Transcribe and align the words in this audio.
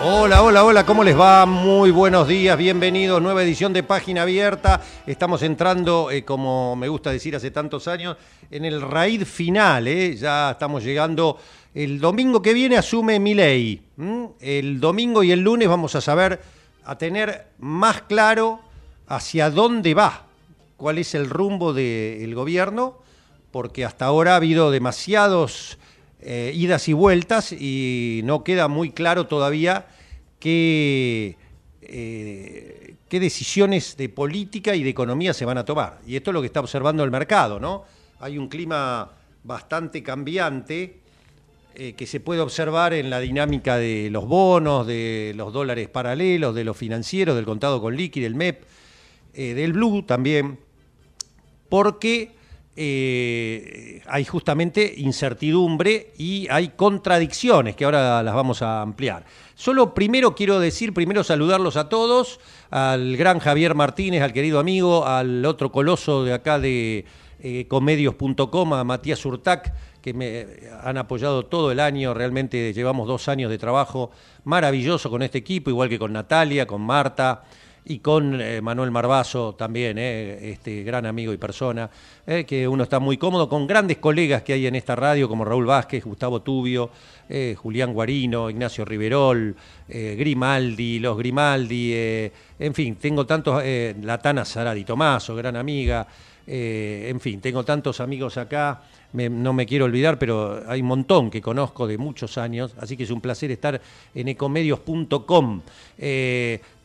Hola, 0.00 0.44
hola, 0.44 0.62
hola, 0.62 0.86
¿cómo 0.86 1.02
les 1.02 1.18
va? 1.18 1.44
Muy 1.44 1.90
buenos 1.90 2.28
días, 2.28 2.56
bienvenidos, 2.56 3.20
nueva 3.20 3.42
edición 3.42 3.72
de 3.72 3.82
Página 3.82 4.22
Abierta. 4.22 4.80
Estamos 5.04 5.42
entrando, 5.42 6.12
eh, 6.12 6.24
como 6.24 6.76
me 6.76 6.88
gusta 6.88 7.10
decir 7.10 7.34
hace 7.34 7.50
tantos 7.50 7.88
años, 7.88 8.16
en 8.48 8.64
el 8.64 8.80
raíz 8.80 9.26
final, 9.26 9.88
¿eh? 9.88 10.14
ya 10.14 10.52
estamos 10.52 10.84
llegando. 10.84 11.38
El 11.74 11.98
domingo 11.98 12.40
que 12.40 12.52
viene 12.52 12.76
asume 12.76 13.18
mi 13.18 13.34
ley. 13.34 13.82
El 14.38 14.78
domingo 14.78 15.24
y 15.24 15.32
el 15.32 15.40
lunes 15.40 15.68
vamos 15.68 15.96
a 15.96 16.00
saber, 16.00 16.40
a 16.84 16.96
tener 16.96 17.48
más 17.58 18.02
claro 18.02 18.60
hacia 19.08 19.50
dónde 19.50 19.94
va, 19.94 20.26
cuál 20.76 20.98
es 20.98 21.16
el 21.16 21.28
rumbo 21.28 21.72
del 21.72 22.36
gobierno, 22.36 22.98
porque 23.50 23.84
hasta 23.84 24.04
ahora 24.04 24.34
ha 24.34 24.36
habido 24.36 24.70
demasiados 24.70 25.76
eh, 26.20 26.50
idas 26.52 26.88
y 26.88 26.92
vueltas 26.92 27.52
y 27.52 28.22
no 28.24 28.42
queda 28.42 28.66
muy 28.66 28.90
claro 28.90 29.28
todavía 29.28 29.86
qué, 30.40 31.36
eh, 31.80 32.96
qué 33.08 33.20
decisiones 33.20 33.96
de 33.96 34.08
política 34.08 34.74
y 34.74 34.82
de 34.82 34.90
economía 34.90 35.32
se 35.32 35.44
van 35.44 35.58
a 35.58 35.64
tomar. 35.64 36.00
Y 36.06 36.16
esto 36.16 36.30
es 36.30 36.34
lo 36.34 36.40
que 36.40 36.48
está 36.48 36.58
observando 36.58 37.04
el 37.04 37.12
mercado, 37.12 37.60
¿no? 37.60 37.84
Hay 38.18 38.36
un 38.36 38.48
clima 38.48 39.12
bastante 39.44 40.02
cambiante 40.02 40.98
eh, 41.76 41.92
que 41.92 42.04
se 42.04 42.18
puede 42.18 42.40
observar 42.40 42.94
en 42.94 43.10
la 43.10 43.20
dinámica 43.20 43.76
de 43.76 44.08
los 44.10 44.26
bonos, 44.26 44.88
de 44.88 45.34
los 45.36 45.52
dólares 45.52 45.88
paralelos, 45.88 46.52
de 46.52 46.64
los 46.64 46.76
financieros, 46.76 47.36
del 47.36 47.44
contado 47.44 47.80
con 47.80 47.94
liqui, 47.94 48.20
del 48.20 48.34
MEP, 48.34 48.64
del 49.34 49.72
Blue 49.72 50.02
también, 50.02 50.58
porque 51.68 52.37
eh, 52.80 54.02
hay 54.06 54.24
justamente 54.24 54.94
incertidumbre 54.98 56.12
y 56.16 56.46
hay 56.48 56.68
contradicciones 56.68 57.74
que 57.74 57.84
ahora 57.84 58.22
las 58.22 58.34
vamos 58.36 58.62
a 58.62 58.82
ampliar. 58.82 59.24
Solo 59.56 59.94
primero 59.94 60.36
quiero 60.36 60.60
decir, 60.60 60.94
primero 60.94 61.24
saludarlos 61.24 61.76
a 61.76 61.88
todos, 61.88 62.38
al 62.70 63.16
gran 63.16 63.40
Javier 63.40 63.74
Martínez, 63.74 64.22
al 64.22 64.32
querido 64.32 64.60
amigo, 64.60 65.04
al 65.04 65.44
otro 65.44 65.72
coloso 65.72 66.22
de 66.22 66.32
acá 66.32 66.60
de 66.60 67.04
eh, 67.40 67.66
comedios.com, 67.66 68.74
a 68.74 68.84
Matías 68.84 69.26
Urtac, 69.26 69.74
que 70.00 70.14
me 70.14 70.46
han 70.80 70.98
apoyado 70.98 71.46
todo 71.46 71.72
el 71.72 71.80
año, 71.80 72.14
realmente 72.14 72.72
llevamos 72.72 73.08
dos 73.08 73.26
años 73.26 73.50
de 73.50 73.58
trabajo 73.58 74.12
maravilloso 74.44 75.10
con 75.10 75.22
este 75.22 75.38
equipo, 75.38 75.68
igual 75.68 75.88
que 75.88 75.98
con 75.98 76.12
Natalia, 76.12 76.64
con 76.64 76.82
Marta 76.82 77.42
y 77.84 78.00
con 78.00 78.40
eh, 78.40 78.60
Manuel 78.60 78.90
Marbazo 78.90 79.54
también, 79.54 79.96
eh, 79.98 80.50
este 80.50 80.82
gran 80.82 81.06
amigo 81.06 81.32
y 81.32 81.38
persona, 81.38 81.88
eh, 82.26 82.44
que 82.44 82.68
uno 82.68 82.82
está 82.82 82.98
muy 82.98 83.16
cómodo, 83.16 83.48
con 83.48 83.66
grandes 83.66 83.96
colegas 83.96 84.42
que 84.42 84.52
hay 84.52 84.66
en 84.66 84.74
esta 84.74 84.94
radio, 84.94 85.28
como 85.28 85.44
Raúl 85.44 85.64
Vázquez, 85.64 86.04
Gustavo 86.04 86.42
Tubio, 86.42 86.90
Julián 87.56 87.92
Guarino, 87.92 88.48
Ignacio 88.48 88.86
Riverol, 88.86 89.54
Grimaldi, 89.86 90.98
los 90.98 91.18
Grimaldi, 91.18 91.92
en 92.58 92.72
fin, 92.72 92.96
tengo 92.96 93.26
tantos, 93.26 93.62
Latana 94.00 94.46
Saradi 94.46 94.82
Tomaso, 94.82 95.36
gran 95.36 95.54
amiga, 95.56 96.06
en 96.46 97.20
fin, 97.20 97.42
tengo 97.42 97.64
tantos 97.64 98.00
amigos 98.00 98.38
acá. 98.38 98.80
no 99.12 99.52
me 99.52 99.66
quiero 99.66 99.84
olvidar, 99.84 100.18
pero 100.18 100.62
hay 100.66 100.80
un 100.80 100.86
montón 100.86 101.28
que 101.28 101.42
conozco 101.42 101.86
de 101.86 101.98
muchos 101.98 102.38
años, 102.38 102.74
así 102.78 102.96
que 102.96 103.02
es 103.02 103.10
un 103.10 103.20
placer 103.20 103.50
estar 103.50 103.78
en 104.14 104.28
ecomedios.com. 104.28 105.60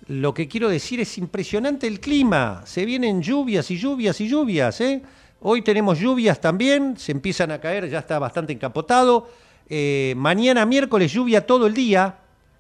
Lo 0.08 0.34
que 0.34 0.50
quiero 0.50 0.68
decir 0.68 1.00
es 1.00 1.18
impresionante 1.18 1.88
el 1.88 2.02
clima. 2.02 2.64
Se 2.66 2.86
vienen 2.86 3.22
lluvias 3.22 3.72
y 3.72 3.78
lluvias 3.78 4.19
y 4.19 4.28
lluvias. 4.28 4.81
¿eh? 4.81 5.02
Hoy 5.40 5.62
tenemos 5.62 5.97
lluvias 6.00 6.41
también, 6.41 6.97
se 6.97 7.14
empiezan 7.14 7.52
a 7.52 7.59
caer, 7.59 7.90
ya 7.90 8.00
está 8.00 8.19
bastante 8.19 8.52
encapotado. 8.52 9.30
Eh, 9.69 10.14
mañana 10.18 10.66
miércoles 10.66 11.12
lluvia 11.14 11.46
todo 11.46 11.68
el 11.68 11.74
día, 11.74 12.18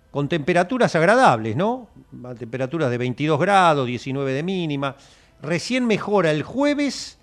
con 0.09 0.29
temperaturas 0.29 0.95
agradables, 0.95 1.55
¿no? 1.55 1.89
Temperaturas 2.39 2.89
de 2.89 2.97
22 2.97 3.39
grados, 3.39 3.87
19 3.87 4.31
de 4.31 4.43
mínima. 4.43 4.95
Recién 5.41 5.85
mejora 5.85 6.31
el 6.31 6.43
jueves, 6.43 7.17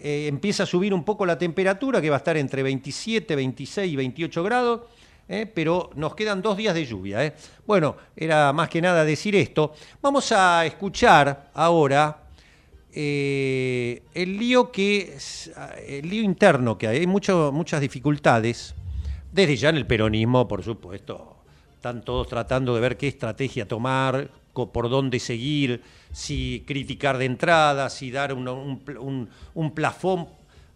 eh, 0.00 0.26
empieza 0.28 0.62
a 0.62 0.66
subir 0.66 0.94
un 0.94 1.04
poco 1.04 1.26
la 1.26 1.36
temperatura, 1.36 2.00
que 2.00 2.08
va 2.08 2.16
a 2.16 2.18
estar 2.18 2.38
entre 2.38 2.62
27, 2.62 3.36
26 3.36 3.92
y 3.92 3.96
28 3.96 4.42
grados 4.42 4.80
¿eh? 5.30 5.46
pero 5.46 5.90
nos 5.94 6.14
quedan 6.14 6.42
dos 6.42 6.56
días 6.56 6.74
de 6.74 6.84
lluvia. 6.84 7.24
¿eh? 7.24 7.34
Bueno, 7.66 7.96
era 8.16 8.52
más 8.52 8.68
que 8.68 8.82
nada 8.82 9.04
decir 9.04 9.36
esto. 9.36 9.72
Vamos 10.02 10.32
a 10.32 10.66
escuchar 10.66 11.50
ahora 11.54 12.24
eh, 12.92 14.02
el 14.12 14.36
lío 14.36 14.72
que 14.72 15.16
el 15.86 16.10
lío 16.10 16.22
interno 16.22 16.76
que 16.76 16.88
hay. 16.88 16.98
Hay 16.98 17.06
muchas 17.06 17.80
dificultades, 17.80 18.74
desde 19.32 19.56
ya 19.56 19.68
en 19.68 19.76
el 19.76 19.86
peronismo, 19.86 20.48
por 20.48 20.62
supuesto. 20.62 21.36
Están 21.74 22.04
todos 22.04 22.28
tratando 22.28 22.74
de 22.74 22.80
ver 22.80 22.98
qué 22.98 23.08
estrategia 23.08 23.66
tomar, 23.66 24.28
por 24.52 24.90
dónde 24.90 25.18
seguir, 25.18 25.80
si 26.12 26.62
criticar 26.66 27.16
de 27.16 27.24
entrada, 27.24 27.88
si 27.88 28.10
dar 28.10 28.34
un, 28.34 28.46
un, 28.48 29.30
un 29.54 29.70
plafón 29.70 30.28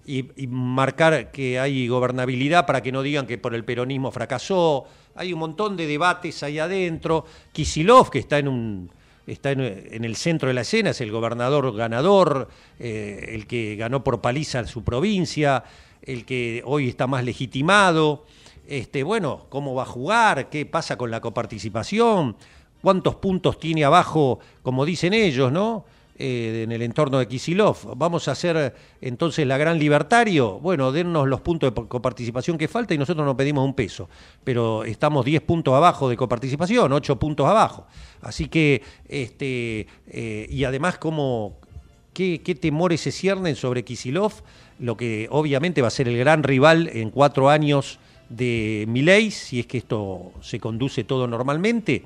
y, 0.06 0.46
marcar 0.46 1.30
que 1.30 1.58
hay 1.58 1.88
gobernabilidad 1.88 2.66
para 2.66 2.82
que 2.82 2.92
no 2.92 3.02
digan 3.02 3.26
que 3.26 3.38
por 3.38 3.54
el 3.54 3.64
peronismo 3.64 4.10
fracasó. 4.10 4.84
Hay 5.14 5.32
un 5.32 5.38
montón 5.38 5.76
de 5.76 5.86
debates 5.86 6.42
ahí 6.42 6.58
adentro. 6.58 7.24
Kisilov, 7.52 8.10
que 8.10 8.18
está 8.18 8.38
en 8.38 8.48
un 8.48 8.90
está 9.26 9.52
en, 9.52 10.04
el 10.04 10.16
centro 10.16 10.48
de 10.48 10.54
la 10.54 10.60
escena, 10.60 10.90
es 10.90 11.00
el 11.00 11.10
gobernador 11.10 11.74
ganador, 11.74 12.48
eh, 12.78 13.30
el 13.30 13.46
que 13.46 13.74
ganó 13.76 14.04
por 14.04 14.20
paliza 14.20 14.66
su 14.66 14.84
provincia, 14.84 15.64
el 16.02 16.26
que 16.26 16.62
hoy 16.66 16.88
está 16.88 17.06
más 17.06 17.24
legitimado. 17.24 18.26
Este, 18.66 19.02
bueno, 19.02 19.46
cómo 19.48 19.74
va 19.74 19.84
a 19.84 19.86
jugar, 19.86 20.48
qué 20.50 20.66
pasa 20.66 20.96
con 20.96 21.10
la 21.10 21.20
coparticipación, 21.20 22.36
cuántos 22.82 23.14
puntos 23.16 23.58
tiene 23.58 23.84
abajo, 23.84 24.40
como 24.62 24.84
dicen 24.84 25.14
ellos, 25.14 25.50
¿no? 25.50 25.84
Eh, 26.16 26.62
en 26.62 26.70
el 26.70 26.82
entorno 26.82 27.18
de 27.18 27.26
Kisilov. 27.26 27.96
¿Vamos 27.96 28.28
a 28.28 28.32
hacer 28.32 28.72
entonces 29.00 29.44
la 29.48 29.58
gran 29.58 29.80
libertario? 29.80 30.60
Bueno, 30.60 30.92
dennos 30.92 31.26
los 31.26 31.40
puntos 31.40 31.74
de 31.74 31.88
coparticipación 31.88 32.56
que 32.56 32.68
falta 32.68 32.94
y 32.94 32.98
nosotros 32.98 33.26
no 33.26 33.36
pedimos 33.36 33.64
un 33.64 33.74
peso, 33.74 34.08
pero 34.44 34.84
estamos 34.84 35.24
10 35.24 35.42
puntos 35.42 35.74
abajo 35.74 36.08
de 36.08 36.16
coparticipación, 36.16 36.92
8 36.92 37.18
puntos 37.18 37.48
abajo. 37.48 37.88
Así 38.22 38.46
que, 38.46 38.82
este, 39.08 39.88
eh, 40.06 40.46
y 40.48 40.62
además, 40.62 40.98
¿cómo, 40.98 41.56
qué, 42.12 42.42
qué 42.44 42.54
temores 42.54 43.00
se 43.00 43.10
ciernen 43.10 43.56
sobre 43.56 43.82
Kisilov, 43.82 44.34
lo 44.78 44.96
que 44.96 45.26
obviamente 45.32 45.82
va 45.82 45.88
a 45.88 45.90
ser 45.90 46.06
el 46.06 46.16
gran 46.16 46.44
rival 46.44 46.90
en 46.92 47.10
cuatro 47.10 47.50
años 47.50 47.98
de 48.28 48.84
Milei, 48.86 49.32
si 49.32 49.58
es 49.58 49.66
que 49.66 49.78
esto 49.78 50.32
se 50.40 50.60
conduce 50.60 51.02
todo 51.02 51.26
normalmente. 51.26 52.04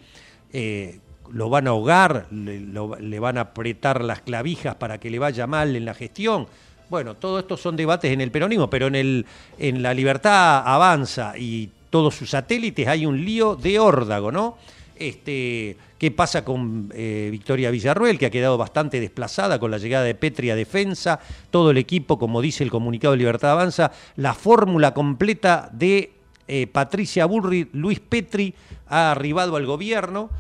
Eh, 0.52 1.00
lo 1.32 1.50
van 1.50 1.66
a 1.66 1.70
ahogar, 1.70 2.26
le, 2.30 3.18
van 3.18 3.38
a 3.38 3.42
apretar 3.42 4.02
las 4.04 4.22
clavijas 4.22 4.74
para 4.76 4.98
que 4.98 5.10
le 5.10 5.18
vaya 5.18 5.46
mal 5.46 5.76
en 5.76 5.84
la 5.84 5.94
gestión. 5.94 6.46
Bueno, 6.88 7.14
todo 7.14 7.38
esto 7.38 7.56
son 7.56 7.76
debates 7.76 8.12
en 8.12 8.20
el 8.20 8.30
peronismo, 8.30 8.70
pero 8.70 8.86
en, 8.86 8.94
el, 8.94 9.26
en 9.58 9.82
la 9.82 9.92
libertad 9.92 10.62
avanza 10.66 11.34
y 11.36 11.70
todos 11.90 12.14
sus 12.14 12.30
satélites 12.30 12.86
hay 12.88 13.06
un 13.06 13.24
lío 13.24 13.56
de 13.56 13.78
órdago, 13.78 14.32
¿no? 14.32 14.56
Este, 14.96 15.76
¿Qué 15.98 16.12
pasa 16.12 16.44
con 16.44 16.92
eh, 16.94 17.28
Victoria 17.30 17.70
Villarruel, 17.70 18.18
que 18.18 18.26
ha 18.26 18.30
quedado 18.30 18.56
bastante 18.56 19.00
desplazada 19.00 19.58
con 19.58 19.70
la 19.70 19.78
llegada 19.78 20.04
de 20.04 20.14
Petri 20.14 20.50
a 20.50 20.54
defensa? 20.54 21.18
Todo 21.50 21.72
el 21.72 21.78
equipo, 21.78 22.18
como 22.18 22.40
dice 22.40 22.62
el 22.62 22.70
comunicado 22.70 23.12
de 23.12 23.18
Libertad 23.18 23.50
Avanza, 23.50 23.90
la 24.14 24.32
fórmula 24.32 24.94
completa 24.94 25.68
de 25.72 26.12
eh, 26.46 26.68
Patricia 26.68 27.26
Bullrich, 27.26 27.68
Luis 27.72 27.98
Petri 27.98 28.54
ha 28.86 29.10
arribado 29.10 29.56
al 29.56 29.66
gobierno. 29.66 30.30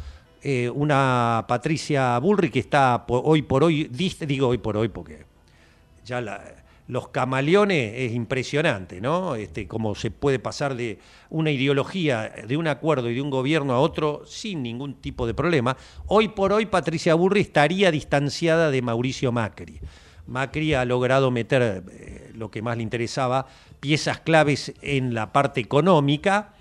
Eh, 0.42 0.70
una 0.70 1.44
Patricia 1.48 2.18
Bullrich 2.18 2.52
que 2.52 2.60
está 2.60 3.04
hoy 3.08 3.42
por 3.42 3.64
hoy, 3.64 3.84
digo 3.84 4.48
hoy 4.48 4.58
por 4.58 4.76
hoy 4.76 4.88
porque 4.88 5.26
ya 6.04 6.20
la, 6.20 6.40
los 6.88 7.08
camaleones 7.08 7.92
es 7.96 8.12
impresionante, 8.12 9.00
¿no? 9.00 9.34
Este, 9.34 9.68
cómo 9.68 9.94
se 9.94 10.10
puede 10.10 10.38
pasar 10.38 10.74
de 10.74 10.98
una 11.28 11.50
ideología, 11.50 12.32
de 12.46 12.56
un 12.56 12.66
acuerdo 12.66 13.10
y 13.10 13.14
de 13.14 13.22
un 13.22 13.30
gobierno 13.30 13.74
a 13.74 13.80
otro 13.80 14.22
sin 14.26 14.62
ningún 14.62 14.94
tipo 14.94 15.26
de 15.26 15.34
problema. 15.34 15.76
Hoy 16.06 16.28
por 16.28 16.52
hoy 16.52 16.66
Patricia 16.66 17.14
Burri 17.14 17.42
estaría 17.42 17.90
distanciada 17.90 18.70
de 18.70 18.80
Mauricio 18.80 19.32
Macri. 19.32 19.80
Macri 20.26 20.74
ha 20.74 20.84
logrado 20.86 21.30
meter 21.30 21.84
eh, 21.90 22.30
lo 22.34 22.50
que 22.50 22.62
más 22.62 22.78
le 22.78 22.82
interesaba, 22.82 23.46
piezas 23.80 24.20
claves 24.20 24.72
en 24.80 25.12
la 25.12 25.32
parte 25.32 25.60
económica, 25.60 26.54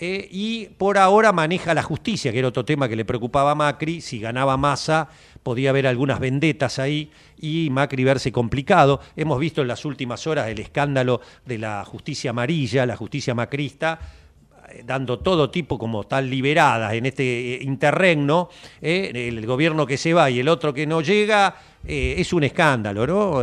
eh, 0.00 0.28
y 0.30 0.66
por 0.66 0.96
ahora 0.96 1.32
maneja 1.32 1.74
la 1.74 1.82
justicia, 1.82 2.30
que 2.30 2.38
era 2.38 2.48
otro 2.48 2.64
tema 2.64 2.88
que 2.88 2.94
le 2.94 3.04
preocupaba 3.04 3.50
a 3.50 3.54
Macri, 3.54 4.00
si 4.00 4.20
ganaba 4.20 4.56
masa 4.56 5.08
podía 5.42 5.70
haber 5.70 5.86
algunas 5.86 6.20
vendetas 6.20 6.78
ahí 6.78 7.10
y 7.40 7.68
Macri 7.70 8.04
verse 8.04 8.30
complicado. 8.30 9.00
Hemos 9.16 9.40
visto 9.40 9.62
en 9.62 9.68
las 9.68 9.84
últimas 9.84 10.26
horas 10.26 10.48
el 10.48 10.60
escándalo 10.60 11.20
de 11.46 11.58
la 11.58 11.84
justicia 11.84 12.30
amarilla, 12.30 12.86
la 12.86 12.96
justicia 12.96 13.34
macrista, 13.34 13.98
eh, 14.70 14.82
dando 14.84 15.18
todo 15.18 15.50
tipo 15.50 15.78
como 15.78 16.04
tal 16.04 16.30
liberadas 16.30 16.92
en 16.92 17.06
este 17.06 17.54
eh, 17.54 17.62
interregno, 17.62 18.50
el 18.80 19.46
gobierno 19.46 19.86
que 19.86 19.96
se 19.96 20.14
va 20.14 20.30
y 20.30 20.38
el 20.38 20.48
otro 20.48 20.74
que 20.74 20.86
no 20.86 21.00
llega, 21.00 21.56
es 21.86 22.32
un 22.32 22.44
escándalo, 22.44 23.06
¿no? 23.06 23.42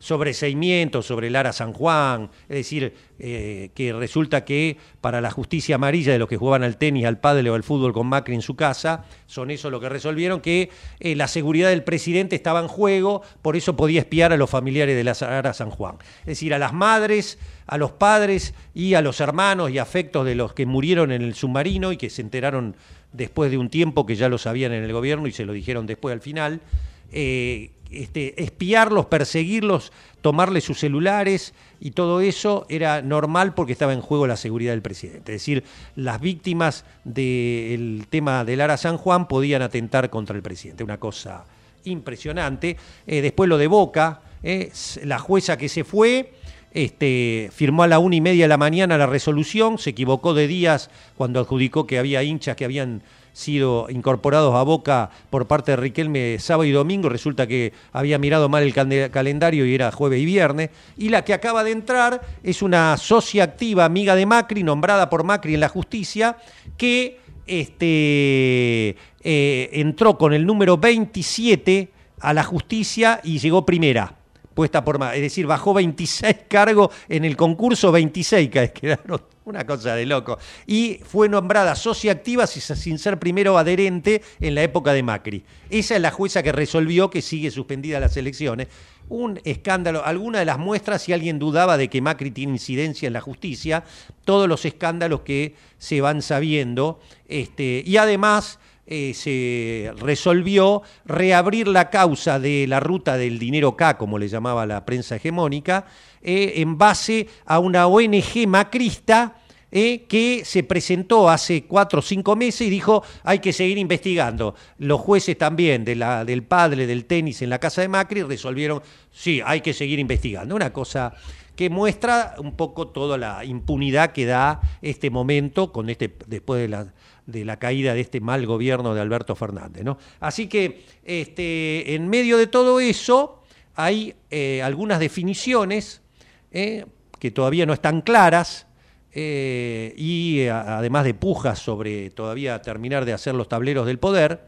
sobreseimiento 0.00 1.02
sobre 1.02 1.28
Lara 1.28 1.52
San 1.52 1.74
Juan, 1.74 2.30
es 2.48 2.56
decir, 2.56 2.94
eh, 3.18 3.70
que 3.74 3.92
resulta 3.92 4.46
que 4.46 4.78
para 5.02 5.20
la 5.20 5.30
justicia 5.30 5.74
amarilla 5.74 6.10
de 6.10 6.18
los 6.18 6.26
que 6.26 6.38
jugaban 6.38 6.62
al 6.62 6.78
tenis, 6.78 7.04
al 7.04 7.20
pádel 7.20 7.48
o 7.48 7.54
al 7.54 7.62
fútbol 7.62 7.92
con 7.92 8.06
Macri 8.06 8.34
en 8.34 8.40
su 8.40 8.56
casa, 8.56 9.04
son 9.26 9.50
eso 9.50 9.68
lo 9.68 9.78
que 9.78 9.90
resolvieron, 9.90 10.40
que 10.40 10.70
eh, 11.00 11.14
la 11.14 11.28
seguridad 11.28 11.68
del 11.68 11.84
presidente 11.84 12.34
estaba 12.34 12.60
en 12.60 12.68
juego, 12.68 13.20
por 13.42 13.56
eso 13.56 13.76
podía 13.76 14.00
espiar 14.00 14.32
a 14.32 14.38
los 14.38 14.48
familiares 14.48 14.96
de 14.96 15.04
Lara 15.04 15.52
San 15.52 15.68
Juan. 15.68 15.96
Es 16.20 16.26
decir, 16.26 16.54
a 16.54 16.58
las 16.58 16.72
madres, 16.72 17.38
a 17.66 17.76
los 17.76 17.92
padres 17.92 18.54
y 18.74 18.94
a 18.94 19.02
los 19.02 19.20
hermanos 19.20 19.70
y 19.70 19.76
afectos 19.76 20.24
de 20.24 20.34
los 20.34 20.54
que 20.54 20.64
murieron 20.64 21.12
en 21.12 21.20
el 21.20 21.34
submarino 21.34 21.92
y 21.92 21.98
que 21.98 22.08
se 22.08 22.22
enteraron 22.22 22.74
después 23.12 23.50
de 23.50 23.58
un 23.58 23.68
tiempo 23.68 24.06
que 24.06 24.16
ya 24.16 24.30
lo 24.30 24.38
sabían 24.38 24.72
en 24.72 24.82
el 24.82 24.92
gobierno 24.94 25.26
y 25.26 25.32
se 25.32 25.44
lo 25.44 25.52
dijeron 25.52 25.86
después 25.86 26.14
al 26.14 26.22
final. 26.22 26.62
Eh, 27.12 27.70
este, 27.90 28.40
espiarlos, 28.40 29.06
perseguirlos, 29.06 29.92
tomarles 30.20 30.62
sus 30.62 30.78
celulares 30.78 31.54
y 31.80 31.90
todo 31.90 32.20
eso 32.20 32.64
era 32.68 33.02
normal 33.02 33.52
porque 33.54 33.72
estaba 33.72 33.92
en 33.92 34.00
juego 34.00 34.28
la 34.28 34.36
seguridad 34.36 34.72
del 34.72 34.82
presidente. 34.82 35.34
Es 35.34 35.42
decir, 35.42 35.64
las 35.96 36.20
víctimas 36.20 36.84
del 37.02 38.06
tema 38.08 38.44
de 38.44 38.56
Lara 38.56 38.76
San 38.76 38.96
Juan 38.96 39.26
podían 39.26 39.62
atentar 39.62 40.08
contra 40.08 40.36
el 40.36 40.42
presidente. 40.42 40.84
Una 40.84 40.98
cosa 40.98 41.44
impresionante. 41.84 42.76
Eh, 43.06 43.22
después 43.22 43.48
lo 43.48 43.58
de 43.58 43.66
Boca, 43.66 44.20
eh, 44.42 44.70
la 45.04 45.18
jueza 45.18 45.56
que 45.56 45.68
se 45.68 45.84
fue. 45.84 46.34
Este, 46.72 47.50
firmó 47.52 47.82
a 47.82 47.88
la 47.88 47.98
una 47.98 48.14
y 48.14 48.20
media 48.20 48.44
de 48.44 48.48
la 48.48 48.56
mañana 48.56 48.96
la 48.96 49.06
resolución, 49.06 49.76
se 49.78 49.90
equivocó 49.90 50.34
de 50.34 50.46
días 50.46 50.88
cuando 51.16 51.40
adjudicó 51.40 51.84
que 51.84 51.98
había 51.98 52.22
hinchas 52.22 52.54
que 52.54 52.64
habían 52.64 53.02
sido 53.32 53.86
incorporados 53.90 54.54
a 54.54 54.62
Boca 54.62 55.10
por 55.30 55.46
parte 55.46 55.72
de 55.72 55.76
Riquelme 55.76 56.38
sábado 56.38 56.64
y 56.64 56.72
domingo, 56.72 57.08
resulta 57.08 57.46
que 57.46 57.72
había 57.92 58.18
mirado 58.18 58.48
mal 58.48 58.62
el 58.62 58.74
calendario 59.10 59.66
y 59.66 59.74
era 59.74 59.92
jueves 59.92 60.20
y 60.20 60.24
viernes, 60.24 60.70
y 60.96 61.08
la 61.08 61.24
que 61.24 61.34
acaba 61.34 61.64
de 61.64 61.72
entrar 61.72 62.20
es 62.42 62.62
una 62.62 62.96
socia 62.96 63.44
activa, 63.44 63.84
amiga 63.84 64.14
de 64.14 64.26
Macri, 64.26 64.62
nombrada 64.62 65.08
por 65.10 65.24
Macri 65.24 65.54
en 65.54 65.60
la 65.60 65.68
justicia, 65.68 66.36
que 66.76 67.18
este, 67.46 68.96
eh, 69.22 69.70
entró 69.72 70.16
con 70.16 70.32
el 70.32 70.46
número 70.46 70.78
27 70.78 71.90
a 72.20 72.34
la 72.34 72.44
justicia 72.44 73.20
y 73.24 73.38
llegó 73.38 73.64
primera 73.64 74.14
puesta 74.54 74.84
por 74.84 75.02
es 75.14 75.22
decir, 75.22 75.46
bajó 75.46 75.72
26 75.72 76.36
cargos 76.48 76.90
en 77.08 77.24
el 77.24 77.36
concurso, 77.36 77.90
26 77.92 78.50
quedaron 78.50 79.22
una 79.50 79.66
cosa 79.66 79.94
de 79.94 80.06
loco. 80.06 80.38
Y 80.66 81.00
fue 81.04 81.28
nombrada 81.28 81.74
socia 81.74 82.12
activa 82.12 82.46
sin 82.46 82.98
ser 82.98 83.18
primero 83.18 83.58
adherente 83.58 84.22
en 84.40 84.54
la 84.54 84.62
época 84.62 84.92
de 84.92 85.02
Macri. 85.02 85.44
Esa 85.68 85.96
es 85.96 86.00
la 86.00 86.10
jueza 86.10 86.42
que 86.42 86.52
resolvió 86.52 87.10
que 87.10 87.22
sigue 87.22 87.50
suspendida 87.50 88.00
las 88.00 88.16
elecciones. 88.16 88.68
Un 89.08 89.40
escándalo, 89.44 90.04
alguna 90.04 90.38
de 90.38 90.44
las 90.44 90.58
muestras, 90.58 91.02
si 91.02 91.12
alguien 91.12 91.38
dudaba 91.38 91.76
de 91.76 91.88
que 91.88 92.00
Macri 92.00 92.30
tiene 92.30 92.52
incidencia 92.52 93.08
en 93.08 93.12
la 93.12 93.20
justicia, 93.20 93.84
todos 94.24 94.48
los 94.48 94.64
escándalos 94.64 95.20
que 95.20 95.54
se 95.78 96.00
van 96.00 96.22
sabiendo. 96.22 97.00
Este, 97.28 97.82
y 97.84 97.96
además 97.96 98.58
eh, 98.92 99.14
se 99.14 99.92
resolvió 99.98 100.82
reabrir 101.04 101.68
la 101.68 101.90
causa 101.90 102.40
de 102.40 102.66
la 102.66 102.80
ruta 102.80 103.16
del 103.16 103.38
dinero 103.38 103.76
K, 103.76 103.96
como 103.96 104.18
le 104.18 104.26
llamaba 104.26 104.66
la 104.66 104.84
prensa 104.84 105.14
hegemónica, 105.14 105.86
eh, 106.22 106.54
en 106.56 106.76
base 106.76 107.28
a 107.46 107.60
una 107.60 107.86
ONG 107.86 108.48
macrista 108.48 109.36
que 109.70 110.42
se 110.44 110.64
presentó 110.64 111.30
hace 111.30 111.64
cuatro 111.64 112.00
o 112.00 112.02
cinco 112.02 112.34
meses 112.34 112.62
y 112.62 112.70
dijo 112.70 113.04
hay 113.22 113.38
que 113.38 113.52
seguir 113.52 113.78
investigando. 113.78 114.54
Los 114.78 115.00
jueces 115.00 115.38
también 115.38 115.84
de 115.84 115.96
la, 115.96 116.24
del 116.24 116.42
padre 116.42 116.86
del 116.86 117.04
tenis 117.04 117.42
en 117.42 117.50
la 117.50 117.58
casa 117.58 117.80
de 117.80 117.88
Macri 117.88 118.22
resolvieron, 118.22 118.82
sí, 119.12 119.40
hay 119.44 119.60
que 119.60 119.72
seguir 119.72 119.98
investigando. 119.98 120.54
Una 120.56 120.72
cosa 120.72 121.14
que 121.54 121.68
muestra 121.68 122.36
un 122.38 122.56
poco 122.56 122.88
toda 122.88 123.18
la 123.18 123.44
impunidad 123.44 124.12
que 124.12 124.24
da 124.24 124.60
este 124.80 125.10
momento 125.10 125.72
con 125.72 125.90
este 125.90 126.16
después 126.26 126.60
de 126.62 126.68
la, 126.68 126.92
de 127.26 127.44
la 127.44 127.58
caída 127.58 127.92
de 127.92 128.00
este 128.00 128.20
mal 128.20 128.46
gobierno 128.46 128.94
de 128.94 129.00
Alberto 129.00 129.36
Fernández. 129.36 129.84
¿no? 129.84 129.98
Así 130.20 130.46
que 130.46 130.84
este, 131.04 131.94
en 131.94 132.08
medio 132.08 132.38
de 132.38 132.46
todo 132.46 132.80
eso 132.80 133.42
hay 133.74 134.14
eh, 134.30 134.62
algunas 134.62 135.00
definiciones 135.00 136.02
eh, 136.50 136.86
que 137.18 137.30
todavía 137.30 137.66
no 137.66 137.72
están 137.72 138.00
claras 138.00 138.66
eh, 139.12 139.92
y 139.96 140.46
además 140.46 141.04
de 141.04 141.14
pujas 141.14 141.58
sobre 141.58 142.10
todavía 142.10 142.62
terminar 142.62 143.04
de 143.04 143.12
hacer 143.12 143.34
los 143.34 143.48
tableros 143.48 143.86
del 143.86 143.98
poder, 143.98 144.46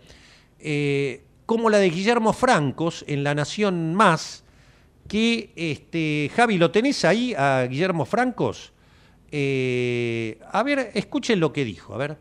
eh, 0.59 1.25
como 1.47 1.69
la 1.69 1.79
de 1.79 1.91
Guillermo 1.91 2.33
Francos 2.33 3.05
en 3.09 3.25
La 3.25 3.35
Nación 3.35 3.95
Más, 3.95 4.45
que, 5.09 5.53
este, 5.57 6.31
Javi, 6.35 6.59
¿lo 6.59 6.71
tenés 6.71 7.05
ahí 7.05 7.35
a 7.35 7.67
Guillermo 7.69 8.05
Francos? 8.05 8.73
Eh, 9.31 10.39
a 10.51 10.63
ver, 10.63 10.93
escuchen 10.95 11.41
lo 11.41 11.53
que 11.53 11.65
dijo, 11.65 11.95
a 11.95 11.99
ver. 11.99 12.17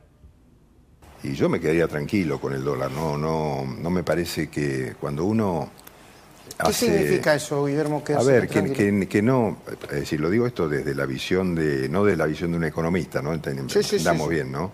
Y 1.23 1.33
yo 1.33 1.47
me 1.49 1.59
quedaría 1.59 1.87
tranquilo 1.87 2.41
con 2.41 2.53
el 2.53 2.63
dólar, 2.63 2.91
no, 2.91 3.17
no, 3.17 3.63
no 3.65 3.89
me 3.91 4.03
parece 4.03 4.49
que 4.49 4.95
cuando 4.99 5.25
uno 5.25 5.69
¿Qué 6.67 6.73
significa 6.73 7.35
eso, 7.35 7.65
Guillermo? 7.65 8.03
a 8.15 8.23
ver, 8.23 8.47
que, 8.47 9.21
no, 9.21 9.57
es 9.83 9.99
decir, 10.01 10.19
lo 10.19 10.29
digo 10.29 10.47
esto 10.47 10.67
desde 10.67 10.95
la 10.95 11.05
visión 11.05 11.55
de, 11.55 11.89
no 11.89 12.03
desde 12.03 12.17
la 12.17 12.25
visión 12.25 12.51
de 12.51 12.57
un 12.57 12.63
economista, 12.63 13.21
¿no? 13.21 13.33
Entendamos 13.33 14.29
bien, 14.29 14.51
¿no? 14.51 14.71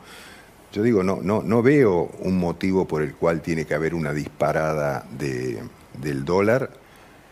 Yo 0.74 0.84
digo, 0.84 1.01
no, 1.01 1.20
no, 1.22 1.41
no 1.41 1.62
veo 1.63 2.12
un 2.20 2.38
motivo 2.38 2.88
por 2.88 3.01
el 3.01 3.15
cual 3.15 3.41
tiene 3.41 3.65
que 3.65 3.74
haber 3.74 3.96
una 3.96 4.13
disparada 4.13 5.06
de, 5.17 5.60
del 6.01 6.25
dólar, 6.25 6.70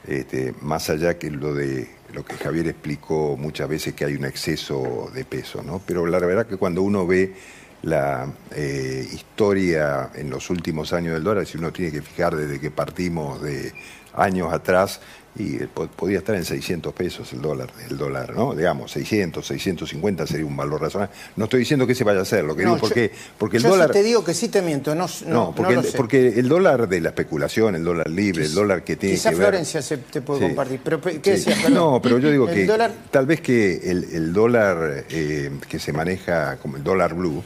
este, 0.07 0.53
más 0.61 0.89
allá 0.89 1.17
que 1.17 1.29
lo 1.31 1.53
de 1.53 1.95
lo 2.13 2.23
que 2.23 2.35
Javier 2.35 2.67
explicó 2.67 3.35
muchas 3.37 3.67
veces 3.67 3.93
que 3.93 4.05
hay 4.05 4.15
un 4.15 4.25
exceso 4.25 5.11
de 5.13 5.25
peso, 5.25 5.61
¿no? 5.63 5.81
Pero 5.85 6.05
la 6.05 6.19
verdad 6.19 6.45
que 6.45 6.55
cuando 6.55 6.81
uno 6.81 7.05
ve 7.05 7.33
la 7.81 8.27
eh, 8.55 9.07
historia 9.11 10.11
en 10.15 10.29
los 10.29 10.49
últimos 10.49 10.93
años 10.93 11.13
del 11.13 11.23
dólar, 11.23 11.45
si 11.45 11.57
uno 11.57 11.71
tiene 11.71 11.91
que 11.91 12.01
fijar 12.01 12.35
desde 12.35 12.59
que 12.59 12.71
partimos 12.71 13.41
de 13.41 13.73
años 14.15 14.53
atrás 14.53 14.99
y 15.37 15.57
eh, 15.57 15.67
podía 15.67 16.19
estar 16.19 16.35
en 16.35 16.45
600 16.45 16.93
pesos 16.93 17.33
el 17.33 17.41
dólar, 17.41 17.69
el 17.89 17.97
dólar, 17.97 18.33
¿no? 18.33 18.55
Digamos, 18.55 18.91
600, 18.91 19.45
650 19.45 20.27
sería 20.27 20.45
un 20.45 20.55
valor 20.55 20.81
razonable. 20.81 21.13
No 21.35 21.45
estoy 21.45 21.59
diciendo 21.59 21.85
que 21.85 21.93
se 21.93 22.03
vaya 22.03 22.19
a 22.19 22.21
hacer, 22.21 22.43
lo 22.43 22.55
que 22.55 22.63
digo 22.63 22.77
porque, 22.77 23.11
porque 23.37 23.57
el 23.57 23.63
yo 23.63 23.69
dólar... 23.69 23.91
te 23.91 24.01
digo 24.01 24.23
que 24.23 24.33
sí 24.33 24.47
te 24.47 24.61
miento, 24.61 24.95
no, 24.95 25.07
no, 25.27 25.53
porque, 25.55 25.73
el, 25.73 25.85
porque 25.97 26.27
el 26.39 26.47
dólar 26.47 26.87
de 26.87 27.01
la 27.01 27.09
especulación, 27.09 27.75
el 27.75 27.83
dólar 27.83 28.09
libre, 28.09 28.45
el 28.45 28.53
dólar 28.53 28.83
que 28.83 28.95
tiene 28.95 29.15
Quizá 29.15 29.31
que 29.31 29.35
Florencia 29.35 29.81
se 29.81 29.97
te 29.97 30.21
puede 30.21 30.41
compartir, 30.41 30.79
pero 30.83 31.01
¿qué 31.01 31.19
decías? 31.19 31.69
No, 31.69 32.01
pero 32.01 32.17
yo 32.19 32.31
digo 32.31 32.47
que 32.47 32.65
tal 33.11 33.25
vez 33.25 33.41
que 33.41 33.91
el, 33.91 34.31
dólar 34.31 35.05
eh, 35.09 35.51
que 35.67 35.79
se 35.79 35.91
maneja 35.91 36.57
como 36.57 36.77
el 36.77 36.83
dólar 36.83 37.13
blue, 37.13 37.43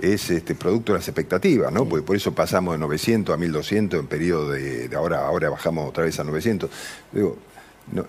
es 0.00 0.30
este 0.30 0.54
producto 0.54 0.92
de 0.92 0.98
las 0.98 1.08
expectativas, 1.08 1.72
¿no? 1.72 1.88
Porque 1.88 2.04
por 2.04 2.16
eso 2.16 2.34
pasamos 2.34 2.74
de 2.74 2.78
900 2.78 3.34
a 3.34 3.38
1200 3.38 4.00
en 4.00 4.06
periodo 4.06 4.50
de, 4.50 4.90
ahora, 4.94 5.26
ahora 5.26 5.50
bajamos 5.50 5.88
otra 5.88 6.04
vez 6.04 6.18
a 6.18 6.24
900. 6.24 6.70
Digo, 7.12 7.38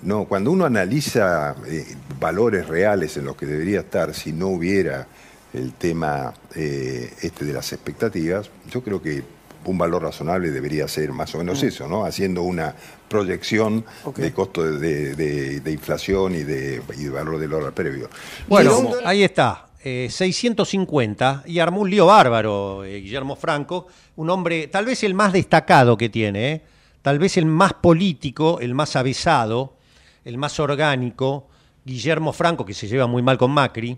no, 0.03 0.25
cuando 0.25 0.51
uno 0.51 0.65
analiza 0.65 1.55
eh, 1.67 1.85
valores 2.19 2.67
reales 2.67 3.17
en 3.17 3.25
los 3.25 3.35
que 3.35 3.45
debería 3.45 3.81
estar 3.81 4.13
si 4.13 4.31
no 4.31 4.47
hubiera 4.47 5.07
el 5.53 5.73
tema 5.73 6.33
eh, 6.55 7.13
este 7.21 7.45
de 7.45 7.53
las 7.53 7.71
expectativas, 7.73 8.49
yo 8.69 8.81
creo 8.81 9.01
que 9.01 9.23
un 9.65 9.77
valor 9.77 10.03
razonable 10.03 10.51
debería 10.51 10.87
ser 10.87 11.11
más 11.11 11.33
o 11.35 11.39
menos 11.39 11.63
mm. 11.63 11.67
eso, 11.67 11.87
¿no? 11.87 12.05
Haciendo 12.05 12.43
una 12.43 12.75
proyección 13.09 13.83
de 14.15 14.33
costo 14.33 14.63
de, 14.63 15.61
inflación 15.65 16.35
y 16.35 16.43
de, 16.43 16.81
valor 17.11 17.39
del 17.39 17.49
dólar 17.49 17.73
previo. 17.73 18.09
Bueno, 18.47 18.91
ahí 19.03 19.23
está. 19.23 19.64
650 19.85 21.43
eh, 21.45 21.51
y 21.51 21.59
armó 21.59 21.81
un 21.81 21.89
lío 21.89 22.07
bárbaro, 22.07 22.81
Guillermo 22.83 23.35
Franco, 23.35 23.87
un 24.15 24.29
hombre 24.31 24.67
tal 24.67 24.85
vez 24.85 25.03
el 25.03 25.13
más 25.13 25.31
destacado 25.31 25.95
que 25.95 26.09
tiene, 26.09 26.51
¿eh? 26.51 26.61
tal 27.03 27.19
vez 27.19 27.37
el 27.37 27.45
más 27.45 27.73
político, 27.73 28.59
el 28.59 28.73
más 28.73 28.95
avesado, 28.95 29.77
el 30.23 30.39
más 30.39 30.59
orgánico, 30.59 31.47
Guillermo 31.83 32.33
Franco, 32.33 32.65
que 32.65 32.73
se 32.73 32.87
lleva 32.87 33.05
muy 33.05 33.21
mal 33.21 33.37
con 33.37 33.51
Macri, 33.51 33.95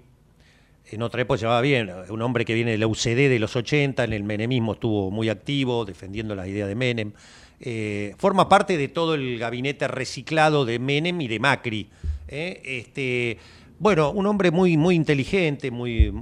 en 0.90 1.02
otra 1.02 1.22
época 1.22 1.40
llevaba 1.40 1.62
bien, 1.62 1.90
un 2.10 2.22
hombre 2.22 2.44
que 2.44 2.54
viene 2.54 2.72
de 2.72 2.78
la 2.78 2.88
UCD 2.88 3.30
de 3.30 3.40
los 3.40 3.56
80, 3.56 4.04
en 4.04 4.14
el 4.14 4.24
menemismo 4.24 4.74
estuvo 4.74 5.10
muy 5.10 5.30
activo, 5.30 5.86
defendiendo 5.86 6.36
las 6.36 6.48
ideas 6.48 6.68
de 6.68 6.76
Menem, 6.76 7.12
eh, 7.60 8.14
forma 8.18 8.48
parte 8.48 8.78
de 8.78 8.88
todo 8.88 9.16
el 9.16 9.40
gabinete 9.40 9.88
reciclado 9.88 10.66
de 10.66 10.80
Menem 10.80 11.20
y 11.22 11.28
de 11.28 11.40
Macri. 11.40 11.90
¿eh? 12.28 12.62
Este, 12.64 13.38
bueno, 13.80 14.12
un 14.12 14.26
hombre 14.26 14.52
muy, 14.52 14.78
muy 14.78 14.96
inteligente, 14.96 15.72
muy 15.72 16.14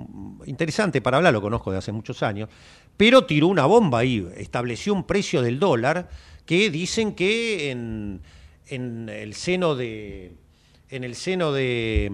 interesante 0.46 1.02
para 1.02 1.18
hablar, 1.18 1.34
lo 1.34 1.42
conozco 1.42 1.72
de 1.72 1.78
hace 1.78 1.92
muchos 1.92 2.22
años, 2.24 2.50
pero 2.98 3.26
tiró 3.26 3.48
una 3.48 3.66
bomba 3.66 4.00
ahí, 4.00 4.28
estableció 4.38 4.94
un 4.94 5.06
precio 5.06 5.42
del 5.42 5.60
dólar 5.60 6.10
que 6.46 6.70
dicen 6.70 7.16
que 7.16 7.72
en, 7.72 8.22
el 8.68 9.34
seno 9.34 9.76
de 9.76 10.34
en 10.90 11.04
el 11.04 11.16
seno 11.16 11.52
de 11.52 12.12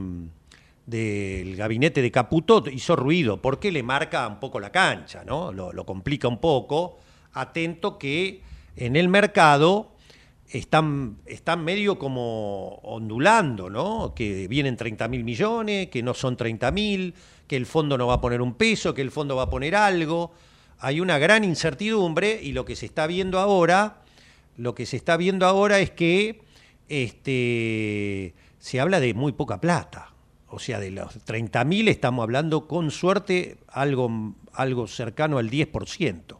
del 0.86 1.56
gabinete 1.56 2.02
de 2.02 2.12
Caputo 2.12 2.64
hizo 2.72 2.96
ruido, 2.96 3.42
porque 3.42 3.72
le 3.72 3.84
marca 3.84 4.28
un 4.28 4.40
poco 4.40 4.60
la 4.60 4.72
cancha, 4.72 5.24
¿no? 5.24 5.52
Lo 5.54 5.86
complica 5.86 6.28
un 6.28 6.40
poco, 6.40 7.00
atento 7.34 7.98
que 7.98 8.42
en 8.76 8.96
el 8.96 9.08
mercado 9.08 9.92
están, 10.52 11.18
están 11.26 11.64
medio 11.64 11.98
como 11.98 12.80
ondulando, 12.84 13.70
¿no? 13.70 14.14
Que 14.14 14.48
vienen 14.48 14.78
30 14.78 15.08
mil 15.08 15.24
millones, 15.24 15.88
que 15.88 16.04
no 16.04 16.14
son 16.14 16.38
30 16.38 16.72
mil, 16.72 17.14
que 17.48 17.56
el 17.56 17.66
fondo 17.66 17.98
no 17.98 18.08
va 18.08 18.16
a 18.16 18.22
poner 18.22 18.42
un 18.42 18.54
peso, 18.54 18.94
que 18.94 19.02
el 19.02 19.12
fondo 19.12 19.36
va 19.36 19.44
a 19.44 19.50
poner 19.50 19.76
algo. 19.76 20.32
Hay 20.80 21.00
una 21.00 21.18
gran 21.18 21.44
incertidumbre 21.44 22.40
y 22.42 22.52
lo 22.54 22.66
que 22.66 22.76
se 22.76 22.86
está 22.86 23.08
viendo 23.08 23.40
ahora 23.40 24.02
lo 24.58 24.76
que 24.76 24.86
se 24.86 24.98
está 24.98 25.18
viendo 25.18 25.46
ahora 25.46 25.80
es 25.80 25.92
que 25.92 26.42
este, 26.90 28.34
se 28.60 28.80
habla 28.80 29.00
de 29.00 29.14
muy 29.14 29.32
poca 29.32 29.60
plata. 29.60 30.14
O 30.48 30.60
sea, 30.60 30.80
de 30.80 30.92
los 30.92 31.26
30.000 31.26 31.88
estamos 31.88 32.24
hablando 32.24 32.68
con 32.68 32.92
suerte 32.92 33.58
algo, 33.68 34.36
algo 34.54 34.88
cercano 34.88 35.38
al 35.38 35.50
10%. 35.50 36.38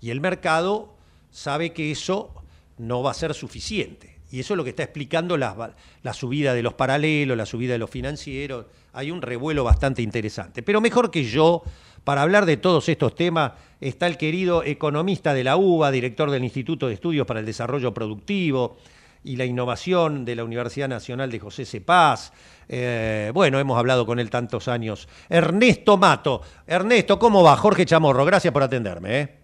Y 0.00 0.10
el 0.10 0.20
mercado 0.20 0.94
sabe 1.30 1.72
que 1.72 1.90
eso 1.90 2.39
no 2.80 3.02
va 3.02 3.10
a 3.10 3.14
ser 3.14 3.34
suficiente. 3.34 4.18
Y 4.32 4.40
eso 4.40 4.54
es 4.54 4.56
lo 4.56 4.64
que 4.64 4.70
está 4.70 4.84
explicando 4.84 5.36
la, 5.36 5.74
la, 6.02 6.14
subida 6.14 6.54
de 6.54 6.62
los 6.62 6.74
paralelos, 6.74 7.36
la 7.36 7.46
subida 7.46 7.72
de 7.72 7.78
los 7.78 7.90
financieros. 7.90 8.66
Hay 8.92 9.10
un 9.10 9.22
revuelo 9.22 9.64
bastante 9.64 10.02
interesante. 10.02 10.62
Pero 10.62 10.80
mejor 10.80 11.10
que 11.10 11.24
yo 11.24 11.62
para 12.04 12.22
hablar 12.22 12.46
de 12.46 12.56
todos 12.56 12.88
estos 12.88 13.14
temas 13.14 13.52
está 13.80 14.06
el 14.06 14.16
querido 14.16 14.62
economista 14.64 15.34
de 15.34 15.44
la 15.44 15.56
UBA, 15.56 15.90
director 15.90 16.30
del 16.30 16.44
Instituto 16.44 16.86
de 16.86 16.94
Estudios 16.94 17.26
para 17.26 17.40
el 17.40 17.46
Desarrollo 17.46 17.92
Productivo 17.92 18.78
y 19.24 19.36
la 19.36 19.44
Innovación 19.44 20.24
de 20.24 20.36
la 20.36 20.44
Universidad 20.44 20.88
Nacional 20.88 21.30
de 21.30 21.40
José 21.40 21.66
Cepaz. 21.66 22.32
Eh, 22.68 23.32
bueno, 23.34 23.58
hemos 23.58 23.78
hablado 23.78 24.06
con 24.06 24.20
él 24.20 24.30
tantos 24.30 24.68
años. 24.68 25.08
Ernesto 25.28 25.96
Mato. 25.96 26.40
Ernesto, 26.66 27.18
¿cómo 27.18 27.42
va? 27.42 27.56
Jorge 27.56 27.84
Chamorro, 27.84 28.24
gracias 28.24 28.52
por 28.52 28.62
atenderme. 28.62 29.20
¿eh? 29.20 29.39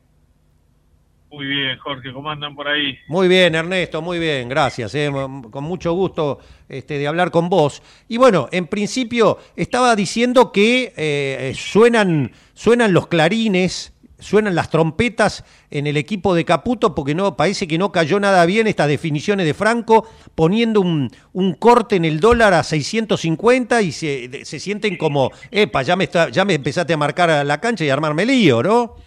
Muy 1.37 1.45
bien, 1.49 1.77
Jorge, 1.77 2.15
¿cómo 2.15 2.31
andan 2.31 2.55
por 2.55 2.67
ahí? 2.67 2.99
Muy 3.09 3.29
bien, 3.29 3.55
Ernesto, 3.55 4.01
muy 4.01 4.19
bien, 4.19 4.49
gracias. 4.49 4.95
Eh, 4.95 5.13
con 5.51 5.65
mucho 5.65 5.93
gusto 5.93 6.39
este, 6.67 6.97
de 6.97 7.07
hablar 7.07 7.31
con 7.31 7.51
vos. 7.51 7.83
Y 8.09 8.17
bueno, 8.17 8.49
en 8.53 8.67
principio 8.67 9.37
estaba 9.55 9.95
diciendo 9.95 10.51
que 10.51 10.95
eh, 10.97 11.53
suenan, 11.55 12.33
suenan 12.55 12.95
los 12.95 13.09
clarines, 13.09 13.93
suenan 14.19 14.55
las 14.55 14.71
trompetas 14.71 15.45
en 15.71 15.87
el 15.87 15.99
equipo 15.99 16.35
de 16.35 16.47
Caputo 16.47 16.95
porque 16.95 17.15
no 17.15 17.37
parece 17.37 17.69
que 17.69 17.77
no 17.77 17.93
cayó 17.93 18.19
nada 18.19 18.47
bien 18.47 18.67
estas 18.67 18.89
definiciones 18.89 19.45
de 19.45 19.53
Franco, 19.53 20.09
poniendo 20.35 20.81
un, 20.81 21.11
corte 21.59 21.97
en 21.97 22.07
el 22.07 22.19
dólar 22.19 22.55
a 22.55 22.63
650 22.63 23.83
y 23.83 23.93
se, 23.93 24.43
se 24.47 24.59
sienten 24.59 24.97
como, 24.97 25.31
epa, 25.51 25.83
ya 25.83 25.97
me, 25.97 26.05
está, 26.05 26.31
ya 26.31 26.47
me 26.47 26.55
empezaste 26.55 26.95
a 26.95 26.97
marcar 26.97 27.45
la 27.45 27.61
cancha 27.61 27.85
y 27.85 27.91
a 27.91 27.93
armarme 27.93 28.25
lío, 28.25 28.63
¿no? 28.63 29.06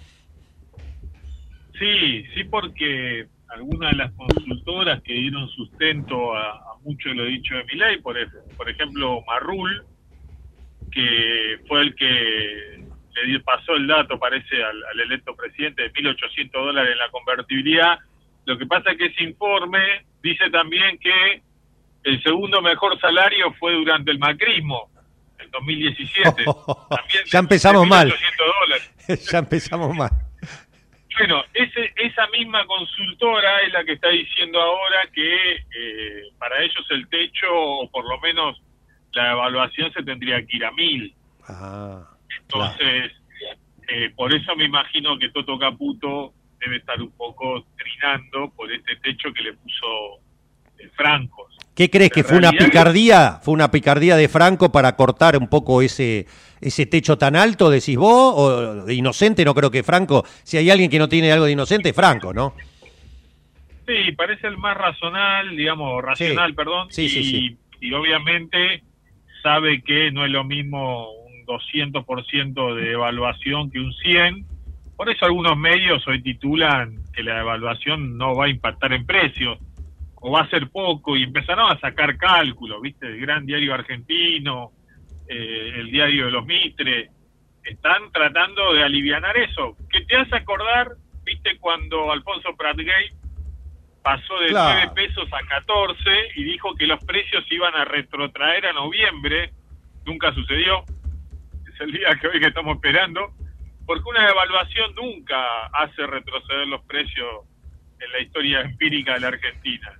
Sí, 1.79 2.25
sí, 2.35 2.43
porque 2.43 3.27
algunas 3.47 3.91
de 3.91 3.97
las 3.97 4.11
consultoras 4.11 5.01
que 5.01 5.13
dieron 5.13 5.47
sustento 5.49 6.35
a, 6.35 6.77
mucho 6.83 7.09
de 7.09 7.15
lo 7.15 7.25
dicho 7.25 7.55
de 7.55 7.63
Milay, 7.65 7.97
por, 8.01 8.15
por 8.55 8.69
ejemplo, 8.69 9.21
Marrul, 9.27 9.83
que 10.91 11.59
fue 11.67 11.81
el 11.81 11.95
que 11.95 12.83
le 13.25 13.39
pasó 13.41 13.73
el 13.75 13.87
dato, 13.87 14.17
parece, 14.17 14.63
al, 14.63 14.99
electo 15.01 15.35
presidente 15.35 15.83
de 15.83 15.93
1.800 15.93 16.51
dólares 16.51 16.91
en 16.93 16.97
la 16.97 17.09
convertibilidad. 17.09 17.99
Lo 18.45 18.57
que 18.57 18.65
pasa 18.65 18.91
es 18.91 18.97
que 18.97 19.05
ese 19.07 19.23
informe 19.23 20.05
dice 20.23 20.49
también 20.49 20.97
que 20.99 21.41
el 22.03 22.23
segundo 22.23 22.61
mejor 22.61 22.99
salario 22.99 23.53
fue 23.59 23.73
durante 23.73 24.11
el 24.11 24.19
macrismo, 24.19 24.89
en 25.37 25.51
2017. 25.51 26.45
También 26.89 27.23
ya 27.25 27.39
empezamos 27.39 27.87
mal. 27.87 28.13
ya 29.31 29.37
empezamos 29.39 29.95
mal. 29.95 30.28
Bueno, 31.19 31.43
ese, 31.53 31.91
esa 31.97 32.27
misma 32.27 32.65
consultora 32.65 33.59
es 33.59 33.73
la 33.73 33.83
que 33.83 33.91
está 33.91 34.07
diciendo 34.07 34.61
ahora 34.61 35.05
que 35.13 35.55
eh, 35.55 36.23
para 36.37 36.63
ellos 36.63 36.85
el 36.91 37.09
techo, 37.09 37.47
o 37.51 37.91
por 37.91 38.07
lo 38.07 38.17
menos 38.21 38.61
la 39.11 39.33
evaluación, 39.33 39.91
se 39.91 40.01
tendría 40.03 40.45
que 40.45 40.55
ir 40.55 40.63
a 40.63 40.71
mil. 40.71 41.13
Ah, 41.49 42.07
Entonces, 42.41 43.11
eh, 43.89 44.13
por 44.15 44.33
eso 44.33 44.55
me 44.55 44.63
imagino 44.63 45.19
que 45.19 45.29
Toto 45.29 45.59
Caputo 45.59 46.33
debe 46.57 46.77
estar 46.77 47.01
un 47.01 47.11
poco 47.11 47.65
trinando 47.77 48.53
por 48.55 48.71
este 48.71 48.95
techo 48.97 49.33
que 49.33 49.43
le 49.43 49.53
puso 49.53 50.19
eh, 50.77 50.89
Franco. 50.95 51.49
¿Qué 51.79 51.89
crees 51.89 52.11
que 52.11 52.25
fue 52.25 52.37
una 52.37 52.51
picardía? 52.51 53.39
¿Fue 53.41 53.53
una 53.53 53.71
picardía 53.71 54.17
de 54.17 54.27
Franco 54.27 54.69
para 54.69 54.97
cortar 54.97 55.37
un 55.37 55.47
poco 55.47 55.81
ese 55.81 56.25
ese 56.59 56.85
techo 56.85 57.17
tan 57.17 57.37
alto, 57.37 57.69
decís 57.69 57.95
vos, 57.95 58.33
o 58.35 58.83
de 58.83 58.93
inocente, 58.93 59.45
no 59.45 59.55
creo 59.55 59.71
que 59.71 59.81
Franco, 59.81 60.25
si 60.43 60.57
hay 60.57 60.69
alguien 60.69 60.89
que 60.91 60.99
no 60.99 61.07
tiene 61.07 61.31
algo 61.31 61.45
de 61.45 61.53
inocente, 61.53 61.93
Franco, 61.93 62.33
¿no? 62.33 62.53
Sí, 63.87 64.11
parece 64.11 64.47
el 64.47 64.57
más 64.57 64.75
racional, 64.75 65.55
digamos, 65.55 66.03
racional, 66.03 66.53
perdón, 66.53 66.91
sí, 66.91 67.05
y, 67.05 67.09
sí, 67.09 67.57
y 67.79 67.93
obviamente 67.93 68.83
sabe 69.41 69.81
que 69.81 70.11
no 70.11 70.25
es 70.25 70.31
lo 70.31 70.43
mismo 70.43 71.09
un 71.13 71.45
200% 71.45 72.75
de 72.75 72.91
evaluación 72.91 73.71
que 73.71 73.79
un 73.79 73.93
100%, 73.93 74.43
por 74.97 75.09
eso 75.09 75.25
algunos 75.25 75.55
medios 75.55 76.05
hoy 76.09 76.21
titulan 76.21 76.97
que 77.13 77.23
la 77.23 77.39
evaluación 77.39 78.17
no 78.17 78.35
va 78.35 78.47
a 78.47 78.49
impactar 78.49 78.91
en 78.91 79.05
precios, 79.05 79.57
o 80.21 80.31
va 80.31 80.41
a 80.41 80.49
ser 80.49 80.69
poco, 80.69 81.15
y 81.15 81.23
empezaron 81.23 81.71
a 81.71 81.79
sacar 81.79 82.17
cálculos, 82.17 82.81
¿viste? 82.81 83.07
El 83.07 83.21
gran 83.21 83.45
diario 83.45 83.73
argentino, 83.73 84.71
eh, 85.27 85.73
el 85.75 85.91
diario 85.91 86.25
de 86.25 86.31
los 86.31 86.45
Mitre, 86.45 87.09
están 87.63 88.11
tratando 88.11 88.73
de 88.73 88.83
aliviar 88.83 89.37
eso. 89.37 89.77
¿Qué 89.91 90.01
te 90.01 90.15
hace 90.15 90.35
acordar, 90.35 90.89
viste, 91.23 91.57
cuando 91.59 92.11
Alfonso 92.11 92.55
Pratgate 92.57 93.13
pasó 94.03 94.39
de 94.39 94.51
9 94.51 94.91
pesos 94.95 95.27
a 95.31 95.45
14 95.47 95.99
y 96.35 96.43
dijo 96.43 96.73
que 96.75 96.87
los 96.87 97.03
precios 97.03 97.43
iban 97.51 97.75
a 97.75 97.85
retrotraer 97.85 98.65
a 98.67 98.73
noviembre? 98.73 99.51
Nunca 100.05 100.33
sucedió. 100.33 100.83
Es 101.71 101.79
el 101.79 101.91
día 101.91 102.09
que 102.19 102.27
hoy 102.27 102.39
que 102.39 102.47
estamos 102.47 102.75
esperando. 102.75 103.31
Porque 103.85 104.09
una 104.09 104.27
evaluación 104.29 104.93
nunca 104.95 105.65
hace 105.73 106.05
retroceder 106.05 106.67
los 106.67 106.83
precios 106.85 107.45
en 107.99 108.11
la 108.11 108.19
historia 108.21 108.61
empírica 108.61 109.13
de 109.15 109.19
la 109.19 109.27
Argentina. 109.29 109.91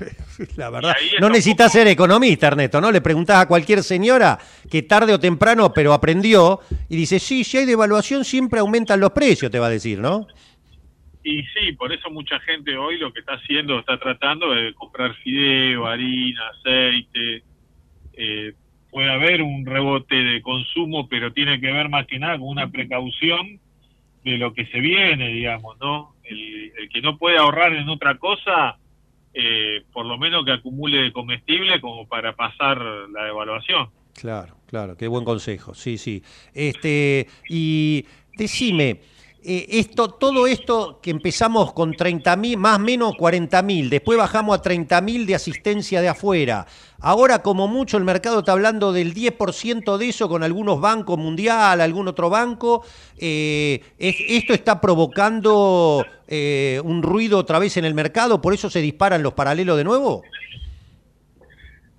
La 0.56 0.70
verdad, 0.70 0.94
no 1.20 1.28
necesitas 1.28 1.70
ser 1.70 1.86
economista, 1.86 2.46
Ernesto, 2.46 2.80
¿no? 2.80 2.90
Le 2.90 3.02
preguntás 3.02 3.42
a 3.42 3.46
cualquier 3.46 3.82
señora 3.82 4.38
que 4.70 4.82
tarde 4.82 5.12
o 5.12 5.20
temprano, 5.20 5.74
pero 5.74 5.92
aprendió, 5.92 6.60
y 6.88 6.96
dice, 6.96 7.18
sí, 7.18 7.44
si 7.44 7.58
hay 7.58 7.66
devaluación 7.66 8.24
siempre 8.24 8.60
aumentan 8.60 9.00
los 9.00 9.12
precios, 9.12 9.50
te 9.50 9.58
va 9.58 9.66
a 9.66 9.70
decir, 9.70 9.98
¿no? 9.98 10.26
Y 11.22 11.42
sí, 11.42 11.72
por 11.76 11.92
eso 11.92 12.10
mucha 12.10 12.40
gente 12.40 12.76
hoy 12.76 12.98
lo 12.98 13.12
que 13.12 13.20
está 13.20 13.34
haciendo, 13.34 13.78
está 13.78 13.98
tratando 13.98 14.54
de 14.54 14.72
comprar 14.74 15.14
fideo, 15.16 15.86
harina, 15.86 16.40
aceite. 16.48 17.42
Eh, 18.14 18.54
puede 18.90 19.10
haber 19.10 19.42
un 19.42 19.66
rebote 19.66 20.14
de 20.14 20.40
consumo, 20.40 21.08
pero 21.08 21.32
tiene 21.32 21.60
que 21.60 21.70
ver 21.70 21.90
más 21.90 22.06
que 22.06 22.18
nada 22.18 22.38
con 22.38 22.48
una 22.48 22.70
precaución 22.70 23.60
de 24.24 24.38
lo 24.38 24.54
que 24.54 24.66
se 24.66 24.80
viene, 24.80 25.28
digamos, 25.28 25.78
¿no? 25.78 26.14
El, 26.30 26.88
que 26.92 27.00
no 27.00 27.18
puede 27.18 27.38
ahorrar 27.38 27.74
en 27.74 27.88
otra 27.88 28.18
cosa, 28.18 28.78
eh, 29.34 29.82
por 29.92 30.06
lo 30.06 30.18
menos 30.18 30.44
que 30.44 30.52
acumule 30.52 31.12
comestible 31.12 31.80
como 31.80 32.06
para 32.06 32.34
pasar 32.34 32.78
la 33.12 33.24
devaluación. 33.24 33.90
Claro, 34.14 34.56
claro, 34.66 34.96
qué 34.96 35.08
buen 35.08 35.24
consejo, 35.24 35.74
sí, 35.74 35.98
sí. 35.98 36.22
Este, 36.52 37.28
y 37.48 38.04
decime, 38.36 39.00
eh, 39.42 39.66
esto, 39.70 40.08
todo 40.08 40.46
esto 40.46 41.00
que 41.02 41.10
empezamos 41.10 41.72
con 41.72 41.94
30 41.94 42.36
mil, 42.36 42.58
más 42.58 42.76
o 42.76 42.82
menos 42.82 43.14
40 43.16 43.62
mil, 43.62 43.88
después 43.88 44.18
bajamos 44.18 44.58
a 44.58 44.62
30 44.62 45.00
mil 45.00 45.26
de 45.26 45.34
asistencia 45.34 46.02
de 46.02 46.08
afuera. 46.08 46.66
Ahora, 47.00 47.40
como 47.40 47.66
mucho, 47.66 47.96
el 47.96 48.04
mercado 48.04 48.40
está 48.40 48.52
hablando 48.52 48.92
del 48.92 49.14
10% 49.14 49.96
de 49.96 50.08
eso 50.08 50.28
con 50.28 50.42
algunos 50.42 50.80
bancos 50.80 51.16
mundial, 51.16 51.80
algún 51.80 52.08
otro 52.08 52.28
banco. 52.28 52.84
Eh, 53.16 53.82
¿Esto 53.98 54.52
está 54.52 54.78
provocando 54.78 56.04
eh, 56.28 56.78
un 56.84 57.02
ruido 57.02 57.38
otra 57.38 57.58
vez 57.58 57.78
en 57.78 57.86
el 57.86 57.94
mercado? 57.94 58.42
¿Por 58.42 58.52
eso 58.52 58.68
se 58.68 58.82
disparan 58.82 59.22
los 59.22 59.32
paralelos 59.32 59.78
de 59.78 59.84
nuevo? 59.84 60.22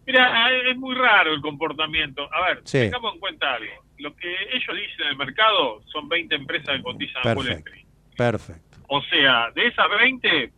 Mira, 0.06 0.50
es 0.70 0.78
muy 0.78 0.94
raro 0.94 1.34
el 1.34 1.42
comportamiento. 1.42 2.22
A 2.32 2.48
ver, 2.48 2.64
tengamos 2.64 3.16
en 3.16 3.20
cuenta 3.20 3.56
algo 3.56 3.81
lo 4.02 4.16
que 4.16 4.36
ellos 4.54 4.76
dicen 4.76 5.02
en 5.02 5.08
el 5.10 5.18
mercado 5.18 5.82
son 5.86 6.10
20 6.10 6.36
empresas 6.36 6.78
que 6.78 6.84
cotizan 6.84 7.22
en 7.26 7.38
Wall 7.38 7.48
Street. 7.50 7.86
Perfecto. 8.18 8.78
O 8.88 9.02
sea, 9.04 9.52
de 9.52 9.68
esas 9.68 9.88
20 9.90 10.52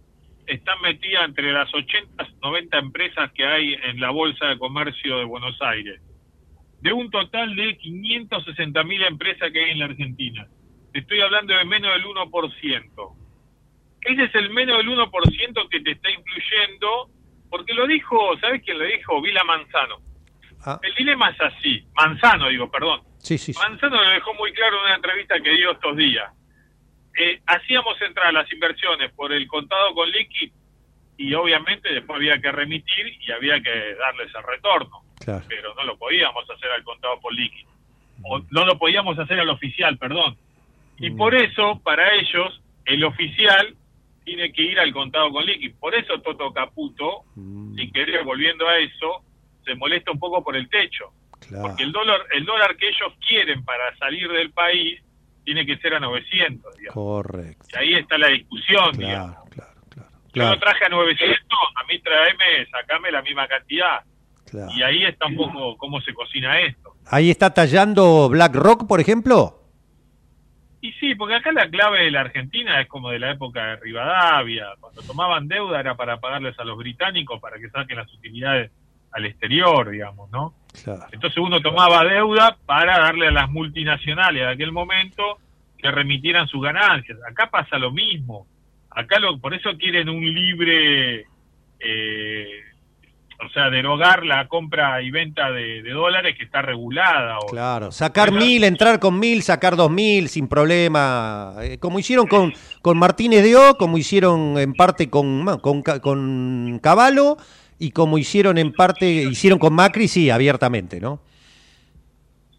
están 0.47 0.81
metidas 0.81 1.25
entre 1.25 1.51
las 1.51 1.73
80, 1.73 2.27
90 2.41 2.77
empresas 2.77 3.31
que 3.33 3.45
hay 3.45 3.73
en 3.73 3.99
la 3.99 4.09
Bolsa 4.09 4.47
de 4.47 4.57
Comercio 4.57 5.19
de 5.19 5.25
Buenos 5.25 5.61
Aires. 5.61 6.01
De 6.81 6.91
un 6.91 7.09
total 7.09 7.55
de 7.55 7.77
560 7.77 8.83
mil 8.83 9.03
empresas 9.03 9.51
que 9.51 9.63
hay 9.63 9.71
en 9.71 9.79
la 9.79 9.85
Argentina. 9.85 10.47
Te 10.91 10.99
estoy 10.99 11.21
hablando 11.21 11.53
de 11.55 11.65
menos 11.65 11.93
del 11.93 12.05
1%. 12.05 13.15
Ese 14.01 14.23
es 14.23 14.35
el 14.35 14.49
menos 14.49 14.77
del 14.77 14.89
1% 14.89 15.69
que 15.69 15.79
te 15.79 15.91
está 15.91 16.09
incluyendo, 16.11 17.09
porque 17.49 17.73
lo 17.73 17.87
dijo, 17.87 18.37
¿sabes 18.39 18.61
quién 18.63 18.79
lo 18.79 18.85
dijo? 18.85 19.21
Vila 19.21 19.43
Manzano. 19.45 20.01
Ah. 20.65 20.79
El 20.81 20.93
dilema 20.95 21.29
es 21.29 21.41
así, 21.41 21.85
Manzano 21.95 22.49
digo, 22.49 22.69
perdón. 22.69 23.01
Sí, 23.23 23.37
sí, 23.37 23.53
Manzano 23.53 24.03
lo 24.03 24.09
dejó 24.09 24.33
muy 24.33 24.51
claro 24.51 24.77
en 24.79 24.83
una 24.83 24.95
entrevista 24.95 25.39
que 25.39 25.51
dio 25.51 25.71
estos 25.71 25.95
días. 25.95 26.29
Eh, 27.17 27.39
hacíamos 27.45 27.99
entrar 28.01 28.33
las 28.33 28.51
inversiones 28.51 29.13
por 29.13 29.31
el 29.31 29.47
contado 29.47 29.93
con 29.93 30.11
liqui 30.11 30.51
y 31.15 31.33
obviamente 31.33 31.93
después 31.93 32.17
había 32.17 32.41
que 32.41 32.51
remitir 32.51 33.17
y 33.21 33.31
había 33.31 33.61
que 33.61 33.95
darles 33.95 34.29
el 34.35 34.43
retorno. 34.43 35.03
Pero 35.47 35.73
no 35.73 35.83
lo 35.85 35.97
podíamos 35.97 36.49
hacer 36.49 36.69
al 36.71 36.83
contado 36.83 37.17
por 37.21 37.33
liqui. 37.33 37.65
O 38.23 38.41
no 38.51 38.65
lo 38.65 38.77
podíamos 38.77 39.17
hacer 39.17 39.39
al 39.39 39.49
oficial, 39.49 39.97
perdón. 39.97 40.35
Y 40.97 41.11
mm. 41.11 41.17
por 41.17 41.33
eso, 41.33 41.79
para 41.81 42.15
ellos, 42.15 42.61
el 42.83 43.05
oficial 43.05 43.73
tiene 44.25 44.51
que 44.51 44.63
ir 44.63 44.79
al 44.81 44.91
contado 44.91 45.31
con 45.31 45.45
liqui. 45.45 45.69
Por 45.69 45.95
eso 45.95 46.19
Toto 46.19 46.51
Caputo, 46.51 47.23
mm. 47.35 47.75
si 47.75 47.89
querés, 47.89 48.25
volviendo 48.25 48.67
a 48.67 48.79
eso, 48.79 49.23
se 49.63 49.75
molesta 49.75 50.11
un 50.11 50.19
poco 50.19 50.43
por 50.43 50.57
el 50.57 50.67
techo. 50.67 51.13
Porque 51.49 51.83
el 51.83 51.91
dólar, 51.91 52.21
el 52.33 52.45
dólar 52.45 52.75
que 52.77 52.87
ellos 52.87 53.13
quieren 53.27 53.63
para 53.63 53.95
salir 53.97 54.29
del 54.31 54.51
país 54.51 55.01
tiene 55.43 55.65
que 55.65 55.77
ser 55.77 55.93
a 55.93 55.99
900, 55.99 56.77
digamos. 56.77 56.93
Correcto. 56.93 57.65
Y 57.73 57.77
ahí 57.77 57.93
está 57.95 58.17
la 58.17 58.27
discusión, 58.27 58.97
digamos. 58.97 59.49
Claro, 59.49 59.81
claro, 59.89 60.09
Yo 60.33 60.49
lo 60.49 60.59
traje 60.59 60.85
a 60.85 60.89
900, 60.89 61.37
a 61.75 61.83
mí 61.85 61.99
traeme, 61.99 62.65
sacame 62.71 63.11
la 63.11 63.21
misma 63.21 63.47
cantidad. 63.47 64.03
Y 64.75 64.83
ahí 64.83 65.03
está 65.03 65.25
un 65.25 65.35
poco 65.35 65.77
cómo 65.77 65.99
se 66.01 66.13
cocina 66.13 66.59
esto. 66.59 66.95
Ahí 67.07 67.31
está 67.31 67.53
tallando 67.53 68.29
BlackRock, 68.29 68.87
por 68.87 68.99
ejemplo. 68.99 69.59
Y 70.79 70.91
sí, 70.93 71.15
porque 71.15 71.35
acá 71.35 71.51
la 71.51 71.69
clave 71.69 72.03
de 72.03 72.11
la 72.11 72.21
Argentina 72.21 72.81
es 72.81 72.87
como 72.87 73.09
de 73.09 73.17
la 73.17 73.31
época 73.31 73.65
de 73.67 73.75
Rivadavia. 73.77 74.67
Cuando 74.79 75.01
tomaban 75.01 75.47
deuda 75.47 75.79
era 75.79 75.95
para 75.95 76.19
pagarles 76.19 76.59
a 76.59 76.65
los 76.65 76.77
británicos 76.77 77.39
para 77.39 77.57
que 77.57 77.69
saquen 77.69 77.97
las 77.97 78.13
utilidades 78.13 78.69
al 79.11 79.25
exterior, 79.25 79.89
digamos, 79.89 80.29
¿no? 80.29 80.53
Entonces 81.11 81.37
uno 81.37 81.61
tomaba 81.61 82.03
deuda 82.03 82.57
para 82.65 82.99
darle 82.99 83.27
a 83.27 83.31
las 83.31 83.49
multinacionales 83.49 84.41
de 84.41 84.49
aquel 84.49 84.71
momento 84.71 85.39
que 85.77 85.91
remitieran 85.91 86.47
sus 86.47 86.61
ganancias. 86.61 87.17
Acá 87.29 87.49
pasa 87.49 87.77
lo 87.77 87.91
mismo. 87.91 88.47
Acá 88.89 89.19
lo, 89.19 89.39
por 89.39 89.53
eso 89.53 89.71
quieren 89.77 90.09
un 90.09 90.23
libre, 90.23 91.25
eh, 91.79 92.61
o 93.43 93.49
sea, 93.53 93.69
derogar 93.69 94.25
la 94.25 94.47
compra 94.47 95.01
y 95.01 95.09
venta 95.09 95.51
de, 95.51 95.81
dólares 95.81 96.35
que 96.37 96.45
está 96.45 96.61
regulada. 96.61 97.37
claro, 97.49 97.91
sacar 97.91 98.31
mil, 98.31 98.63
entrar 98.63 98.99
con 98.99 99.19
mil, 99.19 99.41
sacar 99.41 99.75
dos 99.75 99.89
mil 99.89 100.29
sin 100.29 100.47
problema. 100.47 101.55
Eh, 101.61 101.77
como 101.79 101.99
hicieron 101.99 102.27
con, 102.27 102.53
con 102.81 102.97
Martínez 102.97 103.43
de 103.43 103.55
O, 103.55 103.75
como 103.75 103.97
hicieron 103.97 104.57
en 104.59 104.73
parte 104.73 105.09
con, 105.09 105.59
con, 105.59 105.81
con 105.81 106.79
Caballo 106.81 107.37
y 107.79 107.91
como 107.91 108.17
hicieron 108.17 108.57
en 108.57 108.71
parte, 108.71 109.05
hicieron 109.05 109.59
con 109.59 109.73
Macri, 109.73 110.07
sí, 110.07 110.29
abiertamente, 110.29 110.99
¿no? 110.99 111.21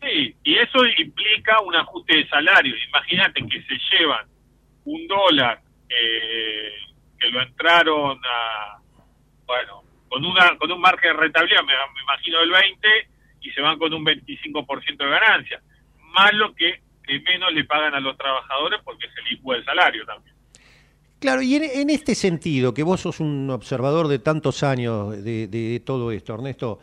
Sí, 0.00 0.36
y 0.42 0.54
eso 0.58 0.84
implica 0.98 1.60
un 1.60 1.74
ajuste 1.76 2.16
de 2.16 2.28
salario. 2.28 2.74
Imagínate 2.88 3.40
que 3.46 3.62
se 3.62 3.74
llevan 3.90 4.26
un 4.84 5.06
dólar 5.06 5.60
eh, 5.88 6.72
que 7.18 7.30
lo 7.30 7.42
entraron 7.42 8.20
a, 8.24 8.78
bueno, 9.46 9.82
con 10.08 10.24
una 10.24 10.56
con 10.58 10.70
un 10.70 10.80
margen 10.80 11.12
de 11.12 11.20
rentabilidad, 11.20 11.62
me, 11.64 11.72
imagino 12.02 12.40
del 12.40 12.50
20, 12.50 12.88
y 13.40 13.50
se 13.50 13.60
van 13.60 13.78
con 13.78 13.92
un 13.92 14.04
25% 14.04 14.96
de 14.96 15.08
ganancia, 15.10 15.60
más 16.12 16.32
lo 16.34 16.54
que, 16.54 16.80
menos 17.06 17.52
le 17.52 17.64
pagan 17.64 17.94
a 17.94 18.00
los 18.00 18.16
trabajadores 18.16 18.80
porque 18.84 19.08
se 19.08 19.22
licúa 19.30 19.56
el 19.56 19.64
salario 19.64 20.04
también. 20.06 20.33
Claro, 21.24 21.40
y 21.40 21.54
en, 21.54 21.88
este 21.88 22.14
sentido, 22.14 22.74
que 22.74 22.82
vos 22.82 23.00
sos 23.00 23.18
un 23.18 23.48
observador 23.48 24.08
de 24.08 24.18
tantos 24.18 24.62
años 24.62 25.24
de, 25.24 25.82
todo 25.82 26.12
esto, 26.12 26.34
Ernesto. 26.34 26.80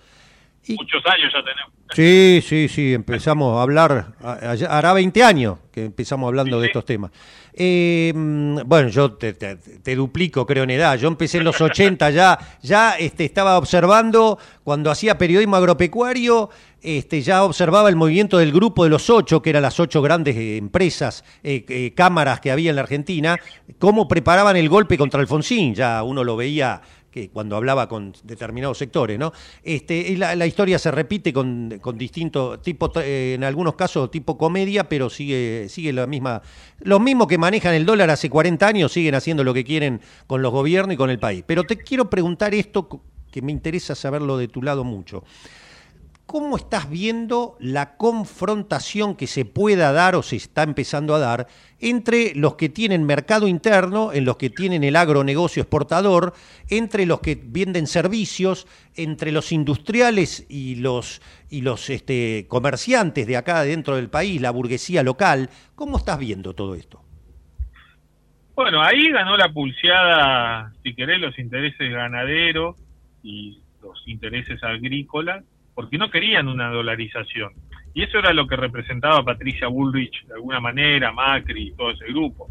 Muchos 0.67 1.03
años 1.05 1.31
ya 1.33 1.43
tenemos. 1.43 1.71
Sí, 1.93 2.41
sí, 2.47 2.67
sí, 2.69 2.93
empezamos 2.93 3.57
a 3.57 3.63
hablar, 3.63 4.13
hará 4.21 4.93
20 4.93 5.23
años 5.23 5.57
que 5.71 5.85
empezamos 5.85 6.27
hablando 6.27 6.59
de 6.59 6.67
estos 6.67 6.85
temas. 6.85 7.11
Eh, 7.53 8.13
bueno, 8.15 8.87
yo 8.87 9.11
te, 9.13 9.95
duplico, 9.95 10.45
creo, 10.45 10.63
en 10.63 10.69
edad. 10.69 10.97
Yo 10.97 11.09
empecé 11.09 11.39
en 11.39 11.43
los 11.43 11.59
80, 11.61 12.09
ya, 12.11 12.39
ya 12.61 12.93
este, 12.93 13.25
estaba 13.25 13.57
observando 13.57 14.37
cuando 14.63 14.89
hacía 14.89 15.17
periodismo 15.17 15.57
agropecuario 15.57 16.49
este, 16.81 17.21
ya 17.21 17.43
observaba 17.43 17.89
el 17.89 17.95
movimiento 17.95 18.39
del 18.39 18.51
grupo 18.51 18.83
de 18.83 18.89
los 18.89 19.09
ocho, 19.11 19.41
que 19.41 19.51
eran 19.51 19.61
las 19.61 19.79
ocho 19.79 20.01
grandes 20.01 20.35
eh, 20.35 20.57
empresas, 20.57 21.23
eh, 21.43 21.63
eh, 21.69 21.93
cámaras 21.95 22.39
que 22.39 22.49
había 22.49 22.71
en 22.71 22.75
la 22.75 22.81
Argentina, 22.81 23.37
cómo 23.77 24.07
preparaban 24.07 24.57
el 24.57 24.67
golpe 24.67 24.97
contra 24.97 25.19
Alfonsín, 25.19 25.75
ya 25.75 26.01
uno 26.01 26.23
lo 26.23 26.35
veía 26.35 26.81
que 27.11 27.29
cuando 27.29 27.55
hablaba 27.55 27.87
con 27.87 28.13
determinados 28.23 28.77
sectores, 28.77 29.19
¿no? 29.19 29.33
Este, 29.63 30.17
la, 30.17 30.45
historia 30.45 30.79
se 30.79 30.89
repite 30.91 31.33
con, 31.33 31.77
con 31.81 31.97
distintos 31.97 32.61
tipos, 32.61 32.91
en 32.95 33.43
algunos 33.43 33.75
casos 33.75 34.09
tipo 34.09 34.37
comedia, 34.37 34.87
pero 34.87 35.09
sigue, 35.09 35.67
sigue 35.69 35.93
la 35.93 36.07
misma, 36.07 36.41
los 36.79 37.01
mismos 37.01 37.27
que 37.27 37.37
manejan 37.37 37.73
el 37.73 37.85
dólar 37.85 38.09
hace 38.09 38.29
40 38.29 38.65
años 38.65 38.91
siguen 38.91 39.15
haciendo 39.15 39.43
lo 39.43 39.53
que 39.53 39.63
quieren 39.63 40.01
con 40.25 40.41
los 40.41 40.51
gobiernos 40.51 40.93
y 40.93 40.97
con 40.97 41.09
el 41.09 41.19
país. 41.19 41.43
Pero 41.45 41.63
te 41.65 41.77
quiero 41.77 42.09
preguntar 42.09 42.55
esto 42.55 43.01
que 43.31 43.41
me 43.41 43.51
interesa 43.51 43.95
saberlo 43.95 44.37
de 44.37 44.47
tu 44.47 44.61
lado 44.61 44.83
mucho. 44.83 45.23
¿Cómo 46.31 46.55
estás 46.55 46.89
viendo 46.89 47.57
la 47.59 47.97
confrontación 47.97 49.17
que 49.17 49.27
se 49.27 49.43
pueda 49.43 49.91
dar 49.91 50.15
o 50.15 50.23
se 50.23 50.37
está 50.37 50.63
empezando 50.63 51.13
a 51.13 51.19
dar 51.19 51.47
entre 51.77 52.33
los 52.35 52.55
que 52.55 52.69
tienen 52.69 53.05
mercado 53.05 53.49
interno, 53.49 54.13
en 54.13 54.23
los 54.23 54.37
que 54.37 54.49
tienen 54.49 54.85
el 54.85 54.95
agronegocio 54.95 55.61
exportador, 55.61 56.31
entre 56.69 57.05
los 57.05 57.19
que 57.19 57.37
venden 57.37 57.85
servicios, 57.85 58.65
entre 58.95 59.33
los 59.33 59.51
industriales 59.51 60.45
y 60.47 60.75
los, 60.75 61.21
y 61.49 61.63
los 61.63 61.89
este, 61.89 62.45
comerciantes 62.47 63.27
de 63.27 63.35
acá 63.35 63.63
dentro 63.63 63.97
del 63.97 64.09
país, 64.09 64.39
la 64.39 64.51
burguesía 64.51 65.03
local? 65.03 65.49
¿Cómo 65.75 65.97
estás 65.97 66.17
viendo 66.17 66.53
todo 66.53 66.75
esto? 66.75 67.01
Bueno, 68.55 68.81
ahí 68.81 69.11
ganó 69.11 69.35
la 69.35 69.51
pulseada, 69.51 70.71
si 70.81 70.95
querés, 70.95 71.19
los 71.19 71.37
intereses 71.37 71.91
ganaderos 71.91 72.77
y 73.21 73.59
los 73.81 74.01
intereses 74.07 74.63
agrícolas 74.63 75.43
porque 75.73 75.97
no 75.97 76.09
querían 76.09 76.47
una 76.47 76.69
dolarización. 76.69 77.53
Y 77.93 78.03
eso 78.03 78.19
era 78.19 78.33
lo 78.33 78.47
que 78.47 78.55
representaba 78.55 79.23
Patricia 79.23 79.67
Bullrich 79.67 80.25
de 80.25 80.35
alguna 80.35 80.59
manera, 80.59 81.11
Macri 81.11 81.67
y 81.67 81.75
todo 81.75 81.91
ese 81.91 82.05
grupo. 82.05 82.47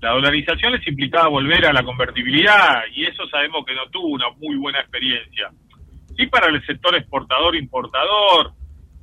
La 0.00 0.10
dolarización 0.10 0.72
les 0.72 0.86
implicaba 0.86 1.28
volver 1.28 1.66
a 1.66 1.72
la 1.72 1.82
convertibilidad 1.82 2.82
y 2.94 3.06
eso 3.06 3.26
sabemos 3.28 3.64
que 3.64 3.74
no 3.74 3.88
tuvo 3.88 4.08
una 4.08 4.30
muy 4.38 4.56
buena 4.56 4.80
experiencia. 4.80 5.50
Sí 6.16 6.26
para 6.26 6.48
el 6.48 6.64
sector 6.66 6.94
exportador-importador, 6.94 8.52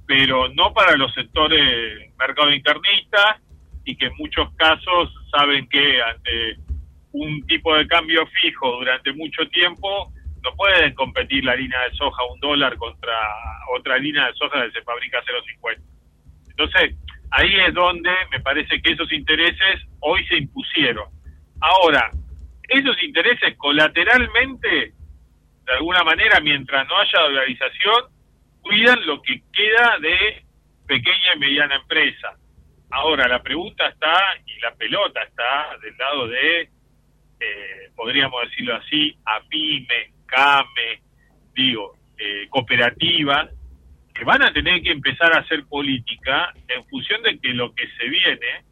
pero 0.06 0.50
no 0.50 0.74
para 0.74 0.96
los 0.96 1.14
sectores 1.14 2.12
mercado 2.18 2.54
internista 2.54 3.40
y 3.86 3.96
que 3.96 4.06
en 4.08 4.14
muchos 4.18 4.54
casos 4.56 5.14
saben 5.32 5.68
que 5.68 6.02
ante 6.02 6.58
un 7.12 7.46
tipo 7.48 7.76
de 7.76 7.88
cambio 7.88 8.26
fijo 8.42 8.78
durante 8.78 9.14
mucho 9.14 9.48
tiempo 9.50 10.12
no 10.44 10.54
pueden 10.56 10.94
competir 10.94 11.46
la 11.46 11.54
harina 11.54 11.82
de 11.84 11.96
soja 11.96 12.24
un 12.26 12.40
dólar 12.40 12.78
contra 12.78 13.14
otra 13.76 13.96
harina 13.96 14.28
de 14.28 14.34
soja 14.34 14.66
que 14.66 14.72
se 14.72 14.82
fabrica 14.84 15.20
a 15.20 15.24
0,50. 15.24 15.82
Entonces, 16.50 16.96
ahí 17.32 17.56
es 17.66 17.74
donde 17.74 18.12
me 18.32 18.40
parece 18.42 18.82
que 18.82 18.94
esos 18.94 19.12
intereses 19.12 19.82
hoy 20.02 20.26
se 20.28 20.38
impusieron. 20.38 21.08
Ahora, 21.62 22.12
esos 22.68 23.02
intereses 23.04 23.56
colateralmente, 23.58 24.94
de 25.66 25.74
alguna 25.74 26.04
manera, 26.04 26.40
mientras 26.42 26.88
no 26.88 26.98
haya 26.98 27.20
dolarización, 27.22 28.04
cuidan 28.62 29.06
lo 29.06 29.22
que 29.22 29.42
queda 29.52 29.98
de 30.02 30.46
pequeña 30.86 31.36
y 31.36 31.40
mediana 31.40 31.76
empresa. 31.76 32.38
Ahora, 32.92 33.28
la 33.28 33.42
pregunta 33.42 33.88
está, 33.88 34.14
y 34.46 34.60
la 34.60 34.76
pelota 34.76 35.24
está 35.24 35.78
del 35.82 35.98
lado 35.98 36.28
de, 36.28 36.62
eh, 37.40 37.90
podríamos 37.96 38.42
decirlo 38.50 38.76
así, 38.76 39.18
a 39.26 39.42
pyme, 39.50 40.13
CAME, 40.34 41.02
digo, 41.54 41.98
eh, 42.18 42.48
cooperativas, 42.50 43.50
que 44.14 44.24
van 44.24 44.44
a 44.44 44.54
tener 44.54 44.82
que 44.82 44.92
empezar 44.92 45.34
a 45.34 45.40
hacer 45.40 45.66
política 45.66 46.54
en 46.68 46.86
función 46.86 47.22
de 47.24 47.40
que 47.40 47.50
lo 47.50 47.74
que 47.74 47.88
se 47.98 48.08
viene 48.08 48.64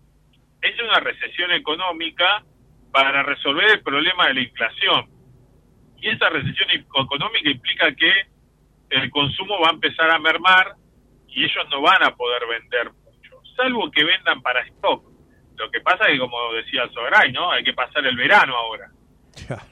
es 0.61 0.79
una 0.79 0.99
recesión 0.99 1.51
económica 1.51 2.43
para 2.91 3.23
resolver 3.23 3.69
el 3.71 3.81
problema 3.81 4.27
de 4.27 4.33
la 4.35 4.41
inflación. 4.41 5.09
Y 5.97 6.09
esa 6.09 6.29
recesión 6.29 6.69
económica 6.71 7.49
implica 7.49 7.93
que 7.95 8.11
el 8.89 9.09
consumo 9.09 9.59
va 9.59 9.69
a 9.69 9.73
empezar 9.73 10.09
a 10.11 10.19
mermar 10.19 10.75
y 11.27 11.43
ellos 11.43 11.65
no 11.69 11.81
van 11.81 12.03
a 12.03 12.15
poder 12.15 12.41
vender 12.47 12.91
mucho, 12.91 13.41
salvo 13.55 13.89
que 13.89 14.03
vendan 14.03 14.41
para 14.41 14.61
stock. 14.61 15.03
Lo 15.57 15.69
que 15.71 15.79
pasa 15.81 16.05
es 16.05 16.13
que, 16.13 16.19
como 16.19 16.53
decía 16.53 16.89
Sogray, 16.93 17.31
¿no? 17.31 17.51
Hay 17.51 17.63
que 17.63 17.73
pasar 17.73 18.05
el 18.05 18.15
verano 18.15 18.55
ahora. 18.55 18.89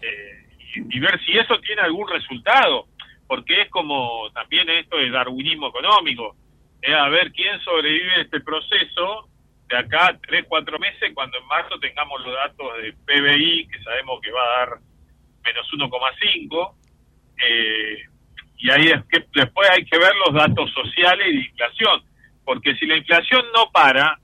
Eh, 0.02 0.39
y, 0.76 1.00
ver 1.00 1.20
si 1.26 1.38
eso 1.38 1.60
tiene 1.60 1.82
algún 1.82 2.08
resultado 2.08 2.88
porque 3.28 3.62
es 3.62 3.70
como 3.70 4.30
también 4.34 4.68
esto 4.70 4.98
de 4.98 5.12
darwinismo 5.12 5.68
económico, 5.68 6.36
es 6.82 6.96
a 6.96 7.10
ver 7.10 7.32
quién 7.32 7.60
sobrevive 7.62 8.16
a 8.16 8.22
este 8.22 8.40
proceso 8.40 9.30
de 9.68 9.78
acá 9.78 10.18
tres, 10.28 10.46
cuatro 10.48 10.80
meses, 10.80 11.12
cuando 11.14 11.38
en 11.38 11.46
marzo 11.46 11.80
tengamos 11.80 12.26
los 12.26 12.34
datos 12.34 12.82
de 12.82 12.94
PBI, 12.94 13.68
que 13.68 13.84
sabemos 13.84 14.20
que 14.22 14.32
va 14.32 14.42
a 14.42 14.60
dar 14.60 14.80
menos 15.46 15.72
1,5, 15.72 16.76
eh, 17.48 18.04
y 18.58 18.72
ahí 18.72 18.88
es 18.88 19.04
que 19.12 19.24
después 19.36 19.70
hay 19.70 19.86
que 19.86 19.98
ver 20.00 20.12
los 20.26 20.34
datos 20.34 20.72
sociales 20.72 21.28
y 21.30 21.38
de 21.38 21.46
inflación, 21.46 22.04
porque 22.44 22.76
si 22.78 22.88
la 22.88 22.98
inflación 22.98 23.46
no 23.54 23.70
para, 23.72 24.20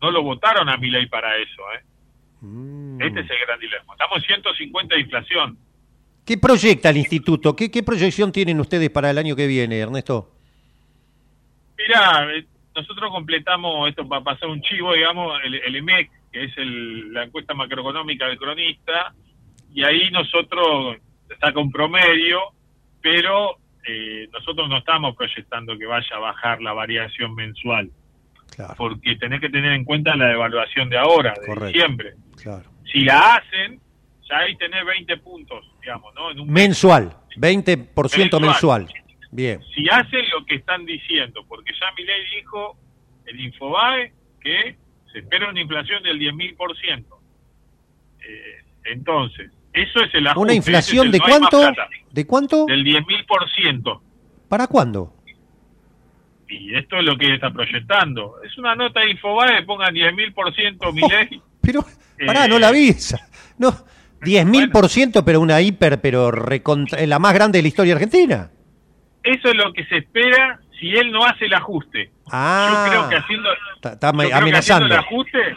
no 0.00 0.12
lo 0.12 0.22
votaron 0.22 0.68
a 0.68 0.76
mi 0.76 0.90
ley 0.90 1.06
para 1.06 1.36
eso. 1.38 1.62
¿eh? 1.72 1.82
Mm. 2.40 3.02
Este 3.02 3.20
es 3.20 3.30
el 3.30 3.38
gran 3.46 3.58
dilema. 3.58 3.94
Estamos 3.94 4.22
150 4.24 4.94
de 4.94 5.00
inflación. 5.00 5.58
¿Qué 6.24 6.38
proyecta 6.38 6.90
el 6.90 6.96
instituto? 6.96 7.54
¿Qué, 7.54 7.82
proyección 7.82 8.32
tienen 8.32 8.58
ustedes 8.60 8.90
para 8.90 9.10
el 9.10 9.18
año 9.18 9.36
que 9.36 9.46
viene, 9.46 9.78
Ernesto? 9.78 10.30
Mira, 11.76 12.26
eh, 12.34 12.46
nosotros 12.74 13.10
completamos 13.10 13.88
esto 13.88 14.08
para 14.08 14.24
pasar 14.24 14.48
un 14.48 14.62
chivo, 14.62 14.94
digamos, 14.94 15.38
el, 15.44 15.54
el 15.54 15.76
EMEC, 15.76 16.10
que 16.32 16.44
es 16.44 16.52
la 16.56 17.24
encuesta 17.24 17.54
macroeconómica 17.54 18.26
del 18.26 18.38
cronista, 18.38 19.12
y 19.74 19.84
ahí 19.84 20.10
nosotros 20.10 20.96
está 21.28 21.52
con 21.52 21.70
promedio, 21.70 22.40
pero 23.02 23.58
eh, 23.86 24.28
nosotros 24.32 24.68
no 24.68 24.78
estamos 24.78 25.14
proyectando 25.16 25.76
que 25.76 25.84
vaya 25.84 26.16
a 26.16 26.18
bajar 26.18 26.62
la 26.62 26.72
variación 26.72 27.34
mensual, 27.34 27.90
porque 28.76 29.16
tenés 29.16 29.40
que 29.40 29.50
tener 29.50 29.72
en 29.72 29.84
cuenta 29.84 30.16
la 30.16 30.28
devaluación 30.28 30.88
de 30.88 30.96
ahora, 30.96 31.34
de 31.34 31.66
diciembre. 31.66 32.14
Claro. 32.40 32.64
Si 32.90 33.00
la 33.00 33.36
hacen, 33.36 33.80
ya 34.28 34.38
ahí 34.38 34.56
tenés 34.56 34.84
20 34.84 35.16
puntos, 35.18 35.64
digamos, 35.80 36.14
¿no? 36.14 36.44
mensual, 36.44 37.16
20% 37.36 38.40
mensual. 38.40 38.88
Bien. 39.30 39.60
Si 39.74 39.88
hacen 39.90 40.30
lo 40.30 40.44
que 40.46 40.56
están 40.56 40.86
diciendo, 40.86 41.44
porque 41.48 41.72
ya 41.78 41.86
mi 41.96 42.04
ley 42.04 42.20
dijo, 42.36 42.76
el 43.26 43.40
Infobae, 43.40 44.12
que 44.40 44.76
se 45.12 45.18
espera 45.18 45.50
una 45.50 45.60
inflación 45.60 46.02
del 46.02 46.20
10.000%. 46.20 47.04
Eh, 48.20 48.64
entonces, 48.84 49.50
eso 49.72 50.00
es 50.04 50.14
el 50.14 50.26
ajuste. 50.28 50.40
¿Una 50.40 50.54
inflación 50.54 51.10
de 51.10 51.18
cuánto? 51.18 51.72
¿De 52.12 52.26
cuánto? 52.26 52.66
Del 52.66 52.84
10.000%. 52.84 54.00
¿Para 54.48 54.68
cuándo? 54.68 55.12
Y 56.48 56.76
esto 56.76 56.96
es 56.98 57.04
lo 57.04 57.16
que 57.16 57.34
está 57.34 57.50
proyectando. 57.50 58.36
Es 58.44 58.56
una 58.56 58.76
nota 58.76 59.00
de 59.00 59.10
Infobae, 59.10 59.64
pongan 59.64 59.94
10.000% 59.94 60.92
mi 60.92 61.00
ley. 61.00 61.42
pero, 61.60 61.84
pará, 62.24 62.46
no 62.46 62.58
la 62.58 62.68
avisa. 62.68 63.18
No, 63.58 63.72
10.000%, 64.24 64.70
por 64.72 64.88
ciento, 64.88 65.24
pero 65.24 65.40
una 65.40 65.60
hiper, 65.60 66.00
pero 66.00 66.30
la 66.30 67.18
más 67.18 67.34
grande 67.34 67.58
de 67.58 67.62
la 67.62 67.68
historia 67.68 67.94
argentina. 67.94 68.50
Eso 69.22 69.48
es 69.48 69.54
lo 69.54 69.72
que 69.72 69.84
se 69.86 69.98
espera 69.98 70.60
si 70.78 70.94
él 70.94 71.10
no 71.10 71.24
hace 71.24 71.46
el 71.46 71.54
ajuste. 71.54 72.10
Ah, 72.30 72.84
yo 72.84 72.90
creo 72.90 73.08
que 73.08 73.16
haciendo, 73.16 73.48
está, 73.82 74.08
amenazando. 74.08 74.86
el 74.86 74.92
ajuste, 74.92 75.56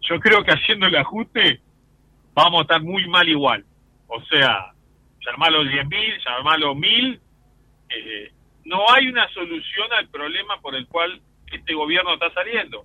yo 0.00 0.20
creo 0.20 0.44
que 0.44 0.52
haciendo 0.52 0.86
el 0.86 0.96
ajuste 0.96 1.60
vamos 2.34 2.60
a 2.60 2.62
estar 2.62 2.82
muy 2.82 3.08
mal 3.08 3.28
igual. 3.28 3.64
O 4.06 4.20
sea, 4.24 4.72
llamarlo 5.26 5.64
10.000, 5.64 6.24
llamarlo 6.24 6.74
1.000, 6.74 7.20
eh, 7.90 8.32
no 8.64 8.84
hay 8.92 9.08
una 9.08 9.28
solución 9.32 9.92
al 9.98 10.08
problema 10.08 10.60
por 10.60 10.74
el 10.74 10.86
cual 10.86 11.20
este 11.50 11.74
gobierno 11.74 12.14
está 12.14 12.32
saliendo, 12.32 12.84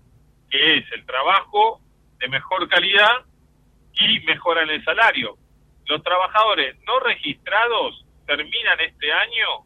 que 0.50 0.78
es 0.78 0.86
el 0.94 1.06
trabajo 1.06 1.82
de 2.20 2.28
mejor 2.30 2.68
calidad 2.68 3.26
y 4.00 4.20
mejoran 4.26 4.70
el 4.70 4.84
salario. 4.84 5.38
Los 5.86 6.04
trabajadores 6.04 6.78
no 6.88 7.00
registrados 7.00 8.06
terminan 8.26 8.80
este 8.80 9.12
año 9.12 9.66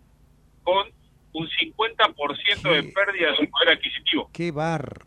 con 0.64 0.88
un 1.34 1.48
50% 1.48 2.62
de 2.62 2.84
pérdida 2.92 3.32
de 3.32 3.38
su 3.38 3.50
poder 3.50 3.78
adquisitivo. 3.78 4.30
¡Qué 4.34 4.52
bar! 4.52 5.06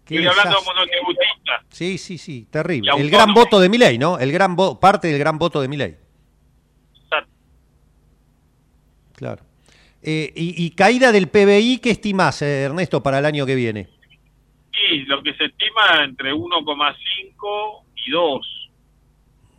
Estoy 0.00 0.24
hablando 0.24 0.60
de 0.60 0.64
monotributistas. 0.64 1.64
Sí, 1.68 1.98
sí, 1.98 2.16
sí, 2.16 2.46
terrible. 2.50 2.92
El 2.96 3.10
gran 3.10 3.34
voto 3.34 3.58
de 3.58 3.68
mi 3.68 3.76
ley, 3.76 3.98
¿no? 3.98 4.18
El 4.18 4.30
gran 4.30 4.56
parte 4.80 5.08
del 5.08 5.18
gran 5.18 5.36
voto 5.36 5.60
de 5.60 5.68
mi 5.68 5.76
ley. 5.76 5.96
Claro. 9.16 9.42
Eh, 10.02 10.30
y, 10.36 10.70
caída 10.70 11.10
del 11.10 11.28
PBI, 11.28 11.78
¿qué 11.82 11.90
estimas, 11.90 12.40
eh, 12.42 12.64
Ernesto, 12.64 13.02
para 13.02 13.18
el 13.18 13.26
año 13.26 13.44
que 13.44 13.56
viene? 13.56 13.88
Sí, 14.72 14.98
lo 15.06 15.22
que 15.22 15.34
se 15.34 15.46
estima 15.46 16.04
entre 16.04 16.32
1,5 16.32 17.84
y 18.06 18.10
2. 18.12 18.55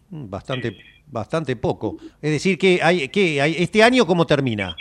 Bastante, 0.10 0.78
bastante 1.08 1.56
poco. 1.56 1.98
Es 2.22 2.32
decir, 2.32 2.58
que 2.58 2.80
hay, 2.82 3.10
que 3.10 3.42
hay, 3.42 3.56
este 3.58 3.84
año 3.84 4.06
cómo 4.06 4.26
termina. 4.26 4.76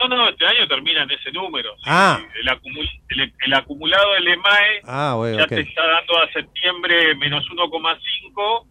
No, 0.00 0.08
no, 0.08 0.28
este 0.30 0.46
año 0.46 0.66
termina 0.66 1.02
en 1.02 1.10
ese 1.10 1.30
número. 1.30 1.74
Ah. 1.84 2.18
El, 2.40 3.54
acumulado 3.54 4.12
del 4.14 4.28
EMAE 4.28 4.80
ah, 4.84 5.16
ya 5.36 5.46
te 5.46 5.60
está 5.60 5.86
dando 5.86 6.18
a 6.18 6.32
septiembre 6.32 7.14
menos 7.16 7.44
1,5. 7.50 8.66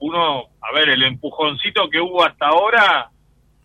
Uno, 0.00 0.48
a 0.60 0.72
ver, 0.74 0.88
el 0.88 1.04
empujoncito 1.04 1.88
que 1.88 2.00
hubo 2.00 2.24
hasta 2.24 2.46
ahora 2.46 3.10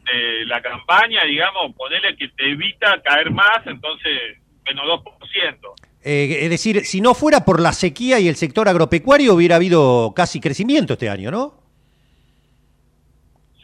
de 0.06 0.46
la 0.46 0.62
campaña, 0.62 1.24
digamos, 1.24 1.76
ponerle 1.76 2.16
que 2.16 2.28
te 2.30 2.52
evita 2.52 3.02
caer 3.02 3.32
más, 3.32 3.66
entonces 3.66 4.38
menos 4.64 4.86
2%. 4.86 5.87
Eh, 6.04 6.40
es 6.44 6.50
decir, 6.50 6.86
si 6.86 7.02
no 7.02 7.14
fuera 7.14 7.44
por 7.44 7.60
la 7.60 7.74
sequía 7.74 8.20
y 8.20 8.28
el 8.28 8.36
sector 8.36 8.70
agropecuario, 8.70 9.34
hubiera 9.34 9.56
habido 9.56 10.14
casi 10.16 10.40
crecimiento 10.40 10.94
este 10.94 11.10
año, 11.10 11.32
¿no? 11.32 11.68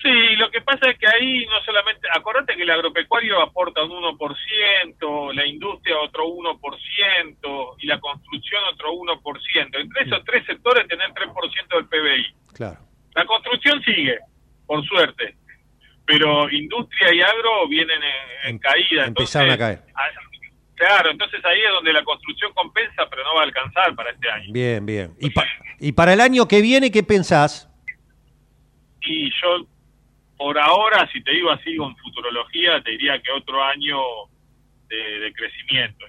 Sí, 0.04 0.36
lo 0.36 0.52
que 0.52 0.60
pasa 0.60 0.90
es 0.90 1.00
que 1.00 1.08
ahí 1.08 1.46
no 1.46 1.62
solamente, 1.66 2.10
acordate 2.14 2.58
que 2.58 2.64
el 2.64 2.72
agropecuario 2.72 3.42
aporta 3.42 3.84
un 3.84 3.92
1%, 3.92 5.34
la 5.34 5.46
industria 5.46 5.96
otro 6.02 6.26
1% 6.26 7.76
y 7.80 7.88
la 7.88 8.00
construcción 8.02 8.62
otro 8.74 8.92
1%. 8.92 9.80
Entre 9.80 10.04
esos 10.04 10.26
tres 10.26 10.46
sectores 10.46 10.90
tener 10.90 11.08
3% 11.12 11.76
del 11.76 11.86
PBI. 11.86 12.54
Claro. 12.54 12.80
La 13.16 13.26
construcción 13.26 13.82
sigue, 13.84 14.20
por 14.66 14.86
suerte, 14.86 15.38
pero 16.06 16.50
industria 16.50 17.14
y 17.14 17.22
agro 17.22 17.68
vienen 17.70 18.02
en, 18.04 18.56
em, 18.56 18.60
caída. 18.60 19.06
Empezaron 19.06 19.52
a 19.52 19.58
caer. 19.58 19.84
Claro, 20.86 21.12
entonces 21.12 21.40
ahí 21.46 21.60
es 21.60 21.72
donde 21.72 21.94
la 21.94 22.04
construcción 22.04 22.52
compensa, 22.54 23.08
pero 23.10 23.24
no 23.24 23.36
va 23.36 23.42
a 23.42 23.46
alcanzar 23.46 23.96
para 23.96 24.12
este 24.12 24.30
año. 24.30 24.52
Bien, 24.52 24.86
bien. 24.86 25.14
¿Y, 25.18 25.32
y 25.80 25.92
para 25.94 26.12
el 26.12 26.20
año 26.20 26.46
que 26.46 26.62
viene 26.62 26.92
qué 26.92 27.04
pensás? 27.04 27.70
Y 29.00 29.30
yo, 29.30 29.66
por 30.36 30.60
ahora, 30.60 31.10
si 31.14 31.24
te 31.24 31.32
digo 31.32 31.52
así 31.52 31.78
con 31.78 31.96
futurología, 31.96 32.82
te 32.84 32.92
diría 32.92 33.22
que 33.22 33.32
otro 33.32 33.64
año 33.64 33.98
de, 34.90 35.32
crecimiento. 35.34 36.06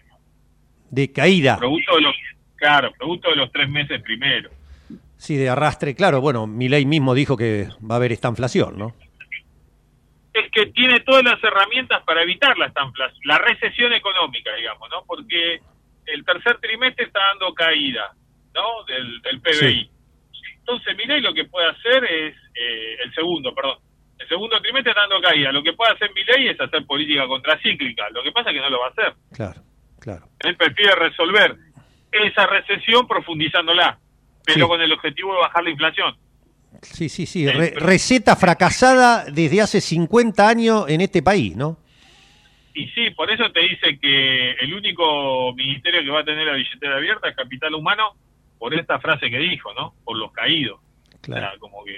De 0.90 1.12
caída. 1.12 1.56
Producto 1.56 1.94
de 1.94 2.02
los, 2.02 2.16
claro, 2.56 2.90
producto 2.98 3.30
de 3.30 3.36
los 3.36 3.52
tres 3.52 3.68
meses 3.68 4.02
primero. 4.02 4.50
Sí, 5.16 5.36
de 5.36 5.50
arrastre, 5.50 5.94
claro. 5.94 6.20
Bueno, 6.20 6.52
ley 6.52 6.84
mismo 6.84 7.14
dijo 7.14 7.36
que 7.36 7.68
va 7.88 7.94
a 7.94 7.98
haber 7.98 8.10
esta 8.10 8.26
inflación, 8.26 8.76
¿no? 8.76 8.96
Es 10.34 10.50
que 10.50 10.66
tiene 10.66 11.00
todas 11.00 11.24
las 11.24 11.42
herramientas 11.42 12.02
para 12.04 12.22
evitar 12.22 12.58
la, 12.58 12.70
la 13.24 13.38
recesión 13.38 13.92
económica, 13.92 14.54
digamos, 14.54 14.90
¿no? 14.90 15.04
Porque 15.06 15.60
el 16.06 16.24
tercer 16.24 16.58
trimestre 16.58 17.06
está 17.06 17.20
dando 17.28 17.54
caída, 17.54 18.12
¿no? 18.52 18.84
Del, 18.84 19.22
del 19.22 19.40
PBI. 19.40 19.90
Entonces, 20.58 20.96
Milei 20.96 21.20
lo 21.20 21.34
que 21.34 21.44
puede 21.44 21.68
hacer 21.68 22.04
es, 22.04 22.34
eh, 22.54 22.96
el 23.04 23.14
segundo, 23.14 23.54
perdón, 23.54 23.78
el 24.18 24.28
segundo 24.28 24.60
trimestre 24.60 24.90
está 24.90 25.02
dando 25.02 25.20
caída. 25.20 25.52
Lo 25.52 25.62
que 25.62 25.74
puede 25.74 25.92
hacer 25.92 26.10
Milei 26.14 26.48
es 26.48 26.60
hacer 26.60 26.86
política 26.86 27.26
contracíclica. 27.26 28.08
Lo 28.10 28.22
que 28.22 28.32
pasa 28.32 28.50
es 28.50 28.56
que 28.56 28.62
no 28.62 28.70
lo 28.70 28.80
va 28.80 28.86
a 28.86 28.90
hacer. 28.90 29.14
Claro, 29.34 29.62
claro. 30.00 30.26
Él 30.40 30.56
prefiere 30.56 30.94
resolver 30.94 31.56
esa 32.10 32.46
recesión 32.46 33.06
profundizándola, 33.06 33.98
pero 34.44 34.68
con 34.68 34.80
el 34.80 34.92
objetivo 34.92 35.34
de 35.34 35.40
bajar 35.40 35.64
la 35.64 35.70
inflación. 35.70 36.16
Sí, 36.84 37.08
sí, 37.08 37.26
sí. 37.26 37.46
receta 37.48 38.36
fracasada 38.36 39.24
desde 39.24 39.60
hace 39.60 39.80
50 39.80 40.48
años 40.48 40.88
en 40.88 41.00
este 41.00 41.22
país, 41.22 41.56
¿no? 41.56 41.78
Y 42.74 42.88
sí, 42.88 43.10
por 43.10 43.30
eso 43.30 43.50
te 43.52 43.60
dice 43.60 43.98
que 44.00 44.52
el 44.52 44.74
único 44.74 45.54
ministerio 45.54 46.02
que 46.02 46.10
va 46.10 46.20
a 46.20 46.24
tener 46.24 46.46
la 46.46 46.54
billetera 46.54 46.96
abierta 46.96 47.28
es 47.28 47.36
Capital 47.36 47.74
Humano, 47.74 48.14
por 48.58 48.74
esta 48.74 48.98
frase 48.98 49.30
que 49.30 49.38
dijo, 49.38 49.72
¿no? 49.74 49.94
Por 50.04 50.16
los 50.16 50.32
caídos. 50.32 50.80
Claro. 51.20 51.58
como 51.58 51.82
que 51.84 51.96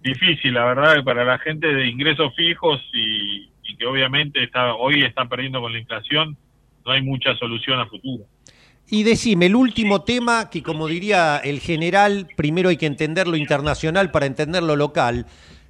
difícil, 0.00 0.54
la 0.54 0.64
verdad, 0.64 1.04
para 1.04 1.24
la 1.24 1.38
gente 1.38 1.66
de 1.66 1.86
ingresos 1.86 2.34
fijos 2.34 2.80
y, 2.94 3.50
y 3.64 3.76
que 3.76 3.84
obviamente 3.84 4.42
está 4.42 4.74
hoy 4.74 5.02
está 5.04 5.26
perdiendo 5.26 5.60
con 5.60 5.72
la 5.72 5.78
inflación, 5.78 6.38
no 6.86 6.92
hay 6.92 7.02
mucha 7.02 7.34
solución 7.36 7.80
a 7.80 7.86
futuro. 7.86 8.24
Y 8.90 9.02
decime, 9.02 9.46
el 9.46 9.56
último 9.56 10.02
tema 10.02 10.48
que 10.48 10.62
como 10.62 10.86
diría 10.86 11.36
el 11.38 11.60
general, 11.60 12.26
primero 12.36 12.70
hay 12.70 12.78
que 12.78 12.86
entender 12.86 13.28
lo 13.28 13.36
internacional 13.36 14.10
para 14.10 14.24
entender 14.24 14.62
lo 14.62 14.76
local. 14.76 15.26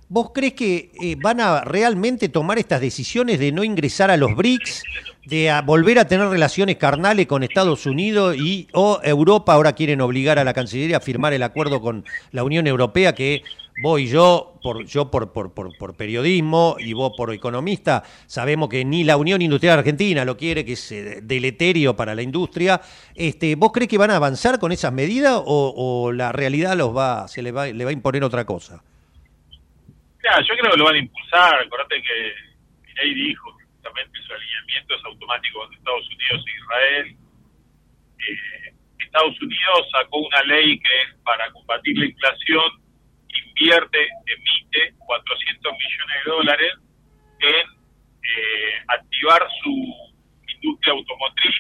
¿Vos 0.09 0.31
crees 0.33 0.55
que 0.55 0.91
eh, 1.03 1.17
van 1.19 1.41
a 1.41 1.63
realmente 1.63 2.29
tomar 2.29 2.59
estas 2.59 2.81
decisiones 2.81 3.39
de 3.41 3.53
no 3.53 3.65
ingresar 3.65 4.11
a 4.11 4.17
los 4.17 4.35
BRICS, 4.37 4.85
de 5.27 5.53
volver 5.67 5.99
a 5.99 6.07
tener 6.07 6.29
relaciones 6.29 6.77
carnales 6.77 7.27
con 7.27 7.43
Estados 7.43 7.85
Unidos 7.85 8.37
y 8.39 8.69
o 8.73 9.01
Europa 9.03 9.53
ahora 9.53 9.75
quieren 9.75 10.01
obligar 10.01 10.39
a 10.39 10.45
la 10.45 10.55
Cancillería 10.55 10.97
a 10.99 11.01
firmar 11.01 11.35
el 11.35 11.43
acuerdo 11.43 11.83
con 11.83 12.05
la 12.33 12.45
Unión 12.45 12.67
Europea 12.67 13.15
que 13.15 13.43
vos 13.81 14.01
y 14.01 14.09
yo, 14.09 14.59
por, 14.63 14.85
yo 14.87 15.11
por, 15.11 15.33
por, 15.33 15.53
por, 15.53 15.97
periodismo 15.97 16.77
y 16.79 16.93
vos 16.93 17.13
por 17.17 17.33
economista, 17.33 18.03
sabemos 18.27 18.69
que 18.69 18.85
ni 18.85 19.05
la 19.05 19.17
Unión 19.17 19.43
Industrial 19.43 19.79
Argentina 19.79 20.25
lo 20.25 20.37
quiere, 20.37 20.65
que 20.65 20.73
es 20.73 20.93
eh, 20.93 21.21
deleterio 21.23 21.95
para 21.95 22.15
la 22.15 22.23
industria. 22.23 22.81
Este, 23.15 23.55
¿Vos 23.57 23.73
crees 23.73 23.89
que 23.89 23.99
van 23.99 24.11
a 24.11 24.17
avanzar 24.17 24.59
con 24.59 24.73
esas 24.73 24.93
medidas 24.93 25.41
o, 25.45 26.13
la 26.13 26.33
realidad 26.33 26.77
los 26.77 26.97
va, 26.97 27.29
se 27.29 27.43
le 27.43 27.53
va, 27.53 27.67
le 27.67 27.85
va 27.85 27.91
a 27.91 27.93
imponer 27.93 28.25
otra 28.25 28.45
cosa? 28.45 28.83
Claro, 30.19 30.43
yo 30.43 30.55
creo 30.57 30.73
que 30.73 30.79
lo 30.79 30.85
van 30.85 30.97
a 30.97 30.99
impulsar. 30.99 31.61
Acordate 31.61 32.03
que 32.03 32.33
Milei 32.87 33.15
dijo 33.15 33.53
justamente 33.53 34.19
su 34.27 34.33
alineamiento 34.33 34.95
es 34.95 35.05
automático 35.05 35.61
con 35.61 35.75
Estados 35.75 36.07
Unidos 36.09 36.45
e 36.47 36.61
Israel. 36.61 37.17
Eh, 38.19 38.75
Estados 38.99 39.41
Unidos 39.41 39.89
sacó 39.91 40.19
una 40.19 40.43
ley 40.43 40.79
que 40.79 40.89
es 40.89 41.15
para 41.25 41.51
combatir 41.53 41.97
la 41.99 42.07
inflación 42.07 42.88
invierte, 43.59 44.09
emite 44.27 44.95
400 44.99 45.73
millones 45.73 46.25
de 46.25 46.31
dólares 46.31 46.73
en 47.41 47.67
eh, 48.23 48.83
activar 48.89 49.47
su 49.63 49.71
industria 50.47 50.93
automotriz 50.93 51.55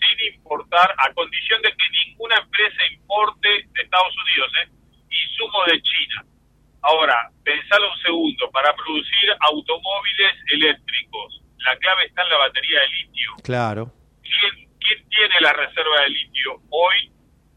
sin 0.00 0.34
importar, 0.34 0.94
a 0.98 1.12
condición 1.14 1.62
de 1.62 1.70
que 1.70 2.06
ninguna 2.06 2.36
empresa 2.36 2.84
importe 2.92 3.48
de 3.48 3.82
Estados 3.82 4.14
Unidos, 4.24 4.52
¿eh? 4.62 4.68
insumos 5.10 5.66
de 5.66 5.82
China. 5.82 6.24
Ahora, 6.82 7.30
pensalo 7.44 7.92
un 7.92 8.02
segundo, 8.02 8.50
para 8.50 8.74
producir 8.74 9.30
automóviles 9.40 10.32
eléctricos, 10.50 11.42
la 11.58 11.76
clave 11.76 12.06
está 12.06 12.22
en 12.22 12.30
la 12.30 12.38
batería 12.38 12.80
de 12.80 12.88
litio. 12.88 13.30
Claro. 13.44 13.92
¿Quién, 14.22 14.68
quién 14.80 15.08
tiene 15.08 15.34
la 15.40 15.52
reserva 15.52 16.00
de 16.02 16.08
litio 16.08 16.60
hoy 16.70 17.12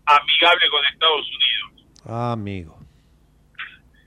amigable 0.05 0.69
con 0.69 0.85
Estados 0.85 1.27
Unidos? 1.27 2.01
Ah, 2.05 2.31
amigo. 2.33 2.84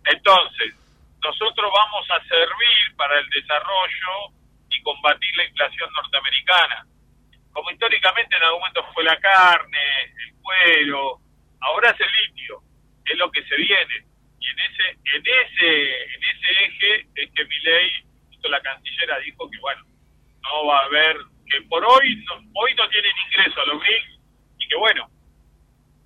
Entonces, 0.09 0.75
nosotros 1.23 1.71
vamos 1.71 2.11
a 2.11 2.25
servir 2.25 2.97
para 2.97 3.18
el 3.18 3.29
desarrollo 3.29 4.33
y 4.71 4.83
combatir 4.83 5.37
la 5.37 5.44
inflación 5.44 5.90
norteamericana. 5.92 6.87
Como 7.53 7.71
históricamente 7.71 8.37
en 8.37 8.42
algún 8.42 8.61
momento 8.61 8.87
fue 8.94 9.05
la 9.05 9.18
carne, 9.21 10.05
el 10.05 10.35
cuero, 10.40 11.18
ahora 11.61 11.90
es 11.90 12.01
el 12.01 12.09
litio, 12.25 12.62
es 13.05 13.18
lo 13.18 13.31
que 13.31 13.42
se 13.44 13.57
viene. 13.57 14.07
Y 14.40 14.49
en 14.49 14.59
ese, 14.61 14.88
en 14.90 15.23
ese, 15.27 16.05
en 16.14 16.23
ese 16.23 16.64
eje 16.64 17.09
es 17.16 17.31
que 17.35 17.44
mi 17.44 17.59
ley, 17.61 17.90
la 18.44 18.61
cancillera 18.62 19.18
dijo 19.18 19.51
que 19.51 19.59
bueno, 19.59 19.85
no 20.42 20.66
va 20.66 20.79
a 20.79 20.85
haber, 20.87 21.18
que 21.51 21.61
por 21.68 21.85
hoy 21.85 22.25
no, 22.25 22.35
hoy 22.55 22.75
no 22.77 22.88
tienen 22.88 23.12
ingreso 23.27 23.61
a 23.61 23.66
los 23.66 23.79
BRICS 23.79 24.21
y 24.59 24.68
que 24.68 24.77
bueno, 24.77 25.11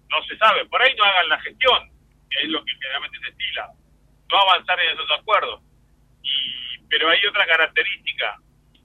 no 0.09 0.25
se 0.25 0.37
sabe, 0.39 0.67
por 0.67 0.83
ahí 0.83 0.93
no 0.97 1.05
hagan 1.05 1.29
la 1.29 1.41
gestión, 1.41 1.89
que 2.29 2.43
es 2.43 2.49
lo 2.49 2.65
que 2.65 2.73
generalmente 2.73 3.19
se 3.21 3.29
estila 3.29 3.71
no 4.33 4.39
avanzar 4.41 4.81
en 4.81 4.91
esos 4.95 5.11
acuerdos. 5.13 5.61
Y, 6.23 6.79
pero 6.89 7.11
hay 7.11 7.25
otra 7.27 7.47
característica. 7.47 8.39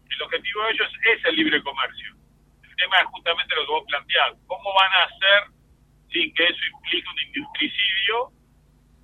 El 0.09 0.21
objetivo 0.21 0.63
de 0.63 0.71
ellos 0.71 0.91
es 1.05 1.25
el 1.25 1.35
libre 1.35 1.63
comercio. 1.63 2.15
El 2.63 2.75
tema 2.75 2.99
es 2.99 3.05
justamente 3.05 3.55
lo 3.55 3.65
que 3.65 3.71
vos 3.71 3.85
planteás. 3.87 4.33
¿Cómo 4.45 4.73
van 4.73 4.91
a 4.91 5.03
hacer 5.05 5.43
sin 6.11 6.33
que 6.33 6.43
eso 6.43 6.65
implique 6.73 7.09
un 7.09 7.19
industricidio 7.19 8.31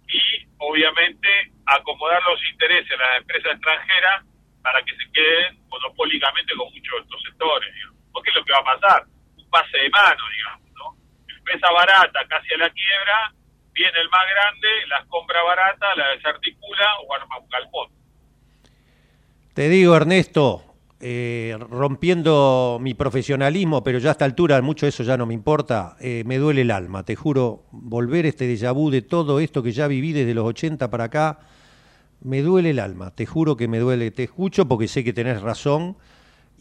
y, 0.07 0.47
obviamente, 0.57 1.29
acomodar 1.65 2.21
los 2.23 2.43
intereses 2.51 2.89
de 2.89 2.97
las 2.97 3.17
empresas 3.17 3.53
extranjeras 3.53 4.25
para 4.61 4.83
que 4.83 4.95
se 4.95 5.11
queden 5.11 5.67
monopólicamente 5.69 6.55
con 6.55 6.71
muchos 6.71 6.93
de 6.93 7.01
estos 7.03 7.21
sectores? 7.23 7.73
Digamos. 7.73 7.99
Porque 8.11 8.29
es 8.29 8.35
lo 8.35 8.43
que 8.43 8.53
va 8.53 8.59
a 8.59 8.79
pasar. 8.79 9.05
Un 9.37 9.49
pase 9.49 9.77
de 9.77 9.89
mano, 9.89 10.23
digamos. 10.35 10.71
¿no? 10.75 10.97
Empresa 11.37 11.71
barata, 11.71 12.27
casi 12.27 12.53
a 12.53 12.57
la 12.57 12.69
quiebra, 12.69 13.33
viene 13.73 13.99
el 13.99 14.09
más 14.09 14.25
grande, 14.29 14.67
las 14.89 15.05
compra 15.07 15.43
barata, 15.43 15.95
la 15.95 16.09
desarticula 16.15 16.85
o 17.05 17.13
arma 17.13 17.39
un 17.39 17.49
galpón. 17.49 17.89
Te 19.53 19.69
digo, 19.69 19.95
Ernesto, 19.95 20.73
eh, 20.99 21.57
rompiendo 21.69 22.79
mi 22.81 22.93
profesionalismo, 22.93 23.83
pero 23.83 23.99
ya 23.99 24.09
a 24.09 24.11
esta 24.13 24.25
altura 24.25 24.61
mucho 24.61 24.87
eso 24.87 25.03
ya 25.03 25.17
no 25.17 25.25
me 25.25 25.33
importa, 25.33 25.97
eh, 25.99 26.23
me 26.25 26.37
duele 26.37 26.61
el 26.61 26.71
alma, 26.71 27.03
te 27.03 27.15
juro, 27.15 27.65
volver 27.71 28.25
este 28.25 28.47
déjà 28.47 28.73
vu 28.73 28.89
de 28.89 29.01
todo 29.01 29.39
esto 29.39 29.61
que 29.61 29.73
ya 29.73 29.87
viví 29.87 30.13
desde 30.13 30.33
los 30.33 30.45
80 30.45 30.89
para 30.89 31.03
acá, 31.05 31.39
me 32.21 32.41
duele 32.41 32.69
el 32.69 32.79
alma, 32.79 33.11
te 33.11 33.25
juro 33.25 33.57
que 33.57 33.67
me 33.67 33.79
duele, 33.79 34.11
te 34.11 34.23
escucho 34.23 34.65
porque 34.65 34.87
sé 34.87 35.03
que 35.03 35.11
tenés 35.11 35.41
razón 35.41 35.97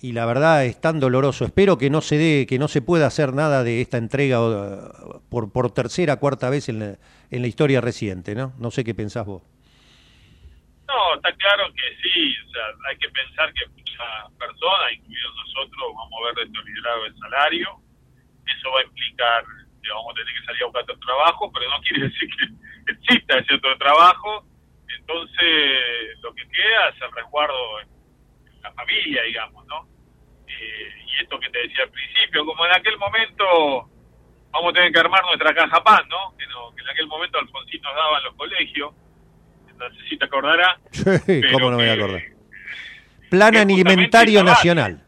y 0.02 0.12
la 0.12 0.26
verdad 0.26 0.64
es 0.66 0.80
tan 0.80 0.98
doloroso. 0.98 1.44
Espero 1.44 1.78
que 1.78 1.88
no 1.88 2.00
se 2.00 2.18
dé, 2.18 2.46
que 2.48 2.58
no 2.58 2.66
se 2.66 2.82
pueda 2.82 3.06
hacer 3.06 3.32
nada 3.32 3.62
de 3.62 3.80
esta 3.80 3.98
entrega 3.98 4.38
por, 5.30 5.52
por 5.52 5.72
tercera, 5.72 6.16
cuarta 6.16 6.50
vez 6.50 6.68
en 6.68 6.80
la, 6.80 6.98
en 7.30 7.40
la 7.40 7.46
historia 7.46 7.80
reciente, 7.80 8.34
¿no? 8.34 8.52
No 8.58 8.72
sé 8.72 8.82
qué 8.82 8.94
pensás 8.94 9.24
vos. 9.24 9.44
No, 10.88 11.14
está 11.14 11.32
claro 11.36 11.72
que 11.72 12.02
sí, 12.02 12.34
o 12.46 12.50
sea, 12.50 12.62
hay 12.90 12.96
que 12.98 13.08
pensar 13.10 13.54
que 13.54 13.64
muchas 13.68 14.32
personas, 14.36 14.92
incluidos 14.92 15.34
nosotros, 15.46 15.94
vamos 15.94 16.18
a 16.18 16.34
ver 16.34 16.48
liderado 16.48 17.06
el 17.06 17.18
salario. 17.18 17.68
Eso 18.58 18.70
va 18.72 18.80
a 18.80 18.84
implicar 18.84 19.44
que 19.82 19.88
vamos 19.88 20.10
a 20.10 20.14
tener 20.14 20.34
que 20.34 20.46
salir 20.46 20.62
a 20.62 20.66
buscar 20.66 20.82
otro 20.82 20.98
trabajo, 20.98 21.52
pero 21.52 21.70
no 21.70 21.80
quiere 21.80 22.02
decir 22.10 22.28
que 22.28 22.92
exista 22.92 23.38
ese 23.38 23.54
otro 23.54 23.78
trabajo. 23.78 24.44
Entonces, 24.98 26.18
lo 26.22 26.34
que 26.34 26.42
queda 26.48 26.88
es 26.88 27.02
el 27.02 27.12
resguardo 27.12 27.80
en 27.80 27.88
la 28.62 28.72
familia, 28.72 29.22
digamos, 29.22 29.64
¿no? 29.66 29.91
Eh, 30.60 31.04
y 31.06 31.22
esto 31.22 31.38
que 31.38 31.50
te 31.50 31.58
decía 31.58 31.84
al 31.84 31.90
principio, 31.90 32.44
como 32.44 32.64
en 32.66 32.72
aquel 32.72 32.98
momento 32.98 33.88
vamos 34.50 34.70
a 34.70 34.72
tener 34.74 34.92
que 34.92 35.00
armar 35.00 35.22
nuestra 35.24 35.54
caja 35.54 35.82
pan, 35.82 36.06
¿no? 36.08 36.36
Que, 36.36 36.44
en 36.44 36.88
aquel 36.90 37.06
momento 37.06 37.38
Alfonsín 37.38 37.80
nos 37.82 37.94
daba 37.94 38.18
en 38.18 38.24
los 38.24 38.34
colegios, 38.34 38.92
no 39.76 39.90
sé 39.90 40.08
si 40.08 40.16
te 40.16 40.24
acordarás. 40.24 40.78
Sí, 40.92 41.40
¿cómo 41.52 41.70
no 41.70 41.76
me 41.76 41.84
voy 41.84 41.88
a 41.88 41.92
acordar? 41.94 42.22
Plan 43.30 43.56
Alimentario 43.56 44.42
Nacional. 44.44 45.02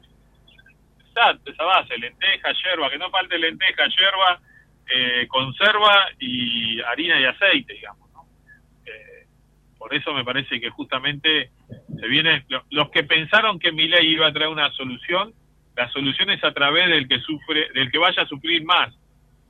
Exacto, 1.09 1.53
esa 1.53 1.63
base, 1.63 1.97
lenteja, 1.99 2.53
yerba, 2.65 2.91
que 2.91 2.99
no 2.99 3.11
falte 3.11 3.39
lenteja, 3.39 3.85
yerba, 3.87 4.41
eh, 4.93 5.27
conserva 5.29 6.07
y 6.19 6.81
harina 6.81 7.21
y 7.21 7.25
aceite, 7.25 7.75
digamos, 7.75 8.11
¿no? 8.13 8.27
Eh, 8.87 9.27
por 9.79 9.95
eso 9.95 10.13
me 10.13 10.25
parece 10.25 10.61
que 10.61 10.71
justamente 10.71 11.51
se 12.01 12.09
viene, 12.09 12.45
los 12.71 12.91
que 12.91 13.05
pensaron 13.05 13.59
que 13.59 13.73
mi 13.73 13.89
ley 13.89 14.13
iba 14.13 14.27
a 14.27 14.33
traer 14.33 14.49
una 14.49 14.71
solución, 14.73 15.33
la 15.77 15.89
solución 15.91 16.31
es 16.31 16.43
a 16.45 16.53
través 16.53 16.89
del 16.89 17.09
que 17.09 17.21
sufre, 17.21 17.69
del 17.75 17.91
que 17.91 17.99
vaya 17.99 18.23
a 18.23 18.27
sufrir 18.27 18.65
más. 18.65 18.95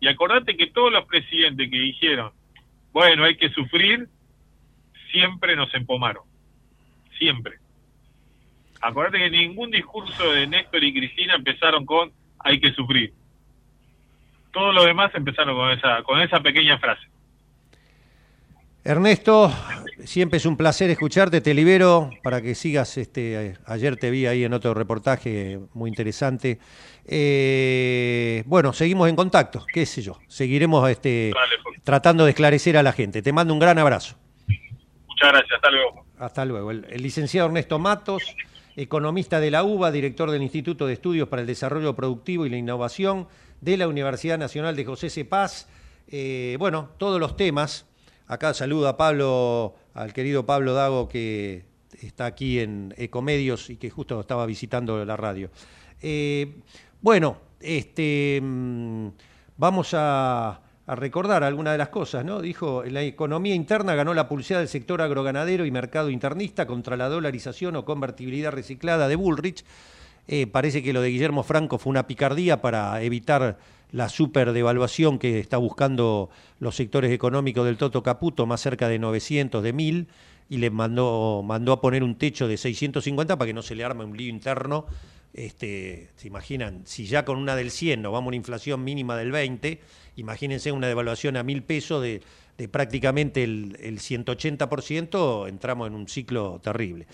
Y 0.00 0.09
acordate 0.09 0.57
que 0.57 0.68
todos 0.68 0.92
los 0.92 1.07
presidentes 1.07 1.70
que 1.70 1.78
dijeron, 1.78 2.33
bueno, 2.92 3.24
hay 3.24 3.37
que 3.37 3.50
sufrir, 3.50 4.09
siempre 5.11 5.57
nos 5.57 5.72
empomaron. 5.74 6.24
Siempre. 7.18 7.59
Acordate 8.80 9.18
que 9.18 9.30
ningún 9.30 9.70
discurso 9.70 10.33
de 10.33 10.46
Néstor 10.46 10.85
y 10.85 10.92
Cristina 10.92 11.35
empezaron 11.37 11.87
con 11.87 12.12
hay 12.38 12.61
que 12.61 12.72
sufrir. 12.72 13.12
todo 14.52 14.72
lo 14.72 14.85
demás 14.85 15.12
empezaron 15.14 15.57
con 15.57 15.70
esa, 15.70 16.02
con 16.02 16.20
esa 16.20 16.40
pequeña 16.40 16.78
frase. 16.78 17.07
Ernesto, 18.86 19.50
siempre 20.04 20.36
es 20.36 20.44
un 20.44 20.58
placer 20.58 20.90
escucharte, 20.90 21.40
te 21.40 21.54
libero 21.54 22.10
para 22.22 22.42
que 22.42 22.54
sigas, 22.54 22.98
este, 22.98 23.56
ayer 23.64 23.96
te 23.96 24.10
vi 24.10 24.26
ahí 24.26 24.44
en 24.44 24.52
otro 24.52 24.74
reportaje 24.74 25.58
muy 25.72 25.88
interesante. 25.88 26.58
Eh, 27.06 28.42
bueno, 28.44 28.74
seguimos 28.74 29.08
en 29.08 29.16
contacto, 29.16 29.64
qué 29.72 29.86
sé 29.86 30.02
yo, 30.02 30.18
seguiremos 30.28 30.86
este, 30.90 31.32
tratando 31.82 32.26
de 32.26 32.32
esclarecer 32.32 32.76
a 32.76 32.82
la 32.82 32.92
gente. 32.92 33.22
Te 33.22 33.32
mando 33.32 33.54
un 33.54 33.58
gran 33.58 33.78
abrazo. 33.78 34.16
Muchas 35.08 35.32
gracias, 35.32 35.52
hasta 35.54 35.70
luego. 35.70 36.04
Hasta 36.18 36.44
luego. 36.44 36.70
El, 36.70 36.86
el 36.90 37.02
licenciado 37.02 37.48
Ernesto 37.48 37.78
Matos, 37.78 38.36
economista 38.76 39.40
de 39.40 39.50
la 39.50 39.64
UBA, 39.64 39.92
director 39.92 40.30
del 40.30 40.42
Instituto 40.42 40.86
de 40.86 40.92
Estudios 40.92 41.28
para 41.28 41.40
el 41.40 41.48
Desarrollo 41.48 41.94
Productivo 41.96 42.44
y 42.44 42.50
la 42.50 42.58
Innovación 42.58 43.28
de 43.62 43.78
la 43.78 43.88
Universidad 43.88 44.36
Nacional 44.36 44.76
de 44.76 44.84
José 44.84 45.08
C. 45.08 45.24
Paz. 45.24 45.70
Eh, 46.08 46.56
bueno, 46.58 46.90
todos 46.98 47.18
los 47.18 47.34
temas. 47.34 47.86
Acá 48.26 48.54
saludo 48.54 48.88
a 48.88 48.96
Pablo, 48.96 49.74
al 49.92 50.14
querido 50.14 50.46
Pablo 50.46 50.72
Dago, 50.72 51.08
que 51.08 51.64
está 52.00 52.24
aquí 52.24 52.58
en 52.58 52.94
Ecomedios 52.96 53.68
y 53.68 53.76
que 53.76 53.90
justo 53.90 54.18
estaba 54.20 54.46
visitando 54.46 55.04
la 55.04 55.16
radio. 55.16 55.50
Eh, 56.00 56.56
bueno, 57.02 57.37
este, 57.60 58.40
mm, 58.42 59.08
vamos 59.58 59.90
a, 59.92 60.60
recordar 60.87 61.44
algunas 61.44 61.72
de 61.72 61.78
las 61.78 61.88
cosas, 61.88 62.26
¿no? 62.26 62.42
Dijo, 62.42 62.84
la 62.84 63.02
economía 63.02 63.54
interna 63.54 63.94
ganó 63.94 64.12
la 64.12 64.28
pulsada 64.28 64.60
del 64.60 64.68
sector 64.68 65.00
agroganadero 65.00 65.64
y 65.64 65.70
mercado 65.70 66.10
internista 66.10 66.66
contra 66.66 66.98
la 66.98 67.08
dolarización 67.08 67.76
o 67.76 67.87
convertibilidad 67.87 68.52
reciclada 68.52 69.08
de 69.08 69.16
Bullrich 69.16 69.64
eh, 70.26 70.46
parece 70.46 70.82
que 70.82 70.92
lo 70.92 71.02
de 71.02 71.10
Guillermo 71.10 71.42
Franco 71.42 71.78
fue 71.78 71.90
una 71.90 72.06
picardía 72.06 72.62
para 72.62 73.02
evitar 73.02 73.58
la 73.94 74.09
superdevaluación 74.09 75.20
que 75.20 75.38
está 75.38 75.57
buscando 75.57 76.28
los 76.59 76.74
sectores 76.74 77.12
económicos 77.12 77.64
del 77.64 77.76
Toto 77.76 78.02
Caputo, 78.02 78.44
más 78.44 78.61
cerca 78.61 78.88
de 78.88 78.98
900, 78.98 79.62
de 79.62 79.72
1000, 79.72 80.09
y 80.48 80.57
le 80.57 80.70
mandó, 80.70 81.44
mandó 81.44 81.70
a 81.70 81.80
poner 81.80 82.02
un 82.02 82.16
techo 82.16 82.48
de 82.48 82.57
650 82.57 83.38
para 83.38 83.46
que 83.46 83.54
no 83.54 83.62
se 83.62 83.76
le 83.76 83.85
arme 83.85 84.04
un 84.04 84.16
lío 84.16 84.28
interno. 84.28 84.87
Este, 85.33 86.11
¿Se 86.16 86.26
imaginan? 86.26 86.83
Si 86.87 87.07
ya 87.07 87.24
con 87.24 87.38
una 87.38 87.54
del 87.54 87.70
100 87.70 88.02
nos 88.02 88.12
vamos 88.12 88.26
a 88.26 88.28
una 88.30 88.37
inflación 88.37 88.83
mínima 88.83 89.16
del 89.16 89.30
20, 89.30 89.80
imagínense 90.16 90.72
una 90.72 90.88
devaluación 90.88 91.37
a 91.37 91.44
mil 91.44 91.62
pesos 91.62 92.02
de 92.02 92.20
de 92.59 92.68
prácticamente 92.68 93.42
el, 93.42 93.76
el 93.80 93.98
180%, 93.98 95.48
entramos 95.48 95.88
en 95.88 95.94
un 95.94 96.09
ciclo 96.09 96.61
terrible. 96.62 97.07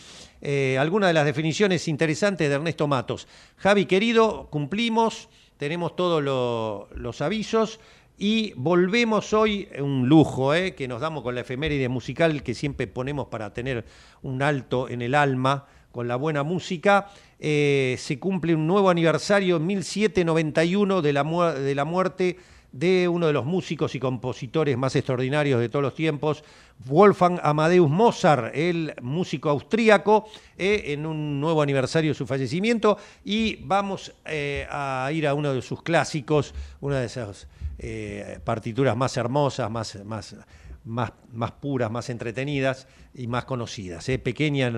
Eh, 0.43 0.77
algunas 0.79 1.09
de 1.09 1.15
las 1.15 1.25
definiciones 1.25 1.89
interesantes 1.89 2.49
de 2.49 2.55
Ernesto 2.55 2.87
Matos. 2.87 3.27
Javi, 3.57 3.87
querido, 3.87 4.49
cumplimos, 4.51 5.29
tenemos 5.61 5.95
todos 5.95 6.89
los 6.97 7.21
avisos. 7.21 7.81
Y 8.17 8.55
volvemos 8.57 9.35
hoy, 9.35 9.69
un 9.79 10.09
lujo 10.09 10.55
eh, 10.55 10.75
que 10.75 10.89
nos 10.89 11.03
damos 11.03 11.23
con 11.23 11.35
la 11.35 11.43
efeméride 11.43 11.89
musical 11.89 12.43
que 12.43 12.55
siempre 12.55 12.87
ponemos 12.87 13.29
para 13.29 13.53
tener 13.53 13.85
un 14.23 14.43
alto 14.43 14.89
en 14.89 15.03
el 15.03 15.15
alma 15.15 15.67
con 15.93 16.09
la 16.09 16.17
buena 16.17 16.43
música. 16.45 17.09
Eh, 17.39 17.97
se 17.99 18.19
cumple 18.19 18.55
un 18.55 18.67
nuevo 18.67 18.89
aniversario, 18.89 19.61
1791, 19.61 21.03
de 21.03 21.13
la, 21.13 21.25
de 21.53 21.75
la 21.75 21.85
muerte 21.85 22.39
de 22.73 23.09
uno 23.09 23.27
de 23.27 23.33
los 23.33 23.45
músicos 23.45 23.95
y 23.95 24.01
compositores 24.01 24.77
más 24.77 24.95
extraordinarios 24.97 25.61
de 25.61 25.69
todos 25.69 25.83
los 25.83 25.95
tiempos, 25.95 26.45
Wolfgang 26.87 27.41
Amadeus 27.43 27.91
Mozart, 27.91 28.55
el 28.55 28.95
músico 29.03 29.51
austríaco, 29.51 30.29
eh, 30.57 30.85
en 30.87 31.07
un 31.07 31.41
nuevo 31.41 31.63
aniversario 31.63 32.13
de 32.13 32.15
su 32.15 32.27
fallecimiento. 32.27 32.97
Y 33.25 33.57
vamos 33.65 34.13
eh, 34.25 34.67
a 34.71 35.11
ir 35.13 35.27
a 35.27 35.35
uno 35.35 35.53
de 35.53 35.63
sus 35.63 35.83
clásicos, 35.83 36.55
una 36.81 37.01
de 37.01 37.07
esas 37.07 37.49
eh, 37.79 38.39
partituras 38.45 38.97
más 38.97 39.17
hermosas, 39.17 39.71
más, 39.71 39.97
más, 40.05 40.37
más, 40.85 41.13
más, 41.33 41.53
puras, 41.53 41.91
más 41.91 42.09
entretenidas 42.09 42.87
y 43.15 43.27
más 43.27 43.45
conocidas. 43.45 44.07
Pequeña 44.23 44.73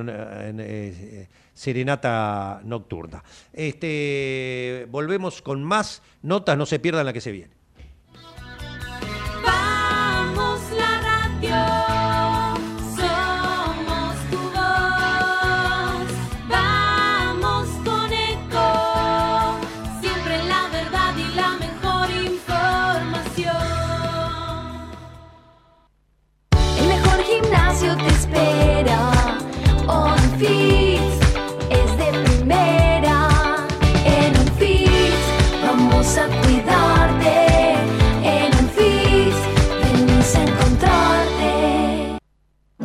serenata 1.54 2.60
nocturna. 2.64 3.22
Este, 3.52 4.88
volvemos 4.90 5.42
con 5.42 5.62
más 5.62 6.02
notas, 6.22 6.56
no 6.56 6.66
se 6.66 6.80
pierdan 6.80 7.06
la 7.06 7.12
que 7.12 7.20
se 7.20 7.30
viene. 7.30 7.61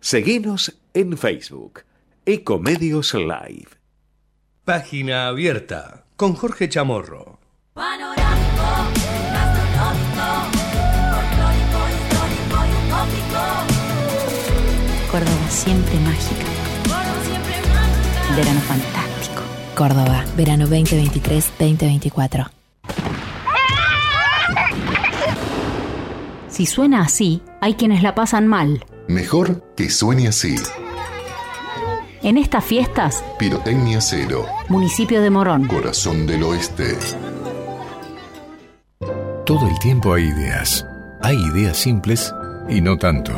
Seguinos 0.00 0.78
en 0.94 1.18
Facebook, 1.18 1.80
Ecomedios 2.24 3.14
Live. 3.14 3.66
Página 4.64 5.26
abierta 5.26 6.06
con 6.14 6.34
Jorge 6.34 6.68
Chamorro. 6.68 7.40
Córdoba 15.10 15.50
siempre 15.50 15.94
mágica. 16.00 16.44
Verano 18.36 18.60
fantástico. 18.60 19.42
Córdoba, 19.74 20.24
verano 20.36 20.68
2023-2024. 20.68 22.57
Si 26.48 26.66
suena 26.66 27.02
así, 27.02 27.42
hay 27.60 27.74
quienes 27.74 28.02
la 28.02 28.14
pasan 28.14 28.46
mal. 28.46 28.84
Mejor 29.06 29.74
que 29.76 29.90
suene 29.90 30.28
así. 30.28 30.56
En 32.22 32.36
estas 32.36 32.64
fiestas, 32.64 33.22
Pirotecnia 33.38 34.00
Cero. 34.00 34.44
Municipio 34.68 35.22
de 35.22 35.30
Morón. 35.30 35.66
Corazón 35.68 36.26
del 36.26 36.42
Oeste. 36.42 36.96
Todo 39.44 39.68
el 39.68 39.78
tiempo 39.78 40.12
hay 40.12 40.24
ideas. 40.24 40.84
Hay 41.22 41.36
ideas 41.36 41.76
simples 41.76 42.34
y 42.68 42.80
no 42.80 42.96
tanto. 42.96 43.32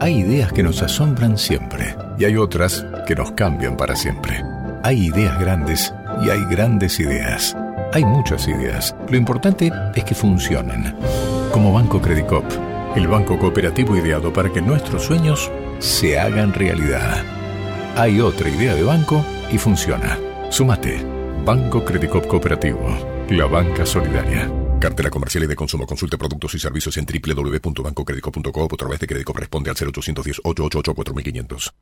Hay 0.00 0.18
ideas 0.18 0.52
que 0.52 0.62
nos 0.62 0.82
asombran 0.82 1.38
siempre 1.38 1.96
y 2.18 2.24
hay 2.24 2.36
otras 2.36 2.84
que 3.06 3.14
nos 3.14 3.32
cambian 3.32 3.76
para 3.76 3.96
siempre. 3.96 4.42
Hay 4.82 5.06
ideas 5.06 5.40
grandes 5.40 5.94
y 6.22 6.30
hay 6.30 6.44
grandes 6.44 7.00
ideas. 7.00 7.56
Hay 7.92 8.04
muchas 8.04 8.46
ideas. 8.46 8.94
Lo 9.08 9.16
importante 9.16 9.72
es 9.94 10.04
que 10.04 10.14
funcionen. 10.14 10.94
Como 11.52 11.72
Banco 11.72 12.00
Credicop 12.00 12.44
el 12.96 13.08
banco 13.08 13.38
cooperativo 13.38 13.94
ideado 13.94 14.32
para 14.32 14.50
que 14.50 14.62
nuestros 14.62 15.04
sueños 15.04 15.50
se 15.78 16.18
hagan 16.18 16.54
realidad. 16.54 17.22
Hay 17.94 18.20
otra 18.20 18.48
idea 18.48 18.74
de 18.74 18.82
banco 18.82 19.24
y 19.52 19.58
funciona. 19.58 20.18
Sumate. 20.50 21.04
Banco 21.44 21.84
Credicop 21.84 22.26
Cooperativo. 22.26 22.88
La 23.28 23.44
banca 23.46 23.84
solidaria. 23.84 24.50
Cartera 24.80 25.10
comercial 25.10 25.44
y 25.44 25.46
de 25.46 25.56
consumo. 25.56 25.86
Consulte 25.86 26.16
productos 26.16 26.54
y 26.54 26.58
servicios 26.58 26.96
en 26.96 27.04
www.bancocredico.com 27.04 28.68
o 28.70 28.74
a 28.74 28.76
través 28.76 28.98
de 28.98 29.06
crédito 29.06 29.32
responde 29.34 29.70
al 29.70 29.76
0810 29.76 30.40
888 30.42 30.94
4500. 30.94 31.74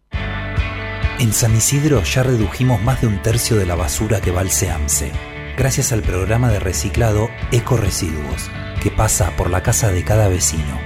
En 1.20 1.32
San 1.32 1.54
Isidro 1.54 2.02
ya 2.02 2.24
redujimos 2.24 2.82
más 2.82 3.00
de 3.00 3.06
un 3.06 3.22
tercio 3.22 3.56
de 3.56 3.66
la 3.66 3.76
basura 3.76 4.20
que 4.20 4.32
va 4.32 4.40
al 4.40 4.50
SEAMSE, 4.50 5.12
gracias 5.56 5.92
al 5.92 6.02
programa 6.02 6.50
de 6.50 6.58
reciclado 6.58 7.28
Eco 7.52 7.76
Residuos, 7.76 8.50
que 8.85 8.91
pasa 8.91 9.35
por 9.35 9.49
la 9.49 9.62
casa 9.62 9.91
de 9.91 10.05
cada 10.05 10.28
vecino 10.28 10.78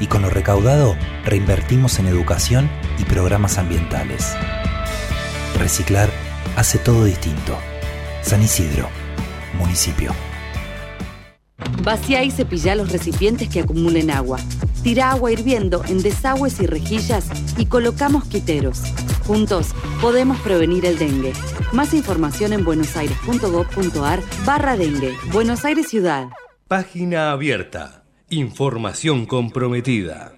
y 0.00 0.08
con 0.08 0.20
lo 0.20 0.30
recaudado 0.30 0.96
reinvertimos 1.24 2.00
en 2.00 2.08
educación 2.08 2.68
y 2.98 3.04
programas 3.04 3.56
ambientales. 3.56 4.34
Reciclar 5.56 6.10
hace 6.56 6.78
todo 6.78 7.04
distinto. 7.04 7.56
San 8.20 8.42
Isidro, 8.42 8.88
municipio. 9.56 10.12
Vacía 11.84 12.24
y 12.24 12.32
cepilla 12.32 12.74
los 12.74 12.90
recipientes 12.90 13.48
que 13.48 13.60
acumulen 13.60 14.10
agua. 14.10 14.40
Tira 14.82 15.12
agua 15.12 15.30
hirviendo 15.30 15.84
en 15.84 16.02
desagües 16.02 16.58
y 16.58 16.66
rejillas 16.66 17.28
y 17.56 17.66
colocamos 17.66 18.24
quiteros. 18.24 18.82
Juntos 19.24 19.68
podemos 20.00 20.40
prevenir 20.40 20.84
el 20.84 20.98
dengue. 20.98 21.32
Más 21.72 21.94
información 21.94 22.52
en 22.52 22.64
buenosaires.gov.ar 22.64 24.20
barra 24.44 24.76
dengue. 24.76 25.14
Buenos 25.30 25.64
Aires 25.64 25.88
Ciudad. 25.88 26.28
Página 26.68 27.30
abierta. 27.30 28.02
Información 28.28 29.24
comprometida. 29.26 30.32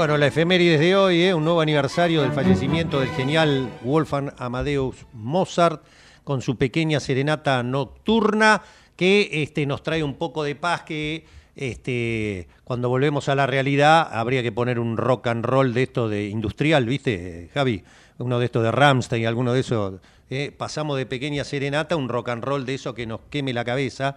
Bueno, 0.00 0.16
la 0.16 0.28
efeméride 0.28 0.78
de 0.78 0.96
hoy, 0.96 1.24
¿eh? 1.24 1.34
un 1.34 1.44
nuevo 1.44 1.60
aniversario 1.60 2.22
del 2.22 2.32
fallecimiento 2.32 3.00
del 3.00 3.10
genial 3.10 3.68
Wolfgang 3.82 4.32
Amadeus 4.38 4.96
Mozart 5.12 5.84
con 6.24 6.40
su 6.40 6.56
pequeña 6.56 7.00
serenata 7.00 7.62
nocturna 7.62 8.62
que 8.96 9.28
este, 9.30 9.66
nos 9.66 9.82
trae 9.82 10.02
un 10.02 10.14
poco 10.14 10.42
de 10.42 10.54
paz 10.54 10.84
que 10.84 11.26
este, 11.54 12.48
cuando 12.64 12.88
volvemos 12.88 13.28
a 13.28 13.34
la 13.34 13.46
realidad 13.46 14.08
habría 14.10 14.42
que 14.42 14.52
poner 14.52 14.78
un 14.78 14.96
rock 14.96 15.26
and 15.26 15.44
roll 15.44 15.74
de 15.74 15.82
esto 15.82 16.08
de 16.08 16.28
industrial, 16.28 16.86
¿viste, 16.86 17.50
Javi? 17.52 17.84
Uno 18.16 18.38
de 18.38 18.46
estos 18.46 18.62
de 18.62 18.72
Ramstein, 18.72 19.26
alguno 19.26 19.52
de 19.52 19.60
esos. 19.60 20.00
¿eh? 20.30 20.50
Pasamos 20.56 20.96
de 20.96 21.04
pequeña 21.04 21.44
serenata 21.44 21.94
a 21.94 21.98
un 21.98 22.08
rock 22.08 22.30
and 22.30 22.42
roll 22.42 22.64
de 22.64 22.72
eso 22.72 22.94
que 22.94 23.06
nos 23.06 23.20
queme 23.28 23.52
la 23.52 23.66
cabeza. 23.66 24.16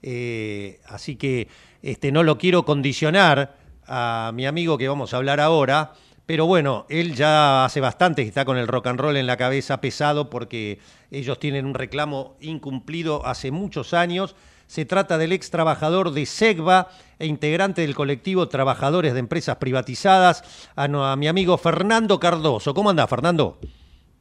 Eh, 0.00 0.80
así 0.86 1.16
que 1.16 1.48
este, 1.82 2.12
no 2.12 2.22
lo 2.22 2.38
quiero 2.38 2.64
condicionar 2.64 3.67
a 3.88 4.30
mi 4.34 4.46
amigo 4.46 4.78
que 4.78 4.88
vamos 4.88 5.12
a 5.12 5.16
hablar 5.16 5.40
ahora, 5.40 5.92
pero 6.28 6.44
bueno, 6.44 6.84
él 6.90 7.14
ya 7.14 7.64
hace 7.64 7.80
bastante 7.80 8.20
que 8.22 8.28
está 8.28 8.44
con 8.44 8.58
el 8.58 8.68
rock 8.68 8.88
and 8.88 9.00
roll 9.00 9.16
en 9.16 9.26
la 9.26 9.38
cabeza 9.38 9.80
pesado 9.80 10.28
porque 10.28 10.78
ellos 11.10 11.38
tienen 11.40 11.64
un 11.64 11.72
reclamo 11.72 12.36
incumplido 12.40 13.24
hace 13.24 13.50
muchos 13.50 13.94
años. 13.94 14.36
Se 14.66 14.84
trata 14.84 15.16
del 15.16 15.32
ex 15.32 15.50
trabajador 15.50 16.10
de 16.10 16.26
SEGVA 16.26 16.88
e 17.18 17.24
integrante 17.24 17.80
del 17.80 17.94
colectivo 17.94 18.46
Trabajadores 18.46 19.14
de 19.14 19.20
Empresas 19.20 19.56
Privatizadas, 19.56 20.70
a, 20.76 21.16
mi 21.16 21.28
amigo 21.28 21.56
Fernando 21.56 22.20
Cardoso. 22.20 22.74
¿Cómo 22.74 22.90
anda, 22.90 23.06
Fernando? 23.06 23.58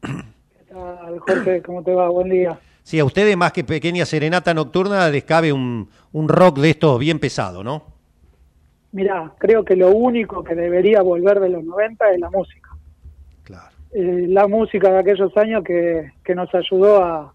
¿Qué 0.01 0.63
tal, 0.69 1.19
Jorge? 1.19 1.61
¿Cómo 1.61 1.83
te 1.83 1.93
va? 1.93 2.07
Buen 2.07 2.29
día. 2.29 2.57
Sí, 2.83 2.99
a 2.99 3.03
ustedes 3.03 3.35
más 3.35 3.51
que 3.51 3.65
pequeña 3.65 4.05
serenata 4.05 4.53
nocturna 4.53 5.09
les 5.09 5.25
cabe 5.25 5.51
un, 5.51 5.89
un 6.13 6.29
rock 6.29 6.59
de 6.59 6.69
estos 6.69 6.97
bien 6.99 7.19
pesado, 7.19 7.65
¿no? 7.65 7.96
Mira, 8.97 9.31
creo 9.37 9.63
que 9.63 9.75
lo 9.75 9.91
único 9.91 10.43
que 10.43 10.55
debería 10.55 11.03
volver 11.03 11.39
de 11.39 11.49
los 11.49 11.63
90 11.63 12.13
es 12.13 12.19
la 12.19 12.31
música. 12.31 12.71
Claro. 13.43 13.67
Eh, 13.93 14.25
la 14.27 14.47
música 14.47 14.89
de 14.89 14.97
aquellos 14.97 15.37
años 15.37 15.63
que, 15.63 16.13
que 16.23 16.33
nos 16.33 16.49
ayudó 16.55 17.03
a, 17.03 17.31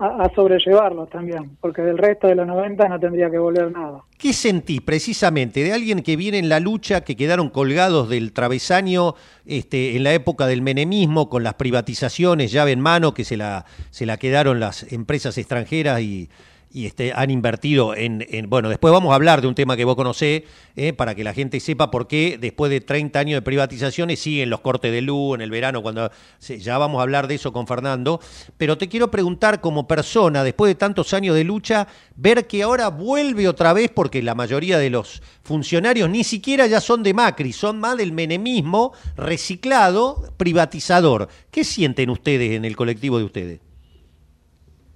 a, 0.00 0.28
sobrellevarlos 0.34 1.10
también, 1.10 1.56
porque 1.60 1.82
del 1.82 1.96
resto 1.96 2.26
de 2.26 2.34
los 2.34 2.44
90 2.48 2.88
no 2.88 2.98
tendría 2.98 3.30
que 3.30 3.38
volver 3.38 3.70
nada. 3.70 4.02
¿Qué 4.18 4.32
sentís 4.32 4.80
precisamente 4.80 5.62
de 5.62 5.72
alguien 5.72 6.02
que 6.02 6.16
viene 6.16 6.40
en 6.40 6.48
la 6.48 6.58
lucha, 6.58 7.02
que 7.02 7.14
quedaron 7.14 7.50
colgados 7.50 8.08
del 8.08 8.32
travesaño 8.32 9.14
este, 9.46 9.94
en 9.94 10.02
la 10.02 10.12
época 10.12 10.48
del 10.48 10.60
menemismo, 10.60 11.28
con 11.28 11.44
las 11.44 11.54
privatizaciones 11.54 12.50
llave 12.50 12.72
en 12.72 12.80
mano, 12.80 13.14
que 13.14 13.22
se 13.22 13.36
la, 13.36 13.64
se 13.90 14.06
la 14.06 14.16
quedaron 14.16 14.58
las 14.58 14.92
empresas 14.92 15.38
extranjeras 15.38 16.00
y 16.00 16.28
y 16.70 16.86
este, 16.86 17.12
han 17.14 17.30
invertido 17.30 17.94
en, 17.94 18.24
Bueno, 18.48 18.68
después 18.68 18.92
vamos 18.92 19.12
a 19.12 19.14
hablar 19.14 19.40
de 19.40 19.48
un 19.48 19.54
tema 19.54 19.76
que 19.76 19.84
vos 19.84 19.96
conocés, 19.96 20.42
eh, 20.76 20.92
para 20.92 21.14
que 21.14 21.24
la 21.24 21.32
gente 21.32 21.60
sepa 21.60 21.90
por 21.90 22.06
qué 22.06 22.38
después 22.38 22.70
de 22.70 22.80
30 22.80 23.18
años 23.18 23.36
de 23.38 23.42
privatizaciones 23.42 24.20
siguen 24.20 24.50
los 24.50 24.60
cortes 24.60 24.92
de 24.92 25.00
luz 25.00 25.34
en 25.34 25.40
el 25.40 25.50
verano, 25.50 25.82
cuando 25.82 26.10
ya 26.40 26.78
vamos 26.78 27.00
a 27.00 27.02
hablar 27.02 27.26
de 27.26 27.36
eso 27.36 27.52
con 27.52 27.66
Fernando. 27.66 28.20
Pero 28.56 28.76
te 28.76 28.88
quiero 28.88 29.10
preguntar, 29.10 29.60
como 29.60 29.88
persona, 29.88 30.44
después 30.44 30.70
de 30.70 30.74
tantos 30.74 31.14
años 31.14 31.34
de 31.34 31.44
lucha, 31.44 31.88
ver 32.16 32.46
que 32.46 32.62
ahora 32.62 32.88
vuelve 32.88 33.48
otra 33.48 33.72
vez, 33.72 33.90
porque 33.90 34.22
la 34.22 34.34
mayoría 34.34 34.78
de 34.78 34.90
los 34.90 35.22
funcionarios 35.42 36.10
ni 36.10 36.24
siquiera 36.24 36.66
ya 36.66 36.80
son 36.80 37.02
de 37.02 37.14
Macri, 37.14 37.52
son 37.52 37.80
más 37.80 37.96
del 37.96 38.12
menemismo 38.12 38.92
reciclado, 39.16 40.32
privatizador. 40.36 41.28
¿Qué 41.50 41.64
sienten 41.64 42.10
ustedes 42.10 42.52
en 42.52 42.64
el 42.64 42.76
colectivo 42.76 43.18
de 43.18 43.24
ustedes? 43.24 43.67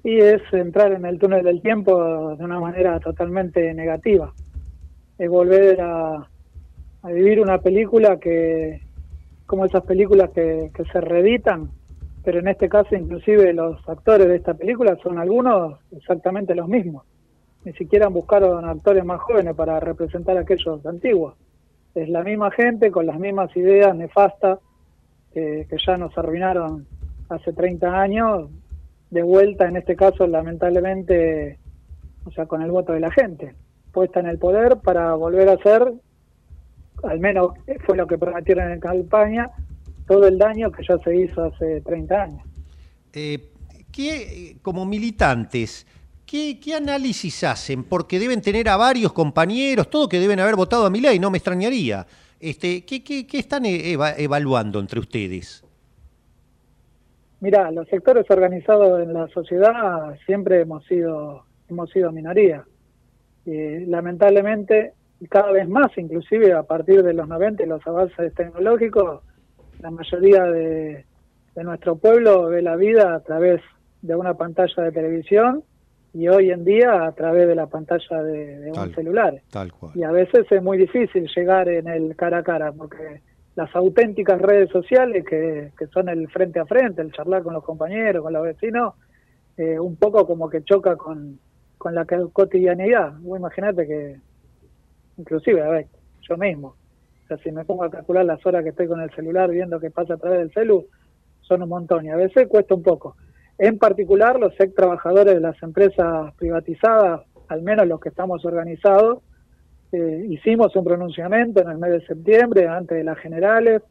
Y 0.04 0.18
es 0.18 0.42
entrar 0.52 0.92
en 0.92 1.04
el 1.04 1.18
túnel 1.18 1.44
del 1.44 1.62
tiempo 1.62 2.34
de 2.36 2.44
una 2.44 2.58
manera 2.58 2.98
totalmente 2.98 3.72
negativa. 3.72 4.32
Es 5.18 5.30
volver 5.30 5.80
a, 5.80 6.28
vivir 7.04 7.40
una 7.40 7.58
película 7.58 8.18
que, 8.18 8.80
como 9.46 9.64
esas 9.64 9.84
películas 9.84 10.30
que, 10.30 10.70
se 10.92 11.00
reeditan, 11.00 11.70
pero 12.24 12.40
en 12.40 12.48
este 12.48 12.68
caso 12.68 12.94
inclusive 12.96 13.52
los 13.52 13.88
actores 13.88 14.28
de 14.28 14.36
esta 14.36 14.54
película 14.54 14.96
son 15.02 15.18
algunos 15.18 15.78
exactamente 15.92 16.54
los 16.54 16.68
mismos. 16.68 17.04
Ni 17.64 17.72
siquiera 17.74 18.08
buscaron 18.08 18.64
actores 18.64 19.04
más 19.04 19.20
jóvenes 19.20 19.54
para 19.54 19.78
representar 19.78 20.36
a 20.36 20.40
aquellos 20.40 20.84
antiguos. 20.84 21.34
Es 21.94 22.08
la 22.08 22.24
misma 22.24 22.50
gente 22.50 22.90
con 22.90 23.06
las 23.06 23.18
mismas 23.18 23.54
ideas 23.56 23.94
nefastas 23.94 24.58
que, 25.32 25.66
que 25.68 25.76
ya 25.84 25.96
nos 25.96 26.16
arruinaron 26.18 26.86
hace 27.28 27.52
30 27.52 28.00
años, 28.00 28.50
de 29.12 29.22
vuelta, 29.22 29.68
en 29.68 29.76
este 29.76 29.94
caso, 29.94 30.26
lamentablemente, 30.26 31.58
o 32.24 32.30
sea, 32.30 32.46
con 32.46 32.62
el 32.62 32.70
voto 32.70 32.94
de 32.94 33.00
la 33.00 33.10
gente, 33.10 33.54
puesta 33.92 34.20
en 34.20 34.26
el 34.26 34.38
poder 34.38 34.78
para 34.78 35.14
volver 35.14 35.50
a 35.50 35.52
hacer, 35.52 35.92
al 37.02 37.20
menos 37.20 37.50
fue 37.84 37.94
lo 37.94 38.06
que 38.06 38.16
prometieron 38.16 38.72
en 38.72 38.80
campaña, 38.80 39.50
todo 40.08 40.26
el 40.26 40.38
daño 40.38 40.72
que 40.72 40.82
ya 40.82 40.96
se 41.04 41.14
hizo 41.14 41.44
hace 41.44 41.82
30 41.82 42.22
años. 42.22 42.40
Eh, 43.12 43.50
¿qué, 43.92 44.56
como 44.62 44.86
militantes, 44.86 45.86
¿qué, 46.24 46.58
¿qué, 46.58 46.74
análisis 46.74 47.44
hacen? 47.44 47.84
Porque 47.84 48.18
deben 48.18 48.40
tener 48.40 48.66
a 48.70 48.78
varios 48.78 49.12
compañeros, 49.12 49.90
todos 49.90 50.08
que 50.08 50.20
deben 50.20 50.40
haber 50.40 50.56
votado 50.56 50.86
a 50.86 50.90
mi 50.90 51.02
ley, 51.02 51.18
no 51.18 51.30
me 51.30 51.36
extrañaría. 51.36 52.06
Este, 52.40 52.82
¿qué, 52.86 53.04
qué, 53.04 53.26
qué 53.26 53.38
están 53.38 53.66
evaluando 53.66 54.80
entre 54.80 55.00
ustedes? 55.00 55.62
Mira, 57.42 57.72
los 57.72 57.88
sectores 57.88 58.24
organizados 58.30 59.02
en 59.02 59.12
la 59.12 59.26
sociedad 59.26 60.16
siempre 60.26 60.60
hemos 60.60 60.86
sido 60.86 61.42
hemos 61.68 61.90
sido 61.90 62.12
minoría. 62.12 62.64
Y 63.44 63.80
lamentablemente, 63.86 64.92
cada 65.28 65.50
vez 65.50 65.68
más, 65.68 65.90
inclusive 65.96 66.52
a 66.52 66.62
partir 66.62 67.02
de 67.02 67.14
los 67.14 67.26
90 67.26 67.64
y 67.64 67.66
los 67.66 67.84
avances 67.84 68.32
tecnológicos, 68.34 69.22
la 69.80 69.90
mayoría 69.90 70.44
de, 70.44 71.04
nuestro 71.56 71.96
pueblo 71.96 72.46
ve 72.46 72.62
la 72.62 72.76
vida 72.76 73.16
a 73.16 73.20
través 73.20 73.60
de 74.02 74.14
una 74.14 74.34
pantalla 74.34 74.84
de 74.84 74.92
televisión 74.92 75.64
y 76.14 76.28
hoy 76.28 76.50
en 76.52 76.64
día 76.64 77.06
a 77.06 77.12
través 77.12 77.48
de 77.48 77.56
la 77.56 77.66
pantalla 77.66 78.22
de, 78.22 78.70
un 78.70 78.94
celular. 78.94 79.42
Tal 79.50 79.72
cual. 79.72 79.90
Y 79.96 80.04
a 80.04 80.12
veces 80.12 80.46
es 80.48 80.62
muy 80.62 80.78
difícil 80.78 81.28
llegar 81.34 81.68
en 81.68 81.88
el 81.88 82.14
cara 82.14 82.38
a 82.38 82.42
cara 82.44 82.70
porque 82.70 83.20
las 83.54 83.74
auténticas 83.76 84.40
redes 84.40 84.70
sociales 84.70 85.24
que, 85.28 85.72
que, 85.78 85.86
son 85.88 86.08
el 86.08 86.28
frente 86.28 86.58
a 86.58 86.66
frente, 86.66 87.02
el 87.02 87.12
charlar 87.12 87.42
con 87.42 87.52
los 87.54 87.64
compañeros, 87.64 88.22
con 88.22 88.32
los 88.32 88.42
vecinos, 88.42 88.94
eh, 89.56 89.78
un 89.78 89.96
poco 89.96 90.26
como 90.26 90.48
que 90.48 90.64
choca 90.64 90.96
con, 90.96 91.38
con 91.76 91.94
la 91.94 92.06
cotidianidad. 92.32 93.12
Vos 93.20 93.38
imaginate 93.38 93.86
que, 93.86 94.16
inclusive, 95.18 95.62
a 95.62 95.68
ver, 95.68 95.86
yo 96.22 96.36
mismo, 96.36 96.68
o 97.24 97.26
sea, 97.28 97.36
si 97.38 97.52
me 97.52 97.64
pongo 97.64 97.84
a 97.84 97.90
calcular 97.90 98.24
las 98.24 98.44
horas 98.46 98.62
que 98.62 98.70
estoy 98.70 98.86
con 98.86 99.00
el 99.00 99.10
celular 99.14 99.50
viendo 99.50 99.80
qué 99.80 99.90
pasa 99.90 100.14
a 100.14 100.18
través 100.18 100.38
del 100.38 100.52
celu, 100.52 100.86
son 101.42 101.62
un 101.62 101.68
montón 101.68 102.06
y 102.06 102.10
a 102.10 102.16
veces 102.16 102.48
cuesta 102.48 102.74
un 102.74 102.82
poco. 102.82 103.16
En 103.58 103.78
particular, 103.78 104.40
los 104.40 104.58
ex 104.58 104.74
trabajadores 104.74 105.34
de 105.34 105.40
las 105.40 105.62
empresas 105.62 106.32
privatizadas, 106.36 107.20
al 107.48 107.62
menos 107.62 107.86
los 107.86 108.00
que 108.00 108.08
estamos 108.08 108.44
organizados, 108.44 109.18
eh, 109.92 110.26
hicimos 110.30 110.74
un 110.74 110.84
pronunciamiento 110.84 111.60
en 111.60 111.68
el 111.68 111.78
mes 111.78 111.90
de 111.90 112.06
septiembre, 112.06 112.66
antes 112.66 112.96
de 112.96 113.04
las 113.04 113.18
generales, 113.18 113.82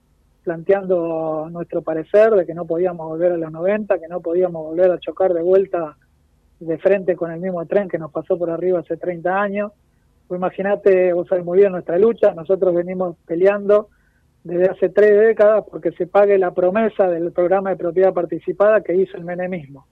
planteando 0.43 1.47
nuestro 1.51 1.83
parecer 1.83 2.31
de 2.31 2.45
que 2.45 2.55
no 2.55 2.65
podíamos 2.65 3.07
volver 3.07 3.33
a 3.33 3.37
los 3.37 3.51
90, 3.51 3.99
que 3.99 4.07
no 4.07 4.19
podíamos 4.19 4.63
volver 4.63 4.91
a 4.91 4.99
chocar 4.99 5.33
de 5.33 5.43
vuelta 5.43 5.95
de 6.59 6.77
frente 6.79 7.15
con 7.15 7.31
el 7.31 7.39
mismo 7.39 7.63
tren 7.67 7.87
que 7.87 7.99
nos 7.99 8.11
pasó 8.11 8.37
por 8.37 8.49
arriba 8.49 8.79
hace 8.79 8.97
30 8.97 9.41
años. 9.41 9.71
Pues 10.27 10.39
imagínate, 10.39 11.13
vos 11.13 11.27
sabés 11.27 11.45
muy 11.45 11.59
bien 11.59 11.71
nuestra 11.71 11.99
lucha, 11.99 12.33
nosotros 12.33 12.73
venimos 12.73 13.15
peleando 13.27 13.89
desde 14.43 14.69
hace 14.69 14.89
tres 14.89 15.19
décadas 15.19 15.65
porque 15.69 15.91
se 15.91 16.07
pague 16.07 16.39
la 16.39 16.51
promesa 16.51 17.07
del 17.09 17.31
programa 17.31 17.69
de 17.69 17.75
propiedad 17.75 18.11
participada 18.11 18.81
que 18.81 18.95
hizo 18.95 19.17
el 19.17 19.23
menemismo, 19.23 19.85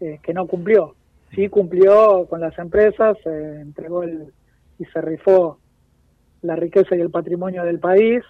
eh, 0.00 0.20
que 0.22 0.32
no 0.32 0.46
cumplió. 0.46 0.94
Sí 1.34 1.48
cumplió 1.48 2.26
con 2.26 2.40
las 2.40 2.56
empresas, 2.58 3.16
se 3.24 3.60
entregó 3.60 4.04
el, 4.04 4.32
y 4.80 4.86
se 4.86 5.00
rifó 5.00 5.58
la 6.42 6.56
riqueza 6.56 6.96
y 6.96 7.00
el 7.00 7.10
patrimonio 7.10 7.64
del 7.64 7.78
país, 7.78 8.24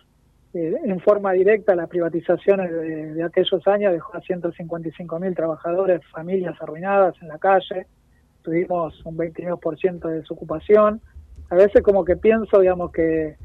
eh, 0.53 0.75
en 0.85 1.01
forma 1.01 1.31
directa 1.33 1.77
las 1.77 1.89
privatizaciones 1.89 2.73
de, 2.73 3.23
aquellos 3.23 3.65
años 3.69 3.93
dejó 3.93 4.17
a 4.17 4.21
155 4.21 5.21
mil 5.21 5.35
trabajadores, 5.35 6.01
familias 6.11 6.61
arruinadas 6.61 7.15
en 7.23 7.29
la 7.29 7.39
calle, 7.39 7.87
tuvimos 8.43 9.01
un 9.07 9.17
22% 9.17 10.09
de 10.09 10.17
desocupación. 10.17 11.01
A 11.51 11.55
veces 11.55 11.83
como 11.83 12.05
que 12.05 12.17
pienso, 12.17 12.61
digamos, 12.61 12.91
que, 12.91 13.37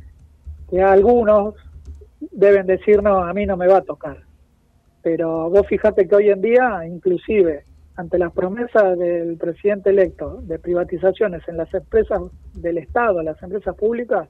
que 0.69 0.81
algunos 0.81 1.53
deben 2.31 2.65
decirnos, 2.65 3.27
a 3.27 3.33
mí 3.33 3.45
no 3.45 3.55
me 3.55 3.67
va 3.67 3.77
a 3.77 3.81
tocar. 3.81 4.17
Pero 5.03 5.51
vos 5.51 5.67
fíjate 5.67 6.07
que 6.07 6.15
hoy 6.15 6.29
en 6.29 6.41
día, 6.41 6.87
inclusive, 6.87 7.65
ante 7.95 8.17
las 8.17 8.31
promesas 8.33 8.97
del 8.97 9.37
presidente 9.37 9.89
electo 9.89 10.41
de 10.41 10.59
privatizaciones 10.59 11.41
en 11.47 11.57
las 11.57 11.73
empresas 11.73 12.21
del 12.53 12.77
Estado, 12.77 13.21
las 13.23 13.41
empresas 13.41 13.75
públicas, 13.75 14.27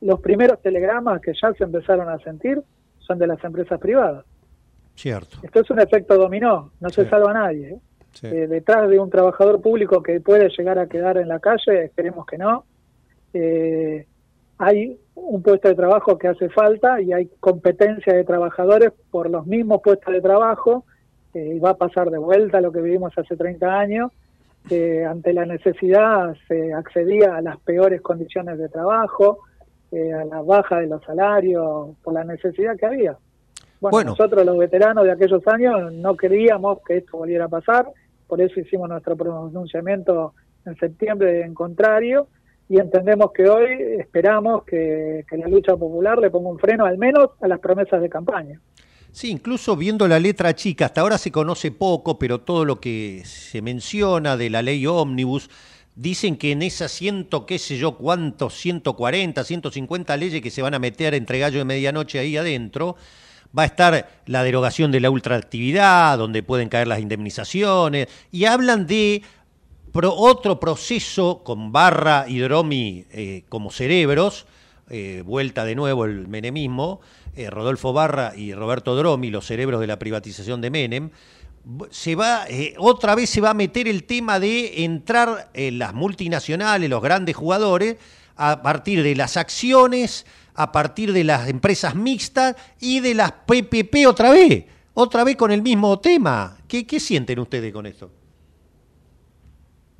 los 0.00 0.20
primeros 0.20 0.60
telegramas 0.60 1.20
que 1.20 1.32
ya 1.40 1.52
se 1.54 1.64
empezaron 1.64 2.08
a 2.08 2.18
sentir 2.18 2.62
son 2.98 3.18
de 3.18 3.26
las 3.26 3.42
empresas 3.42 3.80
privadas. 3.80 4.24
Cierto. 4.94 5.38
Esto 5.42 5.60
es 5.60 5.70
un 5.70 5.80
efecto 5.80 6.16
dominó, 6.16 6.72
no 6.80 6.88
se 6.90 7.08
salva 7.08 7.30
a 7.30 7.34
nadie. 7.34 7.68
¿eh? 7.70 7.80
Eh, 8.22 8.46
detrás 8.48 8.88
de 8.88 8.98
un 8.98 9.10
trabajador 9.10 9.60
público 9.60 10.02
que 10.02 10.20
puede 10.20 10.48
llegar 10.50 10.78
a 10.78 10.88
quedar 10.88 11.18
en 11.18 11.28
la 11.28 11.38
calle, 11.38 11.84
esperemos 11.84 12.26
que 12.26 12.36
no, 12.36 12.64
eh, 13.32 14.06
hay 14.58 14.98
un 15.14 15.42
puesto 15.42 15.68
de 15.68 15.74
trabajo 15.74 16.18
que 16.18 16.28
hace 16.28 16.48
falta 16.48 17.00
y 17.00 17.12
hay 17.12 17.30
competencia 17.38 18.12
de 18.12 18.24
trabajadores 18.24 18.92
por 19.10 19.30
los 19.30 19.46
mismos 19.46 19.80
puestos 19.82 20.12
de 20.12 20.20
trabajo 20.20 20.84
y 21.34 21.58
va 21.58 21.70
a 21.70 21.76
pasar 21.76 22.10
de 22.10 22.18
vuelta 22.18 22.60
lo 22.60 22.72
que 22.72 22.80
vivimos 22.80 23.16
hace 23.16 23.36
30 23.36 23.78
años, 23.78 24.12
que 24.68 25.04
ante 25.04 25.32
la 25.32 25.46
necesidad 25.46 26.34
se 26.46 26.72
accedía 26.72 27.36
a 27.36 27.42
las 27.42 27.58
peores 27.60 28.00
condiciones 28.00 28.58
de 28.58 28.68
trabajo, 28.68 29.40
eh, 29.92 30.12
a 30.12 30.24
la 30.24 30.42
baja 30.42 30.80
de 30.80 30.86
los 30.86 31.02
salarios, 31.04 31.96
por 32.02 32.14
la 32.14 32.24
necesidad 32.24 32.76
que 32.76 32.86
había. 32.86 33.16
Bueno, 33.80 34.10
nosotros 34.10 34.44
los 34.44 34.58
veteranos 34.58 35.04
de 35.04 35.12
aquellos 35.12 35.46
años 35.46 35.92
no 35.92 36.16
queríamos 36.16 36.78
que 36.86 36.98
esto 36.98 37.18
volviera 37.18 37.44
a 37.44 37.48
pasar, 37.48 37.86
por 38.26 38.40
eso 38.40 38.60
hicimos 38.60 38.88
nuestro 38.88 39.16
pronunciamiento 39.16 40.34
en 40.66 40.76
septiembre 40.76 41.42
en 41.42 41.54
contrario 41.54 42.26
y 42.68 42.78
entendemos 42.78 43.32
que 43.32 43.48
hoy 43.48 43.66
esperamos 43.98 44.64
que, 44.64 45.24
que 45.28 45.38
la 45.38 45.48
lucha 45.48 45.76
popular 45.76 46.18
le 46.18 46.30
ponga 46.30 46.50
un 46.50 46.58
freno 46.58 46.84
al 46.84 46.98
menos 46.98 47.30
a 47.40 47.48
las 47.48 47.60
promesas 47.60 48.02
de 48.02 48.08
campaña. 48.10 48.60
Sí, 49.12 49.30
incluso 49.30 49.76
viendo 49.76 50.06
la 50.06 50.18
letra 50.18 50.54
chica, 50.54 50.86
hasta 50.86 51.00
ahora 51.00 51.18
se 51.18 51.32
conoce 51.32 51.70
poco, 51.70 52.18
pero 52.18 52.40
todo 52.40 52.64
lo 52.64 52.80
que 52.80 53.22
se 53.24 53.62
menciona 53.62 54.36
de 54.36 54.50
la 54.50 54.62
ley 54.62 54.86
ómnibus 54.86 55.48
Dicen 55.98 56.36
que 56.36 56.52
en 56.52 56.62
esas 56.62 56.92
ciento, 56.92 57.44
qué 57.44 57.58
sé 57.58 57.76
yo, 57.76 57.96
cuántos, 57.96 58.54
140, 58.54 59.42
150 59.42 60.16
leyes 60.16 60.40
que 60.40 60.52
se 60.52 60.62
van 60.62 60.74
a 60.74 60.78
meter 60.78 61.12
entre 61.12 61.40
gallo 61.40 61.58
de 61.58 61.64
medianoche 61.64 62.20
ahí 62.20 62.36
adentro, 62.36 62.94
va 63.58 63.64
a 63.64 63.66
estar 63.66 64.08
la 64.26 64.44
derogación 64.44 64.92
de 64.92 65.00
la 65.00 65.10
ultraactividad, 65.10 66.16
donde 66.16 66.44
pueden 66.44 66.68
caer 66.68 66.86
las 66.86 67.00
indemnizaciones, 67.00 68.06
y 68.30 68.44
hablan 68.44 68.86
de 68.86 69.22
otro 69.92 70.60
proceso 70.60 71.42
con 71.42 71.72
Barra 71.72 72.26
y 72.28 72.38
Dromi 72.38 73.04
eh, 73.10 73.42
como 73.48 73.72
cerebros, 73.72 74.46
eh, 74.90 75.24
vuelta 75.26 75.64
de 75.64 75.74
nuevo 75.74 76.04
el 76.04 76.28
menemismo, 76.28 77.00
eh, 77.36 77.50
Rodolfo 77.50 77.92
Barra 77.92 78.32
y 78.36 78.54
Roberto 78.54 78.96
Dromi, 78.96 79.30
los 79.30 79.46
cerebros 79.46 79.80
de 79.80 79.86
la 79.86 79.98
privatización 79.98 80.60
de 80.60 80.70
Menem, 80.70 81.10
se 81.90 82.14
va, 82.14 82.46
eh, 82.48 82.74
otra 82.78 83.14
vez 83.14 83.28
se 83.28 83.40
va 83.40 83.50
a 83.50 83.54
meter 83.54 83.88
el 83.88 84.04
tema 84.04 84.40
de 84.40 84.84
entrar 84.84 85.50
en 85.54 85.78
las 85.78 85.94
multinacionales, 85.94 86.88
los 86.88 87.02
grandes 87.02 87.36
jugadores, 87.36 87.96
a 88.36 88.62
partir 88.62 89.02
de 89.02 89.14
las 89.14 89.36
acciones, 89.36 90.26
a 90.54 90.72
partir 90.72 91.12
de 91.12 91.24
las 91.24 91.48
empresas 91.48 91.94
mixtas 91.94 92.56
y 92.80 93.00
de 93.00 93.14
las 93.14 93.32
PPP 93.32 94.06
otra 94.06 94.30
vez, 94.30 94.64
otra 94.94 95.24
vez 95.24 95.36
con 95.36 95.50
el 95.50 95.62
mismo 95.62 95.98
tema. 95.98 96.56
¿Qué, 96.66 96.84
sienten 97.00 97.38
ustedes 97.38 97.72
con 97.72 97.86
esto? 97.86 98.10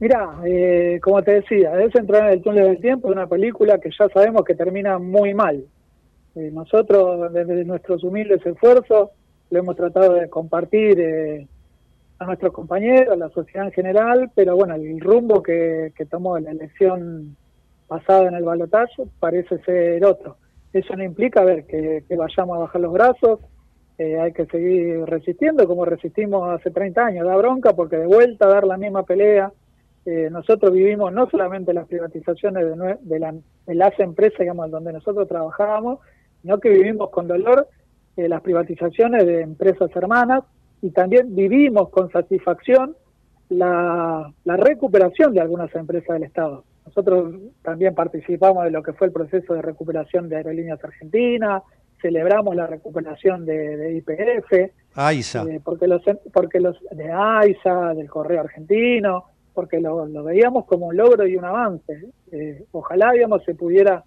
Mira, 0.01 0.39
eh, 0.47 1.01
como 1.03 1.23
te 1.23 1.33
decía, 1.33 1.79
es 1.81 1.95
entrar 1.95 2.29
en 2.29 2.35
el 2.35 2.43
túnel 2.43 2.65
del 2.65 2.81
tiempo 2.81 3.09
de 3.09 3.15
una 3.15 3.27
película 3.27 3.79
que 3.79 3.91
ya 3.91 4.09
sabemos 4.09 4.45
que 4.45 4.55
termina 4.55 4.99
muy 4.99 5.35
mal. 5.35 5.65
Eh, 6.39 6.53
nosotros, 6.53 7.33
desde 7.33 7.65
nuestros 7.65 8.05
humildes 8.05 8.47
esfuerzos, 8.47 9.11
lo 9.51 9.59
hemos 9.59 9.75
tratado 9.75 10.15
de 10.15 10.29
compartir 10.29 11.01
eh, 11.01 11.49
a 12.21 12.27
nuestros 12.27 12.53
compañeros, 12.53 13.13
a 13.13 13.17
la 13.17 13.29
sociedad 13.31 13.67
en 13.67 13.73
general, 13.73 14.31
pero 14.37 14.55
bueno, 14.55 14.77
el 14.77 15.01
rumbo 15.01 15.43
que, 15.43 15.93
tomó 16.09 16.39
la 16.39 16.53
elección 16.53 17.37
pasada 17.89 18.29
en 18.29 18.35
el 18.35 18.45
balotaje 18.45 19.03
parece 19.19 19.59
ser 19.65 20.05
otro. 20.05 20.37
Eso 20.73 20.95
no 20.95 21.03
implica, 21.03 21.41
a 21.41 21.45
ver, 21.45 21.65
que, 21.67 22.05
vayamos 22.17 22.57
a 22.57 22.61
bajar 22.61 22.83
los 22.83 22.93
brazos, 22.93 23.41
eh, 23.99 24.21
hay 24.21 24.33
que 24.33 24.47
seguir 24.47 25.05
resistiendo 25.07 25.67
como 25.67 25.85
resistimos 25.85 26.49
hace 26.51 26.71
30 26.71 27.05
años, 27.05 27.27
da 27.27 27.35
bronca 27.35 27.73
porque 27.73 27.97
de 27.97 28.07
vuelta 28.07 28.47
a 28.47 28.51
dar 28.51 28.65
la 28.65 28.77
misma 28.77 29.03
pelea. 29.03 29.53
Eh, 30.07 30.29
nosotros 30.31 30.73
vivimos 30.73 31.13
no 31.13 31.29
solamente 31.29 31.75
las 31.75 31.89
privatizaciones 31.89 32.65
de, 32.65 33.41
de, 33.67 33.75
las 33.75 33.99
empresas, 33.99 34.39
digamos, 34.39 34.71
donde 34.71 34.93
nosotros 34.93 35.27
trabajábamos, 35.27 35.99
sino 36.43 36.59
que 36.59 36.71
vivimos 36.71 37.11
con 37.11 37.27
dolor 37.27 37.69
eh, 38.17 38.29
las 38.29 38.41
privatizaciones 38.43 39.27
de 39.27 39.43
empresas 39.43 39.91
hermanas 39.95 40.43
y 40.83 40.91
también 40.91 41.35
vivimos 41.35 41.89
con 41.91 42.11
satisfacción 42.11 42.97
la, 43.49 44.33
recuperación 44.45 45.33
de 45.33 45.41
algunas 45.41 45.75
empresas 45.75 46.15
del 46.15 46.25
Estado. 46.25 46.65
Nosotros 46.87 47.35
también 47.63 47.95
participamos 47.95 48.65
de 48.65 48.71
lo 48.71 48.83
que 48.83 48.93
fue 48.93 49.09
el 49.09 49.13
proceso 49.13 49.55
de 49.55 49.63
recuperación 49.63 50.29
de 50.29 50.37
Aerolíneas 50.37 50.83
Argentinas, 50.83 51.63
celebramos 52.01 52.55
la 52.55 52.67
recuperación 52.67 53.45
de, 53.45 53.97
IPF, 53.97 54.73
AISA. 54.95 55.45
Eh, 55.45 55.61
porque 55.63 55.87
los 55.87 56.03
porque 56.33 56.61
los 56.61 56.77
de 56.93 57.11
AISA, 57.13 57.95
del 57.95 58.09
Correo 58.09 58.41
Argentino, 58.41 59.25
porque 59.55 59.81
lo, 59.81 60.07
veíamos 60.25 60.65
como 60.67 60.87
un 60.87 60.97
logro 60.97 61.27
y 61.27 61.37
un 61.37 61.45
avance. 61.45 62.11
Eh, 62.31 62.65
ojalá 62.73 63.13
digamos 63.13 63.43
se 63.45 63.55
pudiera 63.55 64.05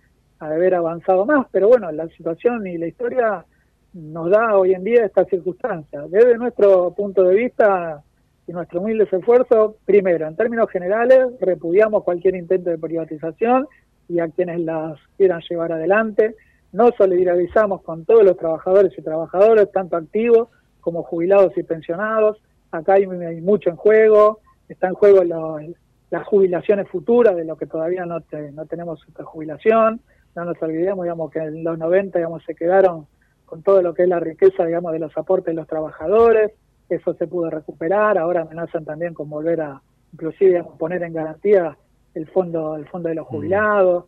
haber 0.47 0.75
avanzado 0.75 1.25
más, 1.25 1.47
pero 1.51 1.67
bueno, 1.67 1.91
la 1.91 2.07
situación 2.09 2.65
y 2.67 2.77
la 2.77 2.87
historia 2.87 3.45
nos 3.93 4.29
da 4.29 4.57
hoy 4.57 4.73
en 4.73 4.83
día 4.83 5.05
esta 5.05 5.25
circunstancia. 5.25 6.01
Desde 6.07 6.37
nuestro 6.37 6.91
punto 6.93 7.23
de 7.23 7.35
vista 7.35 8.01
y 8.47 8.53
nuestro 8.53 8.81
humilde 8.81 9.07
esfuerzo, 9.11 9.77
primero, 9.85 10.27
en 10.27 10.35
términos 10.35 10.69
generales, 10.69 11.27
repudiamos 11.39 12.03
cualquier 12.03 12.35
intento 12.35 12.69
de 12.69 12.77
privatización 12.77 13.67
y 14.07 14.19
a 14.19 14.29
quienes 14.29 14.59
las 14.61 14.97
quieran 15.17 15.41
llevar 15.49 15.73
adelante. 15.73 16.35
Nos 16.71 16.95
solidarizamos 16.95 17.81
con 17.81 18.05
todos 18.05 18.23
los 18.23 18.37
trabajadores 18.37 18.93
y 18.97 19.01
trabajadoras, 19.01 19.71
tanto 19.71 19.97
activos 19.97 20.49
como 20.79 21.03
jubilados 21.03 21.55
y 21.57 21.63
pensionados. 21.63 22.41
Acá 22.71 22.93
hay, 22.93 23.05
mucho 23.05 23.69
en 23.69 23.75
juego, 23.75 24.39
está 24.69 24.87
en 24.87 24.93
juego 24.93 25.23
las 25.23 26.25
jubilaciones 26.25 26.87
futuras, 26.87 27.35
de 27.35 27.45
lo 27.45 27.57
que 27.57 27.67
todavía 27.67 28.05
no, 28.05 28.19
no 28.53 28.65
tenemos 28.65 29.05
jubilación. 29.23 30.01
No 30.36 30.45
nos 30.45 30.61
olvidemos, 30.61 31.03
digamos, 31.03 31.32
que 31.32 31.39
en 31.39 31.63
los 31.63 31.77
90, 31.77 32.19
digamos, 32.19 32.43
se 32.43 32.55
quedaron 32.55 33.07
con 33.45 33.63
todo 33.63 33.82
lo 33.82 33.93
que 33.93 34.03
es 34.03 34.09
la 34.09 34.19
riqueza, 34.19 34.65
digamos, 34.65 34.93
de 34.93 34.99
los 34.99 35.17
aportes 35.17 35.47
de 35.47 35.53
los 35.53 35.67
trabajadores, 35.67 36.53
eso 36.88 37.13
se 37.13 37.27
pudo 37.27 37.49
recuperar, 37.49 38.17
ahora 38.17 38.41
amenazan 38.41 38.86
también 38.86 39.13
con 39.13 39.29
volver 39.29 39.61
a, 39.61 39.82
inclusive, 40.13 40.63
poner 40.77 41.03
en 41.03 41.13
garantía 41.13 41.77
el 42.13 42.27
fondo, 42.27 42.75
el 42.75 42.88
fondo 42.88 43.09
de 43.09 43.15
los 43.15 43.25
mm. 43.27 43.29
jubilados. 43.29 44.05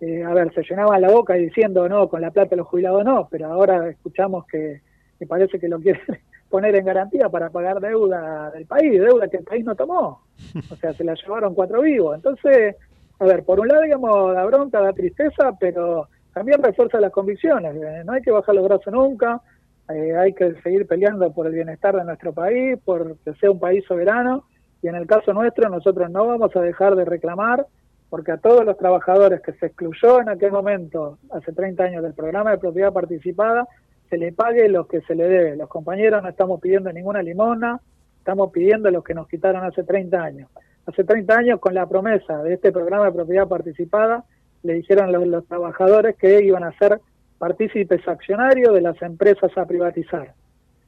Eh, 0.00 0.22
a 0.22 0.34
ver, 0.34 0.52
se 0.52 0.62
llenaban 0.62 1.00
la 1.00 1.10
boca 1.10 1.34
diciendo 1.34 1.88
no, 1.88 2.08
con 2.08 2.20
la 2.20 2.30
plata 2.30 2.50
de 2.50 2.56
los 2.56 2.66
jubilados 2.66 3.02
no, 3.04 3.28
pero 3.30 3.50
ahora 3.50 3.88
escuchamos 3.88 4.46
que, 4.46 4.82
parece 5.26 5.58
que 5.58 5.68
lo 5.68 5.80
quieren 5.80 6.02
poner 6.50 6.76
en 6.76 6.84
garantía 6.84 7.30
para 7.30 7.48
pagar 7.48 7.80
deuda 7.80 8.50
del 8.50 8.66
país, 8.66 9.00
deuda 9.00 9.28
que 9.28 9.38
el 9.38 9.44
país 9.44 9.64
no 9.64 9.74
tomó. 9.74 10.22
O 10.70 10.76
sea, 10.76 10.92
se 10.92 11.04
la 11.04 11.14
llevaron 11.14 11.54
cuatro 11.54 11.80
vivos. 11.80 12.14
Entonces, 12.14 12.76
a 13.18 13.24
ver, 13.24 13.44
por 13.44 13.60
un 13.60 13.68
lado, 13.68 13.82
digamos, 13.82 14.34
la 14.34 14.44
bronca, 14.44 14.80
la 14.80 14.92
tristeza, 14.92 15.52
pero 15.58 16.08
también 16.34 16.62
refuerza 16.62 17.00
las 17.00 17.12
convicciones. 17.12 17.74
Eh, 17.76 18.02
no 18.04 18.12
hay 18.12 18.22
que 18.22 18.30
bajar 18.30 18.54
los 18.54 18.64
brazos 18.64 18.92
nunca, 18.92 19.40
eh, 19.88 20.14
hay 20.16 20.34
que 20.34 20.54
seguir 20.62 20.86
peleando 20.86 21.32
por 21.32 21.46
el 21.46 21.54
bienestar 21.54 21.96
de 21.96 22.04
nuestro 22.04 22.32
país, 22.32 22.78
por 22.84 23.16
que 23.18 23.32
sea 23.34 23.50
un 23.50 23.58
país 23.58 23.84
soberano. 23.86 24.44
Y 24.82 24.88
en 24.88 24.96
el 24.96 25.06
caso 25.06 25.32
nuestro, 25.32 25.70
nosotros 25.70 26.10
no 26.10 26.26
vamos 26.26 26.54
a 26.54 26.60
dejar 26.60 26.94
de 26.94 27.06
reclamar, 27.06 27.66
porque 28.10 28.32
a 28.32 28.36
todos 28.36 28.64
los 28.64 28.76
trabajadores 28.76 29.40
que 29.40 29.52
se 29.54 29.66
excluyó 29.66 30.20
en 30.20 30.28
aquel 30.28 30.52
momento, 30.52 31.18
hace 31.30 31.52
30 31.52 31.84
años, 31.84 32.02
del 32.02 32.12
programa 32.12 32.50
de 32.50 32.58
propiedad 32.58 32.92
participada, 32.92 33.66
se 34.10 34.18
le 34.18 34.32
pague 34.32 34.68
lo 34.68 34.86
que 34.86 35.00
se 35.02 35.14
le 35.14 35.26
debe. 35.26 35.56
Los 35.56 35.68
compañeros 35.68 36.22
no 36.22 36.28
estamos 36.28 36.60
pidiendo 36.60 36.92
ninguna 36.92 37.22
limona, 37.22 37.80
estamos 38.18 38.50
pidiendo 38.52 38.90
lo 38.90 39.02
que 39.02 39.14
nos 39.14 39.26
quitaron 39.26 39.64
hace 39.64 39.82
30 39.84 40.22
años. 40.22 40.50
Hace 40.86 41.04
30 41.04 41.36
años, 41.36 41.60
con 41.60 41.74
la 41.74 41.86
promesa 41.86 42.42
de 42.42 42.54
este 42.54 42.72
programa 42.72 43.06
de 43.06 43.12
propiedad 43.12 43.48
participada, 43.48 44.24
le 44.62 44.74
dijeron 44.74 45.12
los, 45.12 45.26
los 45.26 45.46
trabajadores 45.46 46.16
que 46.16 46.42
iban 46.44 46.64
a 46.64 46.76
ser 46.78 47.00
partícipes 47.38 48.06
accionarios 48.06 48.72
de 48.72 48.80
las 48.80 49.00
empresas 49.02 49.50
a 49.56 49.66
privatizar. 49.66 50.34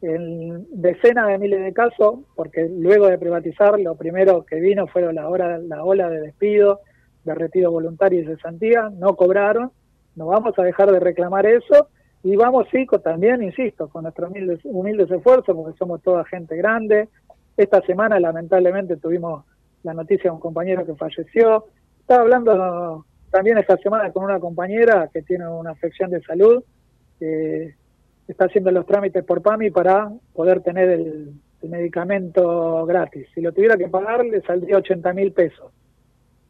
En 0.00 0.66
decenas 0.70 1.26
de 1.28 1.38
miles 1.38 1.62
de 1.62 1.72
casos, 1.72 2.20
porque 2.36 2.68
luego 2.68 3.08
de 3.08 3.18
privatizar, 3.18 3.78
lo 3.80 3.96
primero 3.96 4.44
que 4.44 4.60
vino 4.60 4.86
fueron 4.86 5.16
la, 5.16 5.28
hora, 5.28 5.58
la 5.58 5.84
ola 5.84 6.08
de 6.08 6.20
despido, 6.20 6.80
de 7.24 7.34
retiro 7.34 7.72
voluntario 7.72 8.22
y 8.22 8.26
cesantía, 8.26 8.90
no 8.90 9.16
cobraron, 9.16 9.72
no 10.14 10.26
vamos 10.26 10.56
a 10.58 10.62
dejar 10.62 10.90
de 10.92 11.00
reclamar 11.00 11.46
eso 11.46 11.88
y 12.22 12.36
vamos, 12.36 12.66
sí, 12.70 12.86
también, 13.02 13.42
insisto, 13.42 13.88
con 13.88 14.02
nuestros 14.02 14.30
humildes, 14.30 14.60
humildes 14.64 15.10
esfuerzos, 15.10 15.54
porque 15.54 15.78
somos 15.78 16.02
toda 16.02 16.24
gente 16.24 16.56
grande. 16.56 17.08
Esta 17.56 17.80
semana, 17.82 18.18
lamentablemente, 18.18 18.96
tuvimos 18.96 19.44
la 19.82 19.94
noticia 19.94 20.30
de 20.30 20.34
un 20.34 20.40
compañero 20.40 20.84
que 20.84 20.94
falleció. 20.94 21.66
Estaba 22.00 22.22
hablando 22.22 23.04
también 23.30 23.58
esta 23.58 23.76
semana 23.76 24.10
con 24.12 24.24
una 24.24 24.40
compañera 24.40 25.08
que 25.12 25.22
tiene 25.22 25.46
una 25.46 25.70
afección 25.70 26.10
de 26.10 26.22
salud, 26.22 26.62
que 27.18 27.74
está 28.26 28.46
haciendo 28.46 28.70
los 28.70 28.86
trámites 28.86 29.24
por 29.24 29.42
PAMI 29.42 29.70
para 29.70 30.10
poder 30.32 30.62
tener 30.62 30.90
el, 30.90 31.32
medicamento 31.60 32.86
gratis. 32.86 33.26
Si 33.34 33.40
lo 33.40 33.52
tuviera 33.52 33.76
que 33.76 33.88
pagar, 33.88 34.24
le 34.24 34.40
saldría 34.42 34.76
80 34.76 35.12
mil 35.12 35.32
pesos. 35.32 35.72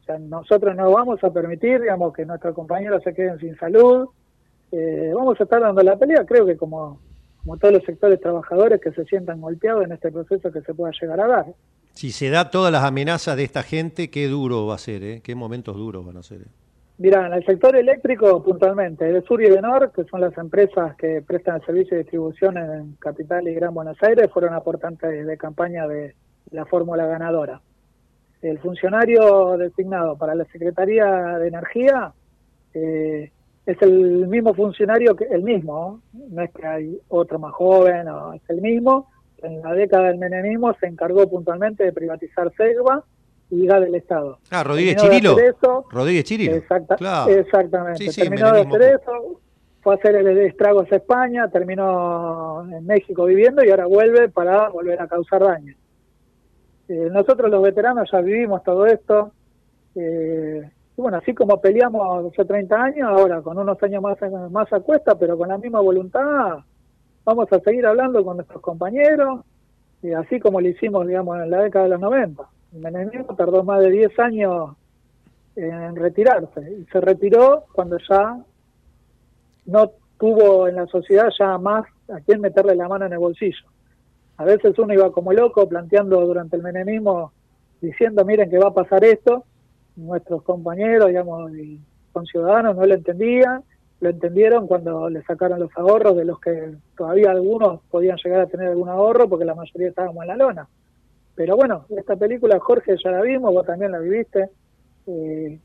O 0.01 0.03
sea, 0.05 0.19
nosotros 0.19 0.75
no 0.75 0.91
vamos 0.91 1.23
a 1.23 1.33
permitir, 1.33 1.81
digamos, 1.81 2.13
que 2.13 2.27
nuestros 2.27 2.53
compañeros 2.53 3.01
se 3.03 3.15
queden 3.15 3.39
sin 3.39 3.57
salud, 3.57 4.07
eh, 4.71 5.11
vamos 5.15 5.39
a 5.39 5.43
estar 5.43 5.61
dando 5.61 5.81
la 5.81 5.97
pelea, 5.97 6.25
creo 6.27 6.45
que 6.45 6.55
como, 6.57 6.99
como 7.41 7.57
todos 7.57 7.73
los 7.73 7.83
sectores 7.85 8.21
trabajadores 8.21 8.79
que 8.79 8.91
se 8.91 9.03
sientan 9.05 9.41
golpeados 9.41 9.83
en 9.83 9.93
este 9.93 10.11
proceso 10.11 10.51
que 10.51 10.61
se 10.61 10.75
pueda 10.75 10.93
llegar 11.01 11.21
a 11.21 11.27
dar. 11.27 11.45
Si 11.99 12.11
se 12.11 12.29
da 12.29 12.49
todas 12.49 12.71
las 12.71 12.85
amenazas 12.85 13.35
de 13.35 13.43
esta 13.43 13.61
gente, 13.61 14.09
qué 14.09 14.29
duro 14.29 14.65
va 14.65 14.75
a 14.75 14.77
ser, 14.77 15.03
¿eh? 15.03 15.21
qué 15.21 15.35
momentos 15.35 15.75
duros 15.75 16.05
van 16.05 16.15
a 16.15 16.23
ser. 16.23 16.43
Eh. 16.43 16.51
Mira, 16.97 17.27
en 17.27 17.33
el 17.33 17.45
sector 17.45 17.75
eléctrico 17.75 18.41
puntualmente, 18.41 19.03
de 19.03 19.21
Sur 19.23 19.43
y 19.43 19.49
de 19.49 19.61
Nor, 19.61 19.91
que 19.91 20.05
son 20.05 20.21
las 20.21 20.37
empresas 20.37 20.95
que 20.95 21.21
prestan 21.21 21.57
el 21.57 21.65
servicio 21.65 21.97
de 21.97 22.03
distribución 22.03 22.57
en 22.57 22.93
Capital 22.99 23.49
y 23.49 23.53
Gran 23.53 23.73
Buenos 23.73 23.97
Aires, 24.01 24.31
fueron 24.31 24.53
aportantes 24.53 25.27
de 25.27 25.37
campaña 25.37 25.89
de 25.89 26.15
la 26.51 26.65
fórmula 26.65 27.05
ganadora. 27.05 27.59
El 28.41 28.59
funcionario 28.59 29.57
designado 29.57 30.17
para 30.17 30.35
la 30.35 30.45
Secretaría 30.45 31.05
de 31.37 31.49
Energía 31.49 32.13
eh, 32.75 33.29
es 33.65 33.81
el 33.81 34.25
mismo 34.29 34.53
funcionario, 34.53 35.17
que 35.17 35.25
el 35.25 35.43
mismo, 35.43 35.99
no 36.13 36.43
es 36.43 36.51
que 36.51 36.65
hay 36.65 36.97
otro 37.09 37.39
más 37.39 37.51
joven, 37.51 38.07
es 38.35 38.49
el 38.49 38.61
mismo. 38.61 39.09
En 39.43 39.61
la 39.61 39.73
década 39.73 40.07
del 40.07 40.17
menemismo 40.17 40.73
se 40.79 40.87
encargó 40.87 41.29
puntualmente 41.29 41.83
de 41.83 41.93
privatizar 41.93 42.51
Segva 42.55 43.03
y 43.49 43.65
gas 43.65 43.81
del 43.81 43.95
Estado. 43.95 44.39
Ah, 44.51 44.63
Rodríguez 44.63 44.97
Chirilo. 44.97 45.35
Rodríguez 45.89 46.23
Chirilo. 46.23 46.55
Exactamente. 46.55 48.11
terminó 48.11 48.51
de 48.51 48.61
hacer 48.61 48.81
eso, 48.81 49.39
fue 49.81 49.93
a 49.93 49.97
hacer 49.97 50.15
el 50.15 50.37
estragos 50.39 50.91
a 50.91 50.97
España, 50.97 51.49
terminó 51.49 52.67
en 52.71 52.85
México 52.85 53.25
viviendo 53.25 53.63
y 53.63 53.69
ahora 53.69 53.85
vuelve 53.85 54.29
para 54.29 54.69
volver 54.69 55.01
a 55.01 55.07
causar 55.07 55.41
daño. 55.43 55.75
Eh, 56.87 57.09
nosotros 57.11 57.49
los 57.49 57.61
veteranos 57.61 58.09
ya 58.11 58.19
vivimos 58.21 58.63
todo 58.63 58.85
esto. 58.85 59.31
Eh, 59.95 60.69
bueno, 60.97 61.17
así 61.17 61.33
como 61.33 61.61
peleamos 61.61 62.31
hace 62.33 62.45
30 62.45 62.83
años, 62.83 63.09
ahora 63.09 63.41
con 63.41 63.57
unos 63.57 63.81
años 63.81 64.01
más, 64.01 64.17
más 64.51 64.71
a 64.73 64.79
cuesta, 64.81 65.17
pero 65.17 65.37
con 65.37 65.47
la 65.47 65.57
misma 65.57 65.79
voluntad, 65.79 66.59
vamos 67.29 67.51
a 67.53 67.59
seguir 67.59 67.85
hablando 67.85 68.23
con 68.23 68.37
nuestros 68.37 68.61
compañeros, 68.61 69.41
y 70.01 70.13
así 70.13 70.39
como 70.39 70.59
lo 70.61 70.67
hicimos, 70.67 71.05
digamos, 71.05 71.37
en 71.39 71.51
la 71.51 71.61
década 71.61 71.85
de 71.85 71.91
los 71.91 71.99
90. 71.99 72.43
El 72.73 72.79
menemismo 72.79 73.35
tardó 73.35 73.63
más 73.63 73.79
de 73.81 73.91
10 73.91 74.19
años 74.19 74.75
en 75.55 75.95
retirarse, 75.95 76.61
y 76.79 76.85
se 76.91 77.01
retiró 77.01 77.65
cuando 77.73 77.97
ya 78.09 78.39
no 79.65 79.91
tuvo 80.17 80.67
en 80.67 80.75
la 80.75 80.87
sociedad 80.87 81.29
ya 81.37 81.57
más 81.57 81.85
a 82.11 82.19
quién 82.21 82.41
meterle 82.41 82.75
la 82.75 82.87
mano 82.87 83.05
en 83.05 83.13
el 83.13 83.19
bolsillo. 83.19 83.65
A 84.37 84.45
veces 84.45 84.77
uno 84.79 84.93
iba 84.93 85.11
como 85.11 85.31
loco 85.31 85.67
planteando 85.67 86.25
durante 86.25 86.55
el 86.55 86.63
menemismo, 86.63 87.31
diciendo, 87.81 88.25
miren 88.25 88.49
que 88.49 88.57
va 88.57 88.69
a 88.69 88.73
pasar 88.73 89.03
esto, 89.03 89.43
nuestros 89.95 90.41
compañeros, 90.43 91.09
digamos, 91.09 91.51
y 91.55 91.79
ciudadanos 92.25 92.75
no 92.75 92.85
lo 92.85 92.93
entendían, 92.93 93.63
lo 94.01 94.09
entendieron 94.09 94.67
cuando 94.67 95.09
le 95.09 95.21
sacaron 95.23 95.59
los 95.59 95.71
ahorros 95.75 96.15
de 96.15 96.25
los 96.25 96.39
que 96.39 96.75
todavía 96.97 97.31
algunos 97.31 97.81
podían 97.89 98.17
llegar 98.23 98.41
a 98.41 98.47
tener 98.47 98.67
algún 98.67 98.89
ahorro 98.89 99.27
porque 99.27 99.45
la 99.45 99.55
mayoría 99.55 99.89
estábamos 99.89 100.21
en 100.21 100.27
la 100.27 100.37
lona. 100.37 100.67
Pero 101.35 101.55
bueno, 101.55 101.85
esta 101.89 102.15
película, 102.15 102.59
Jorge, 102.59 102.95
ya 103.01 103.11
la 103.11 103.21
vimos, 103.21 103.53
vos 103.53 103.65
también 103.65 103.91
la 103.91 103.99
viviste. 103.99 104.49
Eh, 105.07 105.59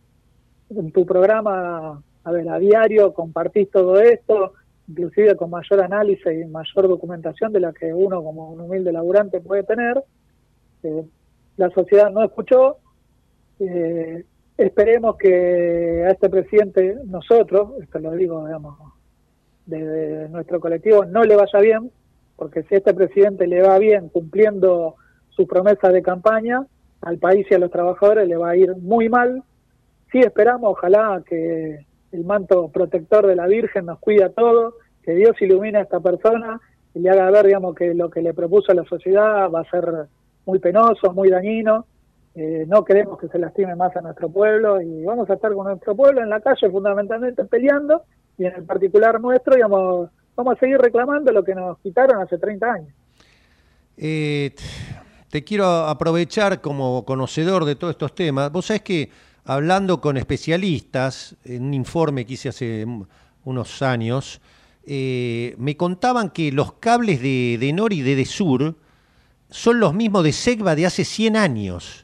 en 0.71 0.93
tu 0.93 1.05
programa, 1.05 2.03
a 2.25 2.33
ver, 2.33 2.49
a 2.49 2.59
diario 2.59 3.13
compartís 3.13 3.71
todo 3.71 4.01
esto, 4.01 4.55
inclusive 4.89 5.37
con 5.37 5.51
mayor 5.51 5.83
análisis 5.83 6.27
y 6.27 6.45
mayor 6.45 6.89
documentación 6.89 7.53
de 7.53 7.61
la 7.61 7.73
que 7.73 7.93
uno 7.93 8.23
como 8.23 8.51
un 8.51 8.61
humilde 8.61 8.93
laburante 8.93 9.41
puede 9.41 9.63
tener. 9.63 10.03
Eh, 10.83 11.05
la 11.57 11.71
sociedad 11.71 12.11
no 12.11 12.25
escuchó, 12.25 12.79
eh, 13.61 14.25
esperemos 14.57 15.17
que 15.17 16.05
a 16.07 16.11
este 16.11 16.29
presidente, 16.29 16.97
nosotros, 17.07 17.73
esto 17.83 17.99
lo 17.99 18.13
digo, 18.13 18.47
digamos, 18.47 18.77
de, 19.67 20.29
nuestro 20.29 20.61
colectivo, 20.61 21.05
no 21.05 21.25
le 21.25 21.37
vaya 21.37 21.59
bien, 21.61 21.91
porque 22.37 22.63
si 22.65 22.77
este 22.77 22.95
presidente 22.95 23.47
le 23.47 23.63
va 23.63 23.79
bien 23.79 24.09
cumpliendo 24.09 24.97
su 25.31 25.47
promesa 25.47 25.89
de 25.91 26.03
campaña, 26.03 26.67
al 27.01 27.19
país 27.19 27.47
y 27.51 27.55
a 27.55 27.59
los 27.59 27.71
trabajadores 27.71 28.27
le 28.27 28.37
va 28.37 28.51
a 28.51 28.57
ir 28.57 28.75
muy 28.77 29.09
mal. 29.09 29.43
Sí 30.11 30.21
esperamos, 30.21 30.71
ojalá 30.71 31.23
que 31.27 31.85
el 32.13 32.25
manto 32.25 32.69
protector 32.69 33.27
de 33.27 33.37
la 33.37 33.47
Virgen 33.47 33.87
nos 33.87 33.99
cuide 33.99 34.25
a 34.25 34.31
todos, 34.31 34.75
que 35.03 35.15
Dios 35.15 35.37
ilumine 35.41 35.79
a 35.79 35.83
esta 35.83 36.01
persona 36.01 36.61
y 36.95 37.01
le 37.01 37.11
haga 37.11 37.31
ver, 37.31 37.47
digamos, 37.47 37.75
que 37.75 37.93
lo 37.93 38.09
que 38.09 38.23
le 38.23 38.33
propuso 38.33 38.73
a 38.73 38.75
la 38.75 38.85
sociedad 38.85 39.51
va 39.51 39.61
a 39.61 39.71
ser 39.71 40.07
muy 40.47 40.59
penoso, 40.61 41.13
muy 41.13 41.29
dañino, 41.29 41.87
eh, 42.37 42.65
no 42.67 42.85
queremos 42.85 43.19
que 43.19 43.29
se 43.29 43.39
lastime 43.39 43.77
más 43.77 43.95
a 43.97 44.01
nuestro 44.01 44.29
pueblo 44.29 44.81
y 44.81 45.05
vamos 45.05 45.31
a 45.31 45.35
estar 45.35 45.53
con 45.55 45.69
nuestro 45.69 45.95
pueblo 45.95 46.21
en 46.21 46.31
la 46.31 46.41
calle 46.41 46.69
fundamentalmente 46.69 47.45
peleando 47.45 48.03
y 48.37 48.45
en 48.47 48.55
el 48.57 48.65
particular 48.65 49.21
nuestro, 49.21 49.55
digamos, 49.55 50.11
vamos 50.35 50.57
a 50.57 50.59
seguir 50.59 50.79
reclamando 50.79 51.31
lo 51.31 51.45
que 51.45 51.55
nos 51.55 51.79
quitaron 51.79 52.21
hace 52.21 52.37
30 52.39 52.73
años. 52.73 52.93
Eh, 53.97 54.53
te 55.31 55.45
quiero 55.45 55.65
aprovechar 55.65 56.61
como 56.61 57.05
conocedor 57.05 57.65
de 57.65 57.77
todos 57.77 57.93
estos 57.93 58.17
temas. 58.17 58.51
Vos 58.51 58.67
sabés 58.67 58.83
que 58.83 59.11
hablando 59.45 60.01
con 60.01 60.17
especialistas, 60.17 61.37
en 61.45 61.63
un 61.67 61.75
informe 61.75 62.27
que 62.27 62.35
hice 62.35 62.49
hace 62.49 62.85
unos 63.45 63.83
años, 63.83 64.41
eh, 64.85 65.55
me 65.59 65.77
contaban 65.77 66.31
que 66.31 66.51
los 66.51 66.73
cables 66.75 67.23
de, 67.23 67.59
de 67.61 67.73
Nor 67.73 67.93
y 67.93 68.03
de, 68.03 68.17
de 68.17 68.25
Sur 68.25 68.75
son 69.51 69.79
los 69.79 69.95
mismos 69.95 70.25
de 70.25 70.33
Segva 70.33 70.75
de 70.75 70.87
hace 70.87 71.05
100 71.05 71.37
años 71.37 72.04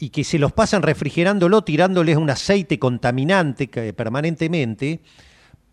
y 0.00 0.08
que 0.08 0.24
se 0.24 0.38
los 0.38 0.52
pasan 0.52 0.82
refrigerándolo, 0.82 1.62
tirándoles 1.62 2.16
un 2.16 2.30
aceite 2.30 2.78
contaminante 2.78 3.68
permanentemente, 3.92 5.00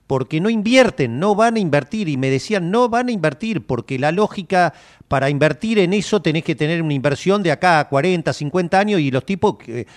porque 0.06 0.40
no 0.42 0.50
invierten, 0.50 1.20
no 1.20 1.34
van 1.34 1.56
a 1.56 1.60
invertir. 1.60 2.10
Y 2.10 2.18
me 2.18 2.30
decían, 2.30 2.70
no 2.70 2.90
van 2.90 3.08
a 3.08 3.12
invertir, 3.12 3.66
porque 3.66 3.98
la 3.98 4.12
lógica 4.12 4.74
para 5.08 5.30
invertir 5.30 5.80
en 5.80 5.94
eso 5.94 6.22
tenés 6.22 6.44
que 6.44 6.56
tener 6.56 6.82
una 6.82 6.94
inversión 6.94 7.42
de 7.42 7.52
acá 7.52 7.80
a 7.80 7.88
40, 7.88 8.34
50 8.34 8.80
años 8.80 9.00
y 9.00 9.12
los 9.12 9.26
tipos 9.26 9.58
que, 9.58 9.88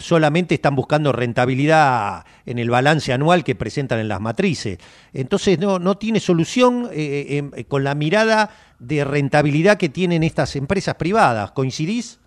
solamente 0.00 0.56
están 0.56 0.74
buscando 0.74 1.12
rentabilidad 1.12 2.24
en 2.46 2.58
el 2.58 2.68
balance 2.68 3.12
anual 3.12 3.44
que 3.44 3.54
presentan 3.54 4.00
en 4.00 4.08
las 4.08 4.20
matrices. 4.20 4.78
Entonces 5.12 5.60
no, 5.60 5.78
no 5.78 5.96
tiene 5.96 6.18
solución 6.18 6.88
eh, 6.92 7.26
eh, 7.28 7.36
em, 7.36 7.52
con 7.68 7.84
la 7.84 7.94
mirada 7.94 8.50
de 8.80 9.04
rentabilidad 9.04 9.78
que 9.78 9.88
tienen 9.88 10.24
estas 10.24 10.56
empresas 10.56 10.96
privadas. 10.96 11.52
¿Coincidís? 11.52 12.18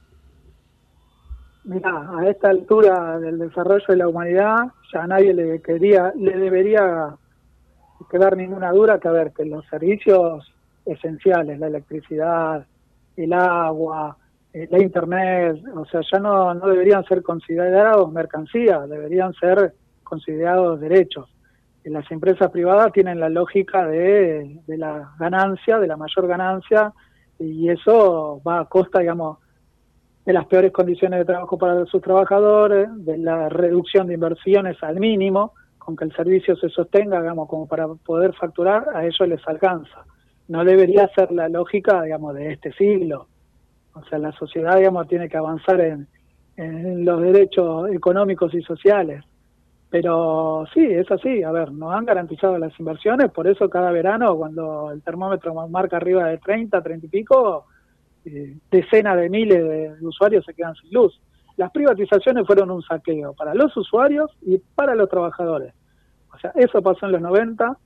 Mira, 1.64 2.10
a 2.18 2.28
esta 2.28 2.50
altura 2.50 3.20
del 3.20 3.38
desarrollo 3.38 3.86
de 3.88 3.98
la 3.98 4.08
humanidad 4.08 4.58
ya 4.92 5.04
a 5.04 5.08
nadie 5.08 5.34
le 5.34 5.62
quería, 5.62 6.12
le 6.16 6.36
debería 6.36 7.16
quedar 8.10 8.36
ninguna 8.36 8.72
duda 8.72 9.00
que 9.00 9.08
a 9.08 9.12
ver 9.12 9.32
que 9.32 9.46
los 9.46 9.66
servicios 9.68 10.52
esenciales, 10.86 11.60
la 11.60 11.68
electricidad, 11.68 12.66
el 13.16 13.34
agua, 13.34 14.18
eh, 14.54 14.68
la 14.72 14.82
internet, 14.82 15.62
o 15.76 15.86
sea, 15.86 16.02
ya 16.12 16.20
no, 16.20 16.54
no 16.56 16.68
deberían 16.68 17.04
ser 17.06 17.22
considerados 17.22 18.12
mercancías, 18.12 18.90
deberían 18.90 19.34
ser 19.34 19.74
considerados 20.04 20.80
derechos. 20.80 21.30
las 21.84 22.10
empresas 22.12 22.50
privadas 22.52 22.92
tienen 22.92 23.20
la 23.20 23.30
lógica 23.30 23.86
de, 23.86 24.60
de 24.66 24.78
la 24.78 25.14
ganancia, 25.20 25.78
de 25.78 25.88
la 25.88 25.96
mayor 25.96 26.28
ganancia, 26.28 26.92
y 27.38 27.70
eso 27.70 28.42
va 28.46 28.62
a 28.62 28.66
costa, 28.66 29.00
digamos, 29.00 29.38
de 30.26 30.34
las 30.34 30.46
peores 30.46 30.72
condiciones 30.72 31.20
de 31.20 31.26
trabajo 31.26 31.58
para 31.58 31.86
sus 31.86 32.02
trabajadores, 32.02 32.90
de 33.06 33.18
la 33.18 33.50
reducción 33.50 34.08
de 34.08 34.14
inversiones 34.16 34.82
al 34.84 35.00
mínimo, 35.00 35.54
con 35.80 35.96
que 35.96 36.06
el 36.06 36.16
servicio 36.16 36.56
se 36.56 36.70
sostenga, 36.70 37.20
digamos, 37.20 37.50
como 37.50 37.68
para 37.68 37.88
poder 37.88 38.34
facturar, 38.34 38.86
a 38.94 39.04
ellos 39.04 39.28
les 39.28 39.48
alcanza. 39.48 40.06
No 40.48 40.64
debería 40.64 41.10
ser 41.16 41.32
la 41.32 41.50
lógica, 41.50 42.04
digamos, 42.04 42.36
de 42.36 42.54
este 42.54 42.72
siglo. 42.74 43.28
O 43.94 44.04
sea, 44.06 44.20
la 44.20 44.32
sociedad, 44.34 44.78
digamos, 44.78 45.08
tiene 45.08 45.28
que 45.28 45.38
avanzar 45.38 45.82
en, 45.82 46.08
en 46.56 47.04
los 47.04 47.22
derechos 47.22 47.90
económicos 47.90 48.54
y 48.54 48.62
sociales. 48.62 49.24
Pero 49.90 50.66
sí, 50.74 50.86
es 50.86 51.10
así. 51.12 51.44
A 51.44 51.52
ver, 51.52 51.72
nos 51.72 51.94
han 51.94 52.06
garantizado 52.06 52.58
las 52.58 52.78
inversiones, 52.80 53.32
por 53.32 53.48
eso 53.48 53.70
cada 53.70 53.92
verano, 53.92 54.38
cuando 54.38 54.92
el 54.92 55.02
termómetro 55.02 55.54
marca 55.68 55.98
arriba 55.98 56.28
de 56.28 56.38
30, 56.38 56.82
30 56.82 57.06
y 57.08 57.10
pico, 57.10 57.66
eh, 58.26 58.58
decenas 58.70 59.18
de 59.18 59.30
miles 59.30 59.64
de 59.64 60.06
usuarios 60.06 60.46
se 60.46 60.54
quedan 60.54 60.76
sin 60.76 60.92
luz. 60.92 61.20
Las 61.58 61.72
privatizaciones 61.72 62.46
fueron 62.46 62.72
un 62.72 62.82
saqueo 62.82 63.34
para 63.34 63.54
los 63.54 63.76
usuarios 63.76 64.32
y 64.42 64.58
para 64.76 64.96
los 64.96 65.10
trabajadores. 65.10 65.74
O 66.34 66.40
sea, 66.40 66.52
eso 66.56 66.82
pasó 66.82 67.06
en 67.06 67.12
los 67.14 67.22
90. 67.22 67.78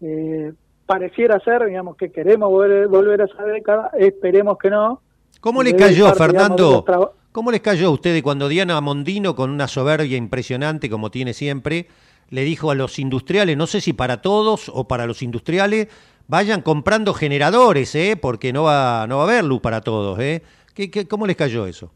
Eh, 0.00 0.52
pareciera 0.86 1.38
ser, 1.40 1.66
digamos, 1.66 1.96
que 1.96 2.10
queremos 2.10 2.50
volver, 2.50 3.20
a 3.20 3.24
esa 3.24 3.44
década, 3.44 3.90
esperemos 3.98 4.56
que 4.58 4.70
no. 4.70 5.02
¿Cómo 5.40 5.62
le 5.62 5.76
cayó, 5.76 6.12
Fernando? 6.14 6.84
¿Cómo 7.32 7.50
les 7.50 7.60
cayó 7.60 7.88
a 7.88 7.90
ustedes 7.90 8.22
cuando 8.22 8.48
Diana 8.48 8.80
Mondino, 8.80 9.36
con 9.36 9.50
una 9.50 9.68
soberbia 9.68 10.16
impresionante 10.16 10.88
como 10.88 11.10
tiene 11.10 11.34
siempre, 11.34 11.86
le 12.30 12.42
dijo 12.42 12.70
a 12.70 12.74
los 12.74 12.98
industriales, 12.98 13.56
no 13.56 13.66
sé 13.66 13.80
si 13.80 13.92
para 13.92 14.22
todos 14.22 14.70
o 14.74 14.88
para 14.88 15.06
los 15.06 15.22
industriales, 15.22 15.88
vayan 16.28 16.60
comprando 16.62 17.14
generadores, 17.14 17.94
¿eh? 17.94 18.16
porque 18.20 18.52
no 18.52 18.64
va, 18.64 19.06
no 19.08 19.16
va 19.16 19.22
a 19.24 19.26
haber 19.26 19.44
luz 19.44 19.60
para 19.60 19.80
todos. 19.80 20.18
¿eh? 20.20 20.42
¿Qué, 20.74 20.90
qué, 20.90 21.08
cómo 21.08 21.26
les 21.26 21.36
cayó 21.36 21.66
eso? 21.66 21.90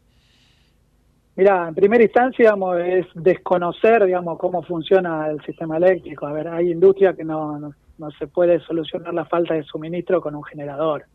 Mira, 1.35 1.67
en 1.67 1.73
primera 1.73 2.03
instancia 2.03 2.45
digamos, 2.45 2.77
es 2.79 3.05
desconocer 3.15 4.05
digamos, 4.05 4.37
cómo 4.37 4.61
funciona 4.63 5.29
el 5.29 5.41
sistema 5.45 5.77
eléctrico. 5.77 6.27
A 6.27 6.33
ver, 6.33 6.47
hay 6.47 6.71
industria 6.71 7.13
que 7.13 7.23
no, 7.23 7.73
no, 7.97 8.11
se 8.19 8.27
puede 8.27 8.59
solucionar 8.61 9.13
la 9.13 9.25
falta 9.25 9.53
de 9.53 9.63
suministro 9.63 10.19
con 10.19 10.35
un 10.35 10.43
generador. 10.43 11.05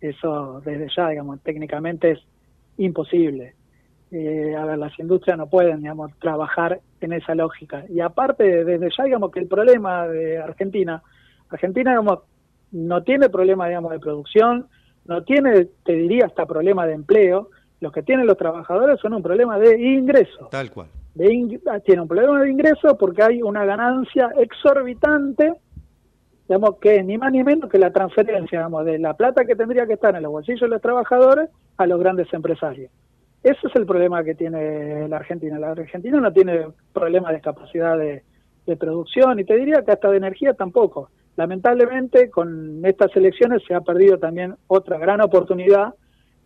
Eso 0.00 0.60
desde 0.64 0.88
ya, 0.94 1.08
digamos, 1.08 1.40
técnicamente 1.40 2.12
es 2.12 2.18
imposible. 2.76 3.54
Eh, 4.10 4.54
a 4.56 4.64
ver, 4.64 4.78
las 4.78 4.96
industrias 4.98 5.38
no 5.38 5.48
pueden, 5.48 5.80
digamos, 5.80 6.12
trabajar 6.20 6.80
en 7.00 7.12
esa 7.14 7.34
lógica. 7.34 7.84
Y 7.88 8.00
aparte, 8.00 8.64
desde 8.64 8.90
ya, 8.96 9.04
digamos, 9.04 9.32
que 9.32 9.40
el 9.40 9.48
problema 9.48 10.06
de 10.06 10.38
Argentina, 10.38 11.02
Argentina, 11.48 11.92
digamos, 11.92 12.20
no 12.74 13.04
tiene 13.04 13.30
problema, 13.30 13.68
digamos, 13.68 13.92
de 13.92 14.00
producción, 14.00 14.66
no 15.06 15.22
tiene, 15.22 15.68
te 15.84 15.92
diría, 15.92 16.26
hasta 16.26 16.44
problema 16.44 16.86
de 16.86 16.94
empleo. 16.94 17.50
Los 17.80 17.92
que 17.92 18.02
tienen 18.02 18.26
los 18.26 18.36
trabajadores 18.36 18.98
son 19.00 19.14
un 19.14 19.22
problema 19.22 19.58
de 19.58 19.80
ingreso. 19.80 20.48
Tal 20.50 20.70
cual. 20.70 20.88
De 21.14 21.60
ah, 21.70 21.78
tiene 21.78 22.02
un 22.02 22.08
problema 22.08 22.42
de 22.42 22.50
ingreso 22.50 22.98
porque 22.98 23.22
hay 23.22 23.42
una 23.42 23.64
ganancia 23.64 24.30
exorbitante, 24.36 25.52
digamos, 26.48 26.78
que 26.80 26.96
es 26.96 27.04
ni 27.04 27.16
más 27.16 27.30
ni 27.30 27.44
menos 27.44 27.70
que 27.70 27.78
la 27.78 27.92
transferencia, 27.92 28.58
digamos, 28.58 28.84
de 28.84 28.98
la 28.98 29.14
plata 29.14 29.44
que 29.44 29.54
tendría 29.54 29.86
que 29.86 29.92
estar 29.92 30.16
en 30.16 30.22
los 30.24 30.32
bolsillos 30.32 30.62
de 30.62 30.68
los 30.68 30.82
trabajadores 30.82 31.50
a 31.76 31.86
los 31.86 32.00
grandes 32.00 32.32
empresarios. 32.32 32.90
Ese 33.44 33.68
es 33.68 33.76
el 33.76 33.86
problema 33.86 34.24
que 34.24 34.34
tiene 34.34 35.06
la 35.06 35.16
Argentina. 35.16 35.58
La 35.60 35.70
Argentina 35.70 36.18
no 36.18 36.32
tiene 36.32 36.66
problema 36.92 37.30
de 37.30 37.40
capacidad 37.40 37.96
de, 37.96 38.24
de 38.66 38.76
producción 38.76 39.38
y 39.38 39.44
te 39.44 39.54
diría 39.56 39.84
que 39.84 39.92
hasta 39.92 40.10
de 40.10 40.16
energía 40.16 40.54
tampoco. 40.54 41.10
Lamentablemente, 41.36 42.30
con 42.30 42.84
estas 42.84 43.14
elecciones 43.16 43.62
se 43.66 43.74
ha 43.74 43.80
perdido 43.80 44.18
también 44.18 44.54
otra 44.68 44.98
gran 44.98 45.20
oportunidad, 45.20 45.94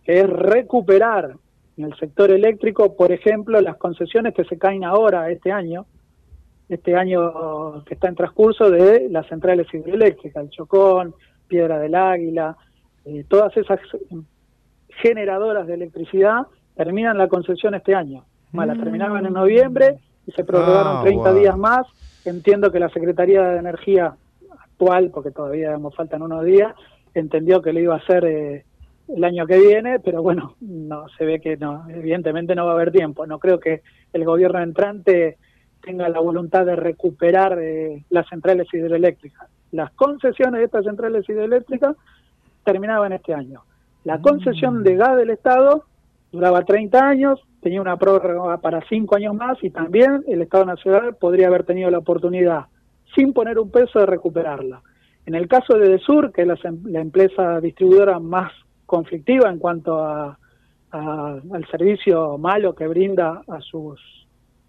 que 0.03 0.21
es 0.21 0.29
recuperar 0.29 1.35
en 1.77 1.85
el 1.85 1.95
sector 1.97 2.31
eléctrico, 2.31 2.95
por 2.95 3.11
ejemplo, 3.11 3.61
las 3.61 3.77
concesiones 3.77 4.33
que 4.33 4.43
se 4.45 4.57
caen 4.57 4.83
ahora, 4.83 5.29
este 5.29 5.51
año, 5.51 5.85
este 6.67 6.95
año 6.95 7.83
que 7.85 7.93
está 7.93 8.09
en 8.09 8.15
transcurso 8.15 8.69
de 8.69 9.09
las 9.09 9.27
centrales 9.27 9.67
hidroeléctricas, 9.73 10.43
el 10.43 10.49
Chocón, 10.49 11.15
Piedra 11.47 11.79
del 11.79 11.95
Águila, 11.95 12.57
eh, 13.05 13.25
todas 13.27 13.55
esas 13.57 13.79
generadoras 15.01 15.67
de 15.67 15.75
electricidad 15.75 16.47
terminan 16.75 17.17
la 17.17 17.27
concesión 17.27 17.75
este 17.75 17.95
año. 17.95 18.25
la 18.53 18.75
terminaban 18.75 19.25
en 19.25 19.33
noviembre 19.33 19.99
y 20.27 20.31
se 20.31 20.43
prorrogaron 20.43 21.03
30 21.03 21.29
ah, 21.29 21.33
días 21.33 21.57
más. 21.57 21.87
Entiendo 22.25 22.71
que 22.71 22.79
la 22.79 22.89
Secretaría 22.89 23.41
de 23.41 23.59
Energía 23.59 24.15
porque 25.11 25.31
todavía 25.31 25.77
nos 25.77 25.95
faltan 25.95 26.21
unos 26.21 26.45
días, 26.45 26.73
entendió 27.13 27.61
que 27.61 27.73
lo 27.73 27.79
iba 27.79 27.95
a 27.95 27.97
hacer 27.97 28.25
eh, 28.25 28.65
el 29.09 29.23
año 29.23 29.45
que 29.45 29.59
viene, 29.59 29.99
pero 29.99 30.21
bueno, 30.21 30.55
no 30.61 31.07
se 31.17 31.25
ve 31.25 31.39
que 31.39 31.57
no, 31.57 31.85
evidentemente 31.89 32.55
no 32.55 32.65
va 32.65 32.71
a 32.71 32.75
haber 32.75 32.91
tiempo. 32.91 33.27
No 33.27 33.39
creo 33.39 33.59
que 33.59 33.81
el 34.13 34.23
gobierno 34.23 34.61
entrante 34.61 35.37
tenga 35.81 36.07
la 36.09 36.19
voluntad 36.19 36.65
de 36.65 36.75
recuperar 36.75 37.57
eh, 37.59 38.05
las 38.09 38.27
centrales 38.27 38.67
hidroeléctricas. 38.73 39.49
Las 39.71 39.91
concesiones 39.91 40.59
de 40.59 40.65
estas 40.65 40.85
centrales 40.85 41.27
hidroeléctricas 41.27 41.95
terminaban 42.63 43.13
este 43.13 43.33
año. 43.33 43.63
La 44.03 44.17
mm. 44.17 44.21
concesión 44.21 44.83
de 44.83 44.95
gas 44.95 45.17
del 45.17 45.31
Estado 45.31 45.85
duraba 46.31 46.63
30 46.63 46.99
años, 46.99 47.41
tenía 47.61 47.81
una 47.81 47.97
prórroga 47.97 48.57
para 48.57 48.81
5 48.87 49.15
años 49.15 49.35
más 49.35 49.57
y 49.63 49.71
también 49.71 50.23
el 50.27 50.41
Estado 50.41 50.65
Nacional 50.65 51.15
podría 51.15 51.47
haber 51.47 51.63
tenido 51.63 51.89
la 51.89 51.97
oportunidad 51.97 52.67
sin 53.15 53.33
poner 53.33 53.59
un 53.59 53.71
peso 53.71 53.99
de 53.99 54.05
recuperarla. 54.05 54.81
En 55.25 55.35
el 55.35 55.47
caso 55.47 55.77
de 55.77 55.89
Desur, 55.89 56.31
que 56.31 56.41
es 56.41 56.47
la, 56.47 56.99
empresa 56.99 57.59
distribuidora 57.59 58.19
más 58.19 58.51
conflictiva 58.85 59.49
en 59.49 59.59
cuanto 59.59 60.03
a, 60.03 60.37
al 60.91 61.67
servicio 61.69 62.37
malo 62.37 62.73
que 62.73 62.87
brinda 62.87 63.43
a 63.47 63.61
sus, 63.61 63.99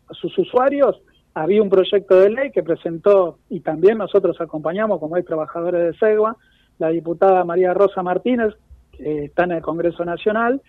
a 0.08 0.14
sus 0.14 0.36
usuarios, 0.38 1.00
había 1.34 1.62
un 1.62 1.70
proyecto 1.70 2.16
de 2.20 2.30
ley 2.30 2.50
que 2.50 2.62
presentó, 2.62 3.38
y 3.48 3.60
también 3.60 3.98
nosotros 3.98 4.40
acompañamos, 4.40 4.98
como 4.98 5.16
hay 5.16 5.22
trabajadores 5.22 5.82
de 5.82 5.98
SEGUA, 5.98 6.36
la 6.78 6.88
diputada 6.88 7.44
María 7.44 7.72
Rosa 7.72 8.02
Martínez, 8.02 8.54
que 8.92 9.26
está 9.26 9.44
en 9.44 9.52
el 9.52 9.62
Congreso 9.62 10.04
Nacional, 10.04 10.60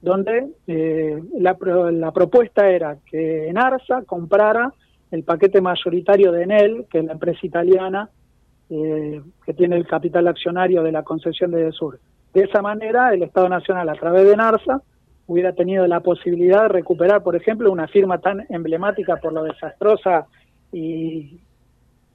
donde 0.00 0.48
eh, 0.66 1.22
la, 1.38 1.56
la 1.92 2.12
propuesta 2.12 2.68
era 2.68 2.98
que 3.06 3.48
en 3.48 3.58
ARSA 3.58 4.02
comprara 4.04 4.72
el 5.10 5.24
paquete 5.24 5.60
mayoritario 5.60 6.32
de 6.32 6.42
Enel, 6.42 6.86
que 6.90 6.98
es 6.98 7.04
la 7.04 7.12
empresa 7.12 7.40
italiana 7.42 8.10
eh, 8.70 9.22
que 9.44 9.54
tiene 9.54 9.76
el 9.76 9.86
capital 9.86 10.28
accionario 10.28 10.82
de 10.82 10.92
la 10.92 11.02
concesión 11.02 11.50
de 11.50 11.72
Sur. 11.72 11.98
De 12.34 12.42
esa 12.42 12.60
manera, 12.60 13.14
el 13.14 13.22
Estado 13.22 13.48
Nacional, 13.48 13.88
a 13.88 13.94
través 13.94 14.28
de 14.28 14.36
NARSA, 14.36 14.82
hubiera 15.26 15.54
tenido 15.54 15.86
la 15.86 16.00
posibilidad 16.00 16.62
de 16.62 16.68
recuperar, 16.68 17.22
por 17.22 17.34
ejemplo, 17.34 17.72
una 17.72 17.88
firma 17.88 18.18
tan 18.18 18.46
emblemática 18.50 19.16
por 19.16 19.32
lo 19.32 19.44
desastrosa 19.44 20.26
y, 20.72 21.40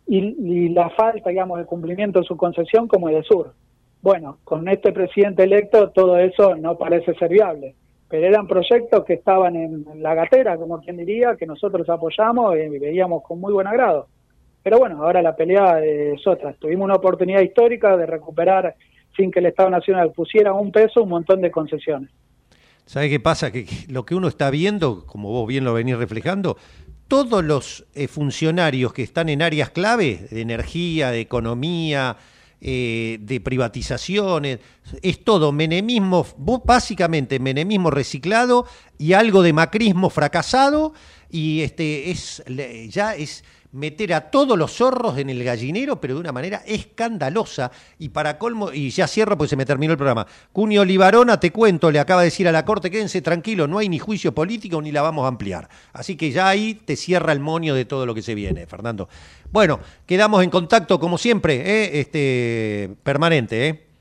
y, 0.05 0.69
la 0.69 0.89
falta, 0.91 1.29
digamos, 1.29 1.57
de 1.57 1.65
cumplimiento 1.65 2.19
de 2.19 2.25
su 2.25 2.37
concesión 2.37 2.87
como 2.87 3.09
Sur. 3.23 3.53
Bueno, 4.01 4.37
con 4.43 4.67
este 4.67 4.91
presidente 4.91 5.43
electo 5.43 5.89
todo 5.89 6.17
eso 6.17 6.55
no 6.55 6.77
parece 6.77 7.15
ser 7.15 7.29
viable 7.29 7.75
pero 8.09 8.27
eran 8.27 8.47
proyectos 8.47 9.03
que 9.05 9.13
estaban 9.13 9.55
en 9.55 9.85
la 10.01 10.13
gatera, 10.13 10.57
como 10.57 10.79
quien 10.81 10.97
diría, 10.97 11.35
que 11.35 11.45
nosotros 11.45 11.89
apoyamos 11.89 12.55
y 12.55 12.79
veíamos 12.79 13.23
con 13.23 13.39
muy 13.39 13.53
buen 13.53 13.67
agrado. 13.67 14.07
Pero 14.61 14.79
bueno, 14.79 15.03
ahora 15.03 15.21
la 15.21 15.35
pelea 15.35 15.83
es 15.83 16.25
otra. 16.25 16.53
Tuvimos 16.53 16.85
una 16.85 16.95
oportunidad 16.95 17.41
histórica 17.41 17.97
de 17.97 18.05
recuperar, 18.05 18.75
sin 19.15 19.29
que 19.29 19.39
el 19.39 19.47
Estado 19.47 19.69
Nacional 19.69 20.11
pusiera 20.11 20.53
un 20.53 20.71
peso, 20.71 21.03
un 21.03 21.09
montón 21.09 21.41
de 21.41 21.51
concesiones. 21.51 22.09
¿Sabe 22.85 23.09
qué 23.09 23.19
pasa? 23.19 23.51
Que 23.51 23.65
lo 23.89 24.05
que 24.05 24.15
uno 24.15 24.27
está 24.27 24.49
viendo, 24.49 25.05
como 25.05 25.29
vos 25.29 25.47
bien 25.47 25.63
lo 25.63 25.73
venís 25.73 25.97
reflejando, 25.97 26.57
todos 27.07 27.43
los 27.43 27.85
eh, 27.93 28.07
funcionarios 28.07 28.93
que 28.93 29.03
están 29.03 29.29
en 29.29 29.41
áreas 29.41 29.69
clave, 29.69 30.27
de 30.29 30.41
energía, 30.41 31.11
de 31.11 31.19
economía, 31.19 32.17
eh, 32.65 33.17
de 33.19 33.41
privatizaciones, 33.41 34.59
es 35.01 35.21
todo 35.25 35.51
menemismo, 35.51 36.25
básicamente 36.63 37.37
menemismo 37.37 37.91
reciclado 37.91 38.65
y 38.97 39.11
algo 39.11 39.41
de 39.41 39.51
macrismo 39.51 40.09
fracasado 40.09 40.93
y 41.29 41.59
este 41.59 42.09
es 42.09 42.41
ya 42.87 43.15
es 43.15 43.43
meter 43.73 44.13
a 44.13 44.21
todos 44.31 44.57
los 44.57 44.71
zorros 44.71 45.17
en 45.17 45.29
el 45.29 45.43
gallinero, 45.43 45.99
pero 45.99 46.13
de 46.13 46.21
una 46.21 46.31
manera 46.31 46.63
escandalosa. 46.65 47.71
Y 47.99 48.09
para 48.09 48.37
colmo, 48.37 48.71
y 48.71 48.89
ya 48.89 49.07
cierro 49.07 49.37
porque 49.37 49.49
se 49.49 49.55
me 49.55 49.65
terminó 49.65 49.91
el 49.91 49.97
programa. 49.97 50.25
Cunio 50.51 50.85
Libarona, 50.85 51.39
te 51.39 51.51
cuento, 51.51 51.91
le 51.91 51.99
acaba 51.99 52.21
de 52.21 52.27
decir 52.27 52.47
a 52.47 52.51
la 52.51 52.65
Corte, 52.65 52.89
quédense 52.89 53.21
tranquilo, 53.21 53.67
no 53.67 53.79
hay 53.79 53.89
ni 53.89 53.99
juicio 53.99 54.33
político 54.33 54.81
ni 54.81 54.91
la 54.91 55.01
vamos 55.01 55.25
a 55.25 55.27
ampliar. 55.27 55.67
Así 55.91 56.15
que 56.15 56.31
ya 56.31 56.47
ahí 56.47 56.75
te 56.75 56.95
cierra 56.95 57.33
el 57.33 57.39
monio 57.39 57.75
de 57.75 57.85
todo 57.85 58.05
lo 58.05 58.13
que 58.13 58.21
se 58.21 58.35
viene, 58.35 58.67
Fernando. 58.67 59.09
Bueno, 59.51 59.79
quedamos 60.05 60.43
en 60.43 60.49
contacto 60.49 60.99
como 60.99 61.17
siempre, 61.17 61.55
¿eh? 61.55 61.99
este, 61.99 62.95
permanente. 63.03 63.67
¿eh? 63.67 63.92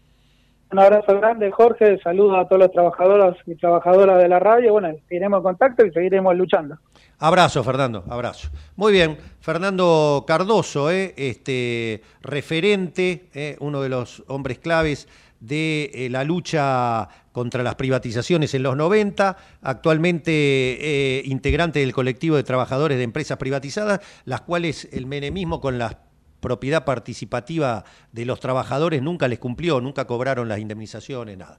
Un 0.72 0.78
abrazo 0.78 1.20
grande, 1.20 1.50
Jorge. 1.50 2.00
Saludos 2.02 2.38
a 2.38 2.48
todos 2.48 2.62
los 2.62 2.72
trabajadores 2.72 3.36
y 3.46 3.54
trabajadoras 3.56 4.22
de 4.22 4.26
la 4.26 4.38
radio. 4.38 4.72
Bueno, 4.72 4.88
seguiremos 5.06 5.38
en 5.38 5.42
contacto 5.42 5.84
y 5.84 5.92
seguiremos 5.92 6.34
luchando. 6.34 6.78
Abrazo, 7.18 7.62
Fernando, 7.62 8.04
abrazo. 8.08 8.48
Muy 8.76 8.90
bien, 8.90 9.18
Fernando 9.40 10.24
Cardoso, 10.26 10.90
eh, 10.90 11.12
este 11.18 12.02
referente, 12.22 13.28
eh, 13.34 13.56
uno 13.60 13.82
de 13.82 13.90
los 13.90 14.24
hombres 14.28 14.60
claves 14.60 15.08
de 15.40 15.90
eh, 15.92 16.08
la 16.08 16.24
lucha 16.24 17.06
contra 17.32 17.62
las 17.62 17.74
privatizaciones 17.74 18.54
en 18.54 18.62
los 18.62 18.74
90, 18.74 19.36
actualmente 19.60 21.22
integrante 21.26 21.80
del 21.80 21.92
colectivo 21.92 22.36
de 22.36 22.44
trabajadores 22.44 22.96
de 22.96 23.04
empresas 23.04 23.36
privatizadas, 23.36 24.00
las 24.24 24.40
cuales 24.40 24.88
el 24.92 25.04
menemismo 25.04 25.60
con 25.60 25.78
la 25.78 25.98
propiedad 26.42 26.84
participativa 26.84 27.84
de 28.12 28.26
los 28.26 28.38
trabajadores 28.38 29.00
nunca 29.00 29.28
les 29.28 29.38
cumplió, 29.38 29.80
nunca 29.80 30.06
cobraron 30.06 30.46
las 30.48 30.58
indemnizaciones, 30.58 31.38
nada. 31.38 31.58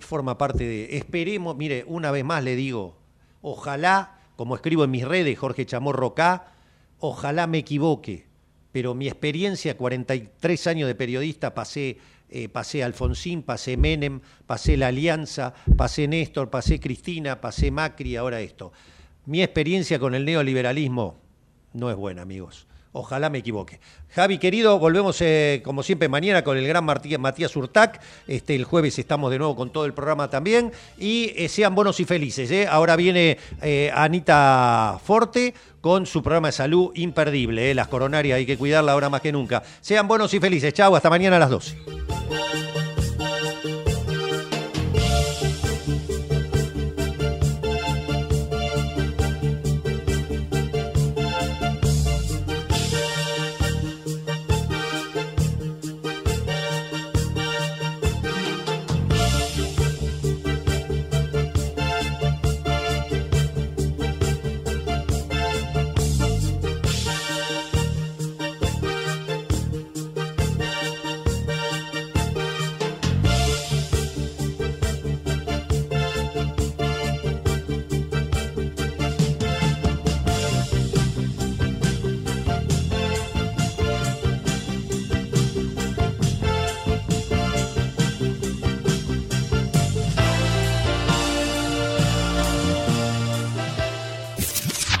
forma 0.00 0.36
parte 0.36 0.64
de... 0.64 0.96
Esperemos, 0.96 1.56
mire, 1.56 1.84
una 1.86 2.10
vez 2.10 2.24
más 2.24 2.42
le 2.42 2.56
digo, 2.56 2.96
ojalá 3.42 4.16
como 4.36 4.54
escribo 4.54 4.84
en 4.84 4.90
mis 4.90 5.04
redes, 5.04 5.38
Jorge 5.38 5.66
Chamorro 5.66 6.14
K, 6.14 6.46
ojalá 7.00 7.46
me 7.46 7.58
equivoque, 7.58 8.26
pero 8.70 8.94
mi 8.94 9.08
experiencia, 9.08 9.76
43 9.76 10.66
años 10.66 10.86
de 10.86 10.94
periodista, 10.94 11.54
pasé, 11.54 11.96
eh, 12.28 12.50
pasé 12.50 12.84
Alfonsín, 12.84 13.42
pasé 13.42 13.78
Menem, 13.78 14.20
pasé 14.46 14.76
La 14.76 14.88
Alianza, 14.88 15.54
pasé 15.76 16.06
Néstor, 16.06 16.50
pasé 16.50 16.78
Cristina, 16.78 17.40
pasé 17.40 17.70
Macri, 17.70 18.16
ahora 18.16 18.40
esto. 18.40 18.72
Mi 19.24 19.42
experiencia 19.42 19.98
con 19.98 20.14
el 20.14 20.26
neoliberalismo 20.26 21.16
no 21.72 21.90
es 21.90 21.96
buena, 21.96 22.22
amigos. 22.22 22.66
Ojalá 22.92 23.28
me 23.28 23.38
equivoque. 23.38 23.78
Javi, 24.10 24.38
querido, 24.38 24.78
volvemos 24.78 25.20
eh, 25.20 25.60
como 25.64 25.82
siempre 25.82 26.08
mañana 26.08 26.42
con 26.42 26.56
el 26.56 26.66
gran 26.66 26.84
Matías 26.84 27.54
Urtac. 27.54 28.00
Este, 28.26 28.54
el 28.54 28.64
jueves 28.64 28.98
estamos 28.98 29.30
de 29.30 29.38
nuevo 29.38 29.54
con 29.54 29.70
todo 29.70 29.84
el 29.84 29.92
programa 29.92 30.30
también. 30.30 30.72
Y 30.98 31.32
eh, 31.36 31.48
sean 31.48 31.74
buenos 31.74 32.00
y 32.00 32.04
felices. 32.04 32.50
¿eh? 32.50 32.66
Ahora 32.66 32.96
viene 32.96 33.38
Anita 33.94 34.98
Forte 35.04 35.54
con 35.80 36.06
su 36.06 36.22
programa 36.22 36.48
de 36.48 36.52
salud 36.52 36.90
imperdible. 36.94 37.74
Las 37.74 37.88
coronarias 37.88 38.36
hay 38.36 38.46
que 38.46 38.56
cuidarla 38.56 38.92
ahora 38.92 39.10
más 39.10 39.20
que 39.20 39.32
nunca. 39.32 39.62
Sean 39.80 40.08
buenos 40.08 40.32
y 40.32 40.40
felices. 40.40 40.72
Chau, 40.72 40.96
hasta 40.96 41.10
mañana 41.10 41.36
a 41.36 41.40
las 41.40 41.50
12. 41.50 42.45